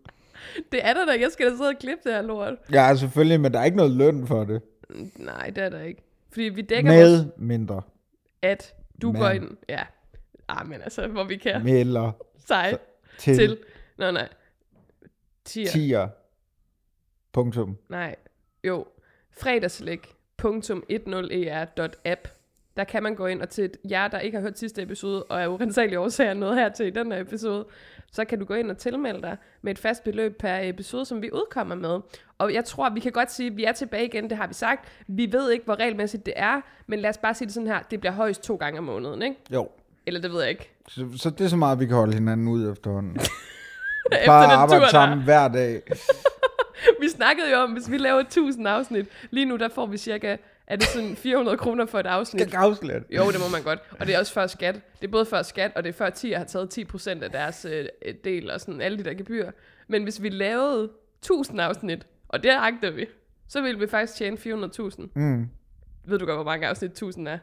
det 0.72 0.80
er 0.84 0.94
der 0.94 1.06
da. 1.06 1.12
Jeg 1.22 1.30
skal 1.32 1.46
da 1.46 1.56
sidde 1.56 1.70
og 1.70 1.76
klippe 1.80 2.02
det 2.10 2.14
her 2.14 2.22
lort. 2.22 2.54
Ja, 2.74 2.96
selvfølgelig, 2.96 3.42
men 3.42 3.54
der 3.54 3.60
er 3.60 3.66
ikke 3.66 3.78
noget 3.78 3.92
løn 3.92 4.28
for 4.28 4.44
det. 4.44 4.62
Nej, 5.16 5.50
det 5.56 5.64
er 5.64 5.70
der 5.70 5.82
ikke. 5.82 6.02
Fordi 6.32 6.44
vi 6.44 6.62
dækker 6.62 6.94
vores, 6.94 7.26
Med 7.38 7.48
mindre. 7.48 7.82
at 8.42 8.74
du 9.02 9.12
Men. 9.12 9.22
går 9.22 9.30
ind. 9.30 9.48
Ja. 9.70 9.82
Ah, 10.50 10.68
men 10.68 10.82
altså, 10.82 11.08
hvor 11.08 11.24
vi 11.24 11.38
kan. 11.38 11.64
Melder 11.64 12.12
Sej 12.46 12.78
til, 13.18 13.36
til. 13.36 13.58
Nå, 13.98 14.12
nej. 14.12 14.30
Tier. 15.46 15.70
tier. 15.70 16.08
Punktum. 17.32 17.78
Nej, 17.90 18.16
jo. 18.64 18.86
fredagslæg.10er.app. 19.32 22.28
Der 22.78 22.84
kan 22.84 23.04
man 23.04 23.16
gå 23.16 23.26
ind, 23.26 23.42
og 23.42 23.50
til 23.50 23.72
jer, 23.90 24.08
der 24.08 24.20
ikke 24.20 24.38
har 24.38 24.42
hørt 24.42 24.60
sidste 24.60 24.82
episode, 24.82 25.24
og 25.24 25.42
er 25.42 25.48
urensagelige 25.48 26.00
årsager 26.00 26.34
noget 26.34 26.56
her 26.56 26.70
til 26.70 26.86
i 26.86 26.90
den 26.90 27.12
her 27.12 27.22
episode, 27.22 27.66
så 28.12 28.26
kan 28.26 28.40
du 28.40 28.46
gå 28.46 28.54
ind 28.54 28.72
og 28.72 28.78
tilmelde 28.78 29.22
dig 29.22 29.38
med 29.62 29.72
et 29.72 29.80
fast 29.80 30.04
beløb 30.04 30.38
per 30.38 30.60
episode, 30.62 31.06
som 31.06 31.22
vi 31.22 31.32
udkommer 31.32 31.76
med. 31.76 32.00
Og 32.38 32.54
jeg 32.54 32.66
tror, 32.66 32.90
vi 32.90 33.00
kan 33.00 33.12
godt 33.12 33.32
sige, 33.32 33.48
at 33.48 33.58
vi 33.58 33.64
er 33.64 33.72
tilbage 33.72 34.06
igen, 34.06 34.30
det 34.30 34.38
har 34.38 34.48
vi 34.48 34.54
sagt. 34.54 34.88
Vi 35.08 35.32
ved 35.32 35.52
ikke, 35.52 35.66
hvor 35.66 35.80
regelmæssigt 35.80 36.26
det 36.26 36.34
er, 36.36 36.62
men 36.88 37.00
lad 37.00 37.10
os 37.10 37.18
bare 37.18 37.34
sige 37.34 37.46
det 37.46 37.54
sådan 37.54 37.68
her, 37.68 37.80
det 37.92 38.00
bliver 38.00 38.14
højst 38.14 38.44
to 38.44 38.56
gange 38.56 38.78
om 38.78 38.84
måneden, 38.84 39.22
ikke? 39.22 39.36
Jo. 39.54 39.70
Eller 40.06 40.22
det 40.22 40.32
ved 40.32 40.42
jeg 40.42 40.50
ikke. 40.50 40.72
Så, 40.88 41.08
så 41.16 41.30
det 41.30 41.42
er 41.46 41.48
så 41.48 41.56
meget, 41.56 41.80
vi 41.80 41.86
kan 41.86 41.96
holde 41.96 42.14
hinanden 42.14 42.48
ud 42.48 42.72
efterhånden. 42.72 43.14
Vi 44.12 44.16
Efter 44.16 44.32
arbejde 44.32 44.80
tur, 44.80 44.86
der- 44.86 44.92
sammen 44.92 45.24
hver 45.24 45.48
dag. 45.48 45.82
Vi 47.02 47.10
snakkede 47.10 47.52
jo 47.52 47.58
om, 47.58 47.72
hvis 47.72 47.92
vi 47.92 47.98
laver 47.98 48.20
1000 48.20 48.68
afsnit, 48.68 49.06
lige 49.32 49.46
nu 49.46 49.56
der 49.58 49.70
får 49.70 49.86
vi 49.86 49.98
cirka, 49.98 50.38
er 50.68 50.76
det 50.76 50.88
sådan 50.88 51.16
400 51.16 51.58
kroner 51.58 51.86
for 51.86 52.00
et 52.00 52.06
afsnit? 52.06 52.42
Skal 52.42 52.60
det. 52.82 53.04
Jo, 53.18 53.32
det 53.32 53.40
må 53.40 53.48
man 53.52 53.64
godt. 53.64 53.80
Og 54.00 54.08
det 54.08 54.16
er 54.16 54.20
også 54.20 54.34
før 54.34 54.48
skat. 54.48 54.76
Det 55.02 55.08
er 55.08 55.12
både 55.12 55.26
før 55.26 55.42
skat, 55.42 55.72
og 55.76 55.84
det 55.84 55.90
er 55.90 55.94
før 55.94 56.10
10 56.10 56.32
har 56.32 56.44
taget 56.44 56.78
10% 56.96 57.24
af 57.24 57.32
deres 57.32 57.66
øh, 57.70 57.86
del, 58.24 58.52
og 58.52 58.60
sådan 58.62 58.82
alle 58.82 58.98
de 58.98 59.04
der 59.04 59.14
gebyr. 59.14 59.52
Men 59.88 60.04
hvis 60.04 60.22
vi 60.22 60.30
lavede 60.30 60.90
1000 61.20 61.62
afsnit, 61.62 62.06
og 62.30 62.44
det 62.44 62.50
agter 62.50 62.92
vi, 62.92 63.06
så 63.48 63.62
ville 63.62 63.80
vi 63.80 63.88
faktisk 63.88 64.16
tjene 64.18 64.38
400.000. 64.38 65.08
Mm. 65.16 65.50
Ved 66.06 66.20
du 66.20 66.26
godt, 66.26 66.38
hvor 66.38 66.44
mange 66.44 66.68
afsnit 66.68 66.92
1000 66.92 67.28
er? 67.28 67.38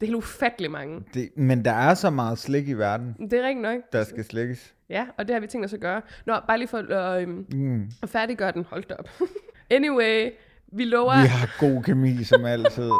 Det 0.00 0.06
er 0.06 0.10
helt 0.10 0.16
ufattelig 0.16 0.70
mange. 0.70 1.04
Det, 1.14 1.30
men 1.36 1.64
der 1.64 1.72
er 1.72 1.94
så 1.94 2.10
meget 2.10 2.38
slik 2.38 2.68
i 2.68 2.72
verden, 2.72 3.16
Det 3.30 3.32
er 3.32 3.42
rigtigt 3.46 3.62
nok. 3.62 3.80
der 3.92 4.04
skal 4.04 4.24
slikkes. 4.24 4.74
Ja, 4.88 5.06
og 5.18 5.26
det 5.28 5.34
har 5.34 5.40
vi 5.40 5.46
tænkt 5.46 5.64
os 5.64 5.72
at 5.72 5.80
gøre. 5.80 6.02
Nå, 6.26 6.36
bare 6.46 6.58
lige 6.58 6.68
for 6.68 6.78
at, 6.78 7.22
øh, 7.22 7.28
Mm. 7.28 7.90
at 8.02 8.08
færdiggøre 8.08 8.52
den. 8.52 8.64
Hold 8.64 8.84
da 8.84 8.94
op. 8.94 9.08
anyway, 9.70 10.30
vi 10.72 10.84
lover... 10.84 11.20
Vi 11.22 11.26
har 11.28 11.56
god 11.58 11.82
kemi, 11.82 12.24
som 12.24 12.44
altid. 12.44 12.90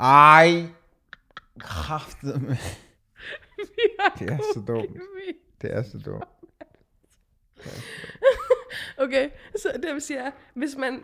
Ej. 0.00 0.62
Kraftet 1.60 2.42
med. 2.42 2.56
vi 3.76 3.82
har 4.00 4.16
Det 4.18 4.30
er 4.30 4.36
god 4.36 4.54
så 4.54 4.60
dumt. 4.60 4.86
kemi. 4.88 5.36
Det 5.62 5.76
er 5.76 5.82
så 5.82 5.98
dumt. 5.98 6.24
Okay, 8.98 9.28
så 9.56 9.68
det 9.82 9.92
vil 9.94 10.00
sige, 10.02 10.20
at 10.20 10.32
hvis 10.54 10.76
man 10.78 11.00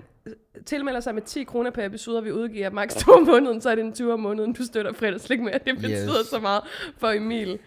tilmelder 0.66 1.00
sig 1.00 1.14
med 1.14 1.22
10 1.22 1.42
kroner 1.44 1.70
per 1.70 1.84
episode, 1.86 2.18
og 2.18 2.24
vi 2.24 2.32
udgiver 2.32 2.70
maks 2.70 2.94
2 2.94 3.12
om 3.12 3.22
måneden, 3.22 3.60
så 3.60 3.70
er 3.70 3.74
det 3.74 3.84
en 3.84 3.92
20 3.92 4.12
om 4.12 4.20
måneden, 4.20 4.52
du 4.52 4.64
støtter 4.64 4.92
fredagslik 4.92 5.40
med. 5.40 5.52
Det 5.52 5.76
betyder 5.76 6.18
Yes. 6.20 6.26
så 6.26 6.38
meget 6.38 6.62
for 6.98 7.08
Emil. 7.10 7.58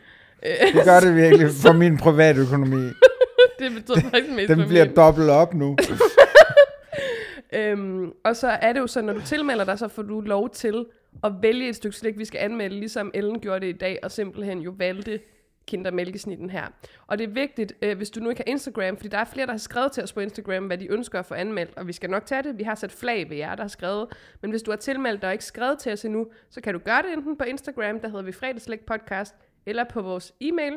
Øh, 0.45 0.51
Det 0.73 0.83
gør 0.85 0.99
det 0.99 1.15
virkelig 1.15 1.47
for 1.65 1.73
min 1.73 1.97
privatøkonomi. 1.97 2.83
det 3.59 3.71
betyder 3.71 4.01
faktisk 4.09 4.35
mest 4.35 4.49
Den 4.49 4.59
for 4.61 4.67
bliver 4.67 4.85
min. 4.85 4.95
dobbelt 4.95 5.29
op 5.29 5.53
nu. 5.53 5.77
Øhm, 7.53 8.11
og 8.23 8.35
så 8.35 8.47
er 8.47 8.73
det 8.73 8.79
jo 8.79 8.87
så, 8.87 9.01
når 9.01 9.13
du 9.13 9.21
tilmelder 9.21 9.63
dig, 9.65 9.79
så 9.79 9.87
får 9.87 10.01
du 10.01 10.21
lov 10.21 10.49
til 10.49 10.85
at 11.23 11.31
vælge 11.41 11.69
et 11.69 11.75
stykke 11.75 11.97
slik, 11.97 12.17
vi 12.17 12.25
skal 12.25 12.39
anmelde, 12.39 12.75
ligesom 12.75 13.11
Ellen 13.13 13.39
gjorde 13.39 13.59
det 13.59 13.73
i 13.75 13.77
dag, 13.77 13.99
og 14.03 14.11
simpelthen 14.11 14.59
jo 14.59 14.73
valgte 14.77 15.19
kindermælkesnitten 15.67 16.49
her. 16.49 16.67
Og 17.07 17.17
det 17.17 17.23
er 17.23 17.31
vigtigt, 17.31 17.73
øh, 17.81 17.97
hvis 17.97 18.09
du 18.09 18.19
nu 18.19 18.29
ikke 18.29 18.43
har 18.47 18.51
Instagram, 18.51 18.97
fordi 18.97 19.09
der 19.09 19.17
er 19.17 19.25
flere, 19.25 19.45
der 19.45 19.53
har 19.53 19.57
skrevet 19.57 19.91
til 19.91 20.03
os 20.03 20.13
på 20.13 20.19
Instagram, 20.19 20.67
hvad 20.67 20.77
de 20.77 20.91
ønsker 20.91 21.19
at 21.19 21.25
få 21.25 21.33
anmeldt, 21.33 21.77
og 21.77 21.87
vi 21.87 21.93
skal 21.93 22.09
nok 22.09 22.25
tage 22.25 22.43
det. 22.43 22.57
Vi 22.57 22.63
har 22.63 22.75
sat 22.75 22.91
flag 22.91 23.29
ved 23.29 23.37
jer, 23.37 23.55
der 23.55 23.63
har 23.63 23.67
skrevet. 23.67 24.07
Men 24.41 24.51
hvis 24.51 24.63
du 24.63 24.71
har 24.71 24.77
tilmeldt 24.77 25.21
dig 25.21 25.27
og 25.27 25.33
ikke 25.33 25.45
skrevet 25.45 25.79
til 25.79 25.91
os 25.93 26.05
endnu, 26.05 26.27
så 26.49 26.61
kan 26.61 26.73
du 26.73 26.79
gøre 26.79 27.01
det 27.01 27.13
enten 27.13 27.37
på 27.37 27.43
Instagram, 27.43 27.99
der 27.99 28.07
hedder 28.07 28.23
vi 28.23 28.31
fredagslæg 28.31 28.79
podcast, 28.79 29.35
eller 29.65 29.83
på 29.83 30.01
vores 30.01 30.33
e-mail, 30.41 30.73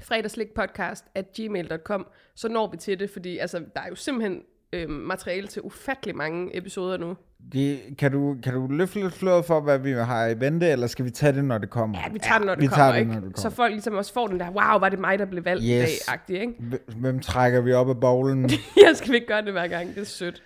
fredagslægpodcast 0.00 1.04
at 1.14 1.32
gmail.com, 1.32 2.06
så 2.34 2.48
når 2.48 2.70
vi 2.70 2.76
til 2.76 3.00
det, 3.00 3.10
fordi 3.10 3.38
altså, 3.38 3.58
der 3.58 3.80
er 3.80 3.88
jo 3.88 3.94
simpelthen 3.94 4.42
øh, 4.72 4.90
materiale 4.90 5.46
til 5.46 5.62
ufattelig 5.62 6.16
mange 6.16 6.56
episoder 6.56 6.96
nu. 6.96 7.16
De, 7.52 7.78
kan, 7.98 8.12
du, 8.12 8.36
kan 8.42 8.54
du 8.54 8.66
løfte 8.70 9.00
lidt 9.02 9.14
flødet 9.14 9.44
for, 9.44 9.60
hvad 9.60 9.78
vi 9.78 9.90
har 9.92 10.26
i 10.26 10.40
vente, 10.40 10.68
eller 10.68 10.86
skal 10.86 11.04
vi 11.04 11.10
tage 11.10 11.32
det, 11.32 11.44
når 11.44 11.58
det 11.58 11.70
kommer? 11.70 11.98
Ja, 12.04 12.12
vi 12.12 12.18
tager 12.18 12.38
det, 12.38 12.46
når 12.46 12.54
det 12.54 12.62
vi 12.62 12.66
kommer, 12.66 12.92
tager 12.92 12.98
det, 13.04 13.06
når 13.06 13.20
det 13.28 13.38
Så 13.38 13.42
kommer. 13.42 13.56
folk 13.56 13.72
ligesom 13.72 13.94
også 13.94 14.12
får 14.12 14.26
den 14.26 14.40
der, 14.40 14.50
wow, 14.50 14.78
var 14.80 14.88
det 14.88 14.98
mig, 14.98 15.18
der 15.18 15.24
blev 15.24 15.44
valgt 15.44 15.62
yes. 15.64 15.96
i 15.96 16.10
dag, 16.32 16.40
ikke? 16.40 16.54
Hvem- 16.86 17.20
trækker 17.20 17.60
vi 17.60 17.72
op 17.72 17.88
af 17.88 18.00
bowlen? 18.00 18.50
Jeg 18.86 18.96
skal 18.96 19.14
ikke 19.14 19.26
gøre 19.26 19.42
det 19.44 19.52
hver 19.52 19.66
gang, 19.66 19.94
det 19.94 20.00
er 20.00 20.04
sødt. 20.04 20.42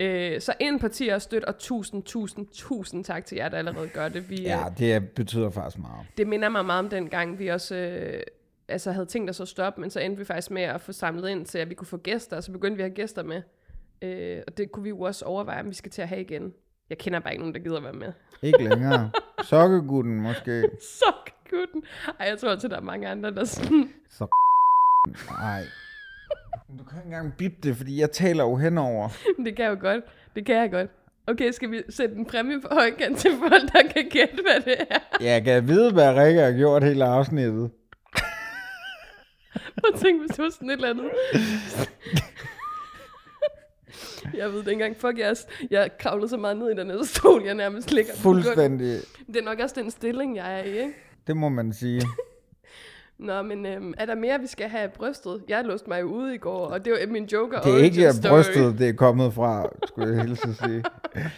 Øh, 0.00 0.40
så 0.40 0.52
ind 0.60 0.80
på 0.80 0.88
tier 0.88 1.14
og 1.14 1.22
støt, 1.22 1.44
og 1.44 1.58
tusind, 1.58 2.02
tusind, 2.02 2.46
tusind 2.52 3.04
tak 3.04 3.24
til 3.24 3.36
jer, 3.36 3.48
der 3.48 3.56
allerede 3.58 3.88
gør 3.88 4.08
det. 4.08 4.30
Vi, 4.30 4.36
ja, 4.42 4.58
øh, 4.66 4.78
det 4.78 5.08
betyder 5.08 5.50
faktisk 5.50 5.78
meget. 5.78 6.06
det 6.18 6.26
minder 6.28 6.48
mig 6.48 6.64
meget 6.64 6.78
om 6.78 6.88
den 6.88 7.08
gang, 7.08 7.38
vi 7.38 7.48
også 7.48 7.74
øh, 7.76 8.20
altså 8.68 8.92
havde 8.92 9.06
tænkt 9.06 9.30
os 9.30 9.40
at 9.40 9.48
stoppe, 9.48 9.80
men 9.80 9.90
så 9.90 10.00
endte 10.00 10.18
vi 10.18 10.24
faktisk 10.24 10.50
med 10.50 10.62
at 10.62 10.80
få 10.80 10.92
samlet 10.92 11.28
ind 11.28 11.46
til, 11.46 11.58
at 11.58 11.68
vi 11.70 11.74
kunne 11.74 11.86
få 11.86 11.96
gæster, 11.96 12.36
og 12.36 12.42
så 12.42 12.52
begyndte 12.52 12.76
vi 12.76 12.82
at 12.82 12.88
have 12.88 12.94
gæster 12.94 13.22
med. 13.22 13.42
Øh, 14.02 14.42
og 14.46 14.56
det 14.58 14.72
kunne 14.72 14.82
vi 14.82 14.88
jo 14.88 15.00
også 15.00 15.24
overveje, 15.24 15.60
om 15.60 15.68
vi 15.68 15.74
skal 15.74 15.90
til 15.90 16.02
at 16.02 16.08
have 16.08 16.20
igen. 16.20 16.54
Jeg 16.90 16.98
kender 16.98 17.20
bare 17.20 17.32
ikke 17.32 17.42
nogen, 17.42 17.54
der 17.54 17.60
gider 17.60 17.80
være 17.80 17.92
med. 17.92 18.12
Ikke 18.42 18.64
længere. 18.68 19.10
Sokkegutten 19.50 20.20
måske. 20.20 20.70
Så 20.80 21.12
gutten. 21.50 21.82
Ej, 22.20 22.26
jeg 22.28 22.38
tror 22.38 22.48
også, 22.50 22.68
der 22.68 22.76
er 22.76 22.80
mange 22.80 23.08
andre, 23.08 23.30
der 23.30 23.44
sådan... 23.44 23.90
Så 24.10 24.26
Nej. 25.30 25.62
Du 26.78 26.84
kan 26.84 26.98
ikke 26.98 27.06
engang 27.06 27.34
bip 27.38 27.62
det, 27.62 27.76
fordi 27.76 28.00
jeg 28.00 28.10
taler 28.10 28.44
jo 28.44 28.56
henover. 28.56 29.08
det 29.44 29.56
kan 29.56 29.64
jeg 29.64 29.70
jo 29.70 29.80
godt. 29.80 30.04
Det 30.36 30.46
kan 30.46 30.56
jeg 30.56 30.70
godt. 30.70 30.90
Okay, 31.26 31.52
skal 31.52 31.70
vi 31.70 31.82
sætte 31.88 32.14
en 32.14 32.26
præmie 32.26 32.60
på 32.60 32.68
højkant 32.70 33.18
til 33.18 33.30
folk, 33.38 33.72
der 33.72 33.82
kan 33.94 34.08
gætte, 34.10 34.42
hvad 34.42 34.60
det 34.64 34.76
er? 34.90 34.98
Jeg 35.20 35.44
kan 35.44 35.68
vide, 35.68 35.92
hvad 35.92 36.14
Rikke 36.14 36.40
har 36.40 36.52
gjort 36.52 36.84
hele 36.84 37.04
afsnittet. 37.04 37.70
Og 39.84 40.00
tænk, 40.00 40.20
hvis 40.20 40.30
det 40.36 40.44
var 40.44 40.50
sådan 40.50 40.70
et 40.70 40.72
eller 40.72 40.90
andet. 40.90 41.10
Jeg 44.34 44.48
ved 44.52 44.58
det 44.58 44.58
ikke 44.60 44.72
engang. 44.72 44.96
Fuck, 44.96 45.18
jeg, 45.18 45.36
jeg 45.70 45.90
kravlede 45.98 46.28
så 46.28 46.36
meget 46.36 46.56
ned 46.56 46.70
i 46.70 46.74
den 46.74 46.90
her 46.90 47.02
stol, 47.04 47.42
jeg 47.42 47.54
nærmest 47.54 47.90
ligger 47.92 48.12
på. 48.12 48.18
Fuldstændig. 48.18 49.00
Det 49.26 49.36
er 49.36 49.42
nok 49.42 49.58
også 49.58 49.74
den 49.80 49.90
stilling, 49.90 50.36
jeg 50.36 50.60
er 50.60 50.64
i, 50.64 50.70
ikke? 50.70 50.94
Det 51.26 51.36
må 51.36 51.48
man 51.48 51.72
sige. 51.72 52.02
Nå, 53.18 53.42
men 53.42 53.66
øhm, 53.66 53.94
er 53.98 54.06
der 54.06 54.14
mere, 54.14 54.40
vi 54.40 54.46
skal 54.46 54.68
have 54.68 54.88
brystet? 54.88 55.42
Jeg 55.48 55.64
låste 55.64 55.88
mig 55.88 56.00
jo 56.00 56.06
ude 56.06 56.34
i 56.34 56.38
går, 56.38 56.66
og 56.66 56.84
det 56.84 56.92
var 56.92 57.06
min 57.06 57.24
joker 57.24 57.60
Det 57.60 57.74
er 57.74 57.78
ikke 57.78 58.12
story. 58.12 58.30
brystet, 58.30 58.78
det 58.78 58.88
er 58.88 58.92
kommet 58.92 59.34
fra, 59.34 59.68
skulle 59.86 60.14
jeg 60.16 60.22
hilse 60.24 60.54
sige. 60.54 60.84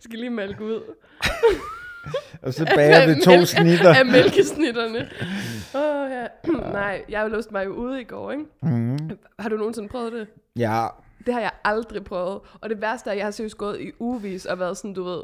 Skal 0.00 0.18
lige 0.18 0.30
mælke 0.30 0.64
ud. 0.64 0.80
Og 2.42 2.54
så 2.54 2.72
bager 2.74 3.14
vi 3.14 3.20
to 3.20 3.44
snitter. 3.44 3.94
Af 3.94 4.06
mælkesnitterne. 4.06 4.98
Åh, 5.74 6.04
oh, 6.04 6.10
ja. 6.10 6.26
Nej, 6.72 7.04
jeg 7.08 7.18
har 7.18 7.26
jo 7.26 7.34
låst 7.34 7.52
mig 7.52 7.64
jo 7.64 7.70
ude 7.70 8.00
i 8.00 8.04
går, 8.04 8.32
ikke? 8.32 8.44
Mm. 8.62 8.98
Har 9.38 9.48
du 9.48 9.56
nogensinde 9.56 9.88
prøvet 9.88 10.12
det? 10.12 10.28
Ja, 10.56 10.86
Det 11.26 11.34
har 11.34 11.40
jeg 11.40 11.50
aldrig 11.64 12.04
prøvet. 12.04 12.40
Og 12.60 12.70
det 12.70 12.80
værste 12.80 13.08
er, 13.08 13.12
at 13.12 13.18
jeg 13.18 13.26
har 13.26 13.30
seriøst 13.30 13.56
gået 13.58 13.80
i 13.80 13.92
uvis 13.98 14.46
og 14.46 14.58
været 14.58 14.76
sådan, 14.76 14.94
du 14.94 15.04
ved, 15.04 15.22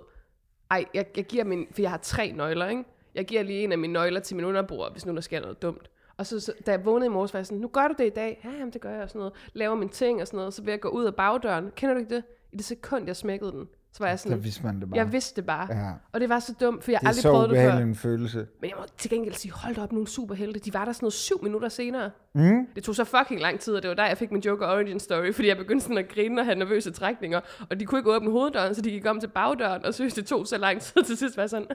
ej, 0.70 0.84
jeg, 0.94 1.06
jeg 1.16 1.24
giver 1.24 1.44
min, 1.44 1.66
for 1.74 1.82
jeg 1.82 1.90
har 1.90 1.98
tre 1.98 2.32
nøgler, 2.32 2.68
ikke? 2.68 2.84
jeg 3.14 3.24
giver 3.24 3.42
lige 3.42 3.64
en 3.64 3.72
af 3.72 3.78
mine 3.78 3.92
nøgler 3.92 4.20
til 4.20 4.36
min 4.36 4.44
underbror, 4.44 4.90
hvis 4.90 5.06
nu 5.06 5.14
der 5.14 5.20
sker 5.20 5.40
noget 5.40 5.62
dumt. 5.62 5.90
Og 6.16 6.26
så, 6.26 6.40
så 6.40 6.52
da 6.66 6.70
jeg 6.70 6.84
vågnede 6.84 7.06
i 7.06 7.08
morges, 7.08 7.34
var 7.34 7.38
jeg 7.38 7.46
sådan, 7.46 7.60
nu 7.60 7.68
gør 7.68 7.88
du 7.88 7.94
det 7.98 8.06
i 8.06 8.10
dag. 8.10 8.40
Ja, 8.44 8.50
jamen, 8.50 8.72
det 8.72 8.80
gør 8.80 8.90
jeg 8.90 9.02
og 9.02 9.08
sådan 9.08 9.18
noget. 9.18 9.32
Laver 9.52 9.74
mine 9.74 9.90
ting 9.90 10.20
og 10.20 10.26
sådan 10.26 10.36
noget. 10.36 10.54
Så 10.54 10.62
vil 10.62 10.70
jeg 10.70 10.80
gå 10.80 10.88
ud 10.88 11.04
af 11.04 11.14
bagdøren. 11.14 11.70
Kender 11.76 11.94
du 11.94 12.00
ikke 12.00 12.14
det? 12.14 12.24
I 12.52 12.56
det 12.56 12.64
sekund, 12.64 13.06
jeg 13.06 13.16
smækkede 13.16 13.52
den, 13.52 13.68
så 13.94 13.98
var 14.04 14.08
jeg 14.08 14.18
Så 14.18 14.22
sådan, 14.22 14.44
vidste 14.44 14.62
man 14.66 14.80
det 14.80 14.90
bare. 14.90 14.96
jeg 14.96 15.12
vidste 15.12 15.36
det 15.36 15.46
bare. 15.46 15.66
Ja. 15.70 15.90
Og 16.12 16.20
det 16.20 16.28
var 16.28 16.38
så 16.40 16.54
dumt, 16.60 16.84
for 16.84 16.90
jeg 16.90 17.00
det 17.00 17.04
er 17.06 17.08
aldrig 17.08 17.22
så 17.22 17.30
prøvet 17.30 17.50
det 17.50 17.56
før. 17.56 17.62
ubehagelig 17.64 17.88
en 17.88 17.96
følelse. 17.96 18.46
Men 18.60 18.70
jeg 18.70 18.76
må 18.80 18.84
til 18.98 19.10
gengæld 19.10 19.34
sige, 19.34 19.52
hold 19.52 19.74
da 19.74 19.82
op, 19.82 19.92
nogle 19.92 20.08
superhelte. 20.08 20.60
De 20.60 20.74
var 20.74 20.84
der 20.84 20.92
sådan 20.92 21.04
noget 21.04 21.12
syv 21.12 21.42
minutter 21.42 21.68
senere. 21.68 22.10
Mm. 22.34 22.66
Det 22.74 22.84
tog 22.84 22.94
så 22.94 23.04
fucking 23.04 23.40
lang 23.40 23.60
tid, 23.60 23.74
og 23.74 23.82
det 23.82 23.88
var 23.88 23.94
der, 23.94 24.06
jeg 24.06 24.18
fik 24.18 24.30
min 24.32 24.42
Joker 24.42 24.66
Origin 24.66 25.00
Story, 25.00 25.32
fordi 25.32 25.48
jeg 25.48 25.56
begyndte 25.56 25.82
sådan 25.84 25.98
at 25.98 26.08
grine 26.08 26.40
og 26.40 26.44
have 26.44 26.58
nervøse 26.58 26.90
trækninger, 26.90 27.40
og 27.70 27.80
de 27.80 27.84
kunne 27.86 27.98
ikke 28.00 28.10
åbne 28.14 28.30
hoveddøren, 28.30 28.74
så 28.74 28.82
de 28.82 28.90
gik 28.90 29.06
om 29.06 29.20
til 29.20 29.28
bagdøren, 29.28 29.84
og 29.84 29.94
synes 29.94 30.14
det 30.14 30.26
tog 30.26 30.46
så 30.46 30.58
lang 30.58 30.80
tid, 30.80 31.02
til 31.04 31.16
sidst 31.16 31.36
var 31.36 31.42
jeg 31.42 31.50
sådan... 31.50 31.66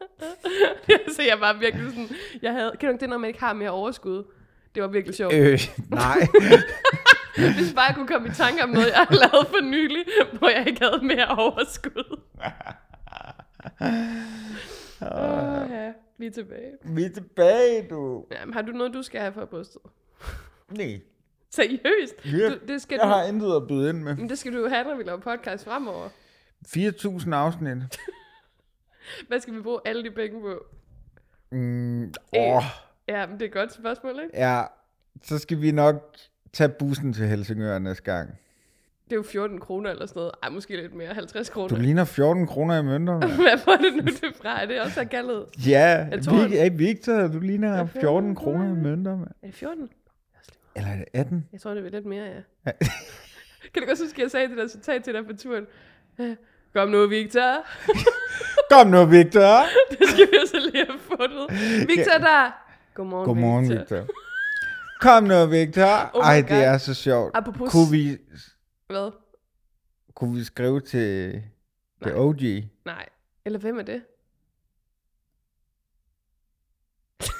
så 1.16 1.22
jeg 1.22 1.40
var 1.40 1.58
virkelig 1.60 1.90
sådan... 1.90 2.08
Jeg 2.42 2.52
havde, 2.52 2.72
kan 2.80 2.86
du 2.88 2.92
ikke 2.92 3.00
det, 3.00 3.08
når 3.08 3.18
man 3.18 3.28
ikke 3.28 3.40
har 3.40 3.52
mere 3.52 3.70
overskud? 3.70 4.24
Det 4.74 4.82
var 4.82 4.88
virkelig 4.88 5.14
sjovt. 5.16 5.34
Øh, 5.34 5.60
nej. 5.88 6.18
Hvis 7.58 7.72
bare 7.74 7.84
jeg 7.84 7.94
kunne 7.94 8.06
komme 8.06 8.28
i 8.28 8.30
tanke 8.30 8.62
om 8.62 8.68
noget, 8.68 8.86
jeg 8.86 8.96
har 8.96 9.14
lavet 9.14 9.46
for 9.48 9.60
nylig, 9.62 10.04
hvor 10.38 10.48
jeg 10.48 10.66
ikke 10.68 10.80
havde 10.84 11.04
mere 11.06 11.26
overskud. 11.38 12.20
Åh, 15.02 15.70
ja, 15.70 15.92
vi 16.18 16.26
er 16.26 16.30
tilbage. 16.30 16.72
Vi 16.84 17.04
er 17.04 17.08
tilbage, 17.14 17.86
du. 17.90 18.24
Jamen, 18.32 18.54
har 18.54 18.62
du 18.62 18.72
noget, 18.72 18.94
du 18.94 19.02
skal 19.02 19.20
have 19.20 19.32
for 19.32 19.44
brystet? 19.44 19.80
Nej. 20.70 21.00
Seriøst? 21.50 22.14
Ja, 22.24 22.48
Du, 22.48 22.58
det, 22.68 22.82
skal 22.82 22.96
Jeg 22.96 23.04
du, 23.04 23.08
har 23.08 23.22
intet 23.24 23.56
at 23.56 23.68
byde 23.68 23.88
ind 23.88 23.98
med. 23.98 24.16
men 24.16 24.28
det 24.28 24.38
skal 24.38 24.52
du 24.52 24.58
jo 24.58 24.68
have, 24.68 24.84
når 24.84 24.94
vi 24.96 25.02
laver 25.02 25.20
podcast 25.20 25.64
fremover. 25.64 26.08
4.000 26.66 27.34
afsnit. 27.34 27.76
Hvad 29.28 29.40
skal 29.40 29.54
vi 29.54 29.60
bruge 29.60 29.80
alle 29.84 30.04
de 30.04 30.10
penge 30.10 30.40
på? 30.40 30.64
Mm, 31.50 32.14
åh, 32.36 32.62
Ja, 33.08 33.26
men 33.26 33.34
det 33.34 33.42
er 33.42 33.46
et 33.46 33.52
godt 33.52 33.72
spørgsmål, 33.72 34.12
ikke? 34.22 34.30
ja. 34.38 34.62
Så 35.22 35.38
skal 35.38 35.60
vi 35.60 35.70
nok 35.70 36.16
tage 36.52 36.68
bussen 36.68 37.12
til 37.12 37.26
Helsingør 37.26 37.78
næste 37.78 38.02
gang. 38.02 38.38
Det 39.04 39.12
er 39.12 39.16
jo 39.16 39.22
14 39.22 39.60
kroner 39.60 39.90
eller 39.90 40.06
sådan 40.06 40.20
noget. 40.20 40.32
Ej, 40.42 40.48
måske 40.48 40.76
lidt 40.76 40.94
mere. 40.94 41.14
50 41.14 41.50
kroner. 41.50 41.68
Du 41.68 41.76
ligner 41.76 42.04
14 42.04 42.46
kroner 42.46 42.78
i 42.78 42.82
mønter, 42.82 43.18
mand. 43.18 43.32
Hvad 43.32 43.58
var 43.66 43.76
det 43.76 43.94
nu, 43.96 44.02
det 44.02 44.36
fra? 44.42 44.62
Er 44.62 44.66
det 44.66 44.80
også 44.80 45.04
kaldet? 45.04 45.44
Ja, 45.66 46.04
hey, 46.48 46.70
Victor, 46.72 47.28
du 47.28 47.40
ligner 47.40 47.76
14 47.86 48.00
14 48.00 48.34
kroner 48.34 48.64
i 48.64 48.74
mønter, 48.74 49.16
mand. 49.16 49.28
Er 49.42 49.46
det 49.46 49.54
14? 49.54 49.88
Eller 50.76 50.90
er 50.90 50.96
det 50.96 51.04
18? 51.12 51.48
Jeg 51.52 51.60
tror, 51.60 51.74
det 51.74 51.86
er 51.86 51.90
lidt 51.90 52.06
mere, 52.06 52.24
ja. 52.24 52.40
kan 53.72 53.82
du 53.82 53.86
godt 53.86 54.00
huske, 54.02 54.16
at 54.16 54.22
jeg 54.22 54.30
sagde 54.30 54.48
det 54.48 54.56
der 54.56 54.68
citat 54.68 55.04
til 55.04 55.14
dig 55.14 55.26
på 55.26 55.32
turen? 55.36 55.66
Øh, 56.20 56.36
Kom 56.74 56.88
nu, 56.88 57.06
Victor. 57.06 57.66
Kom 58.70 58.86
nu, 58.86 59.04
Victor. 59.04 59.62
det 59.90 60.08
skal 60.08 60.26
vi 60.26 60.36
jo 60.40 60.46
så 60.46 60.70
lige 60.72 60.86
have 60.86 60.98
fundet. 60.98 61.46
Victor 61.88 62.18
der. 62.18 62.50
Godmorgen, 62.94 63.26
Godmorgen, 63.26 63.68
Victor. 63.68 63.96
Victor. 63.96 64.14
Kom 65.02 65.24
nu, 65.24 65.46
Victor. 65.46 66.10
Oh 66.14 66.24
Ej, 66.26 66.40
God. 66.40 66.48
det 66.48 66.64
er 66.64 66.78
så 66.78 66.94
sjovt. 66.94 67.30
Apropos... 67.34 67.72
Kunne 67.72 67.90
vi, 67.90 68.18
Hvad? 68.86 69.10
kunne 70.14 70.34
vi 70.34 70.44
skrive 70.44 70.80
til 70.80 71.30
The 72.02 72.10
Nej. 72.10 72.18
OG? 72.20 72.40
Nej. 72.84 73.08
Eller 73.44 73.58
hvem 73.58 73.78
er 73.78 73.82
det? 73.82 74.02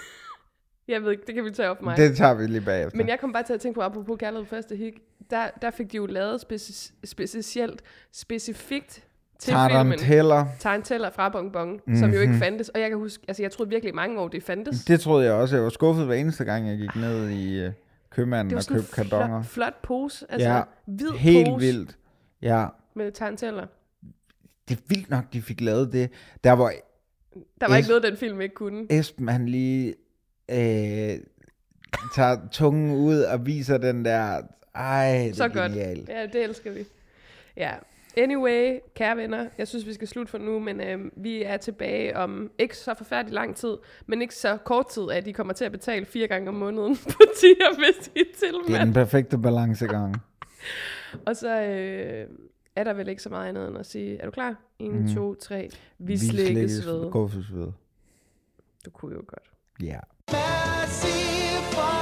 jeg 0.89 1.03
ved 1.03 1.11
ikke, 1.11 1.23
det 1.27 1.35
kan 1.35 1.45
vi 1.45 1.51
tage 1.51 1.69
op 1.69 1.83
mig. 1.83 1.97
Det 1.97 2.17
tager 2.17 2.35
vi 2.35 2.47
lige 2.47 2.61
bagefter. 2.61 2.97
Men 2.97 3.09
jeg 3.09 3.21
kom 3.21 3.33
bare 3.33 3.43
til 3.43 3.53
at 3.53 3.61
tænke 3.61 3.75
på, 3.75 3.81
apropos 3.83 4.17
kærlighed 4.19 4.47
første 4.47 4.77
hik, 4.77 4.95
der, 5.31 5.51
der 5.63 5.71
fik 5.71 5.93
de 5.93 5.97
jo 5.97 6.07
lavet 6.07 6.39
speci- 6.53 6.93
specielt, 7.05 7.83
specifikt 8.13 9.07
til 9.43 9.53
filmen. 9.55 9.99
Taranteller. 9.99 10.47
Taranteller 10.59 11.11
fra 11.11 11.29
Bonbon, 11.29 11.69
mm-hmm. 11.73 11.97
som 11.97 12.11
jo 12.11 12.21
Mhm. 12.21 12.23
ikke 12.23 12.45
fandtes. 12.45 12.69
Og 12.69 12.81
jeg 12.81 12.89
kan 12.89 12.99
huske, 12.99 13.25
altså 13.29 13.43
jeg 13.43 13.51
troede 13.53 13.71
virkelig 13.71 13.95
mange 13.95 14.21
år, 14.21 14.29
det 14.29 14.43
fandtes. 14.43 14.85
Det 14.85 15.01
troede 15.01 15.25
jeg 15.25 15.33
også. 15.35 15.57
Jeg 15.57 15.63
var 15.65 15.71
skuffet 15.71 16.07
hver 16.07 16.15
eneste 16.15 16.45
gang, 16.45 16.69
jeg 16.69 16.79
gik 16.79 16.97
ned 16.97 17.29
i 17.31 17.67
uh, 17.67 17.73
købmanden 18.11 18.51
det 18.51 18.57
var 18.71 18.75
og 18.77 18.81
købte 18.81 18.93
kardonger. 18.95 19.43
flot, 19.43 19.47
flot 19.53 19.83
pose. 19.83 20.27
Altså 20.29 20.49
Ja, 20.49 20.63
hvid 20.87 21.11
Helt 21.11 21.49
pose 21.49 21.67
vildt. 21.67 21.97
Ja, 22.43 22.67
med 22.97 23.13
taranteller. 23.13 23.67
det 24.69 24.77
er 24.77 24.83
vildt 24.89 25.11
nok, 25.11 25.25
de 25.33 25.43
fik 25.43 25.61
lavet 25.61 25.93
det. 25.93 26.11
Der 26.45 26.55
hvor 26.55 26.73
Der 27.61 27.69
var 27.69 27.75
Es- 27.75 27.77
ikke 27.77 27.89
noget, 27.89 28.03
den 28.03 28.17
film 28.17 28.41
ikke 28.41 28.55
kunne. 28.55 28.87
Esben 28.91 29.29
han 29.29 29.47
lige 29.49 29.95
øh, 30.51 31.19
tager 32.15 32.37
tungen 32.53 32.95
ud 32.97 33.19
og 33.19 33.47
viser 33.47 33.79
den 33.79 34.05
der... 34.05 34.41
Ej, 34.75 35.25
det 35.27 35.37
Så 35.37 35.45
er 35.45 35.49
godt. 35.49 35.73
genialt. 35.73 36.09
Ja, 36.09 36.27
det 36.33 36.45
elsker 36.45 36.73
vi. 36.73 36.85
Ja. 37.57 37.71
Anyway, 38.17 38.79
kære 38.95 39.17
venner, 39.17 39.49
jeg 39.59 39.69
synes, 39.69 39.87
vi 39.87 39.93
skal 39.95 40.09
slutte 40.09 40.31
for 40.31 40.39
nu, 40.39 40.59
men 40.59 40.81
øh, 40.81 40.99
vi 41.17 41.43
er 41.43 41.57
tilbage 41.57 42.17
om 42.17 42.51
ikke 42.59 42.77
så 42.77 42.95
forfærdelig 42.95 43.35
lang 43.35 43.57
tid, 43.57 43.77
men 44.07 44.23
ikke 44.23 44.35
så 44.35 44.57
kort 44.65 44.89
tid, 44.91 45.11
at 45.13 45.25
de 45.25 45.33
kommer 45.33 45.53
til 45.53 45.65
at 45.65 45.73
betale 45.73 46.05
fire 46.07 46.27
gange 46.29 46.49
om 46.49 46.55
måneden 46.55 46.97
på 47.13 47.21
tier, 47.41 47.75
hvis 47.77 48.09
er 48.09 48.39
til, 48.39 48.55
Det 48.69 48.81
er 48.81 48.85
den 48.85 48.93
perfekte 48.93 49.39
balancegang. 49.39 50.17
Og 51.27 51.37
så 51.37 51.61
øh, 51.63 52.27
er 52.77 52.85
der 52.85 52.93
vel 52.93 53.09
ikke 53.09 53.23
så 53.23 53.29
meget 53.29 53.49
andet 53.49 53.69
end 53.69 53.79
at 53.79 53.87
sige, 53.87 54.19
er 54.19 54.25
du 54.25 54.31
klar? 54.31 54.55
1, 54.79 54.93
Mhm. 54.93 55.15
2, 55.15 55.35
3. 55.35 55.71
Vi 55.99 56.17
slækkes 56.19 56.87
ved. 56.87 57.11
Gåses 57.11 57.55
ved. 57.55 57.69
Du 58.85 58.91
kunne 58.91 59.15
jo 59.15 59.23
godt. 59.27 59.51
Ja. 59.83 59.99
Massive 60.33 62.02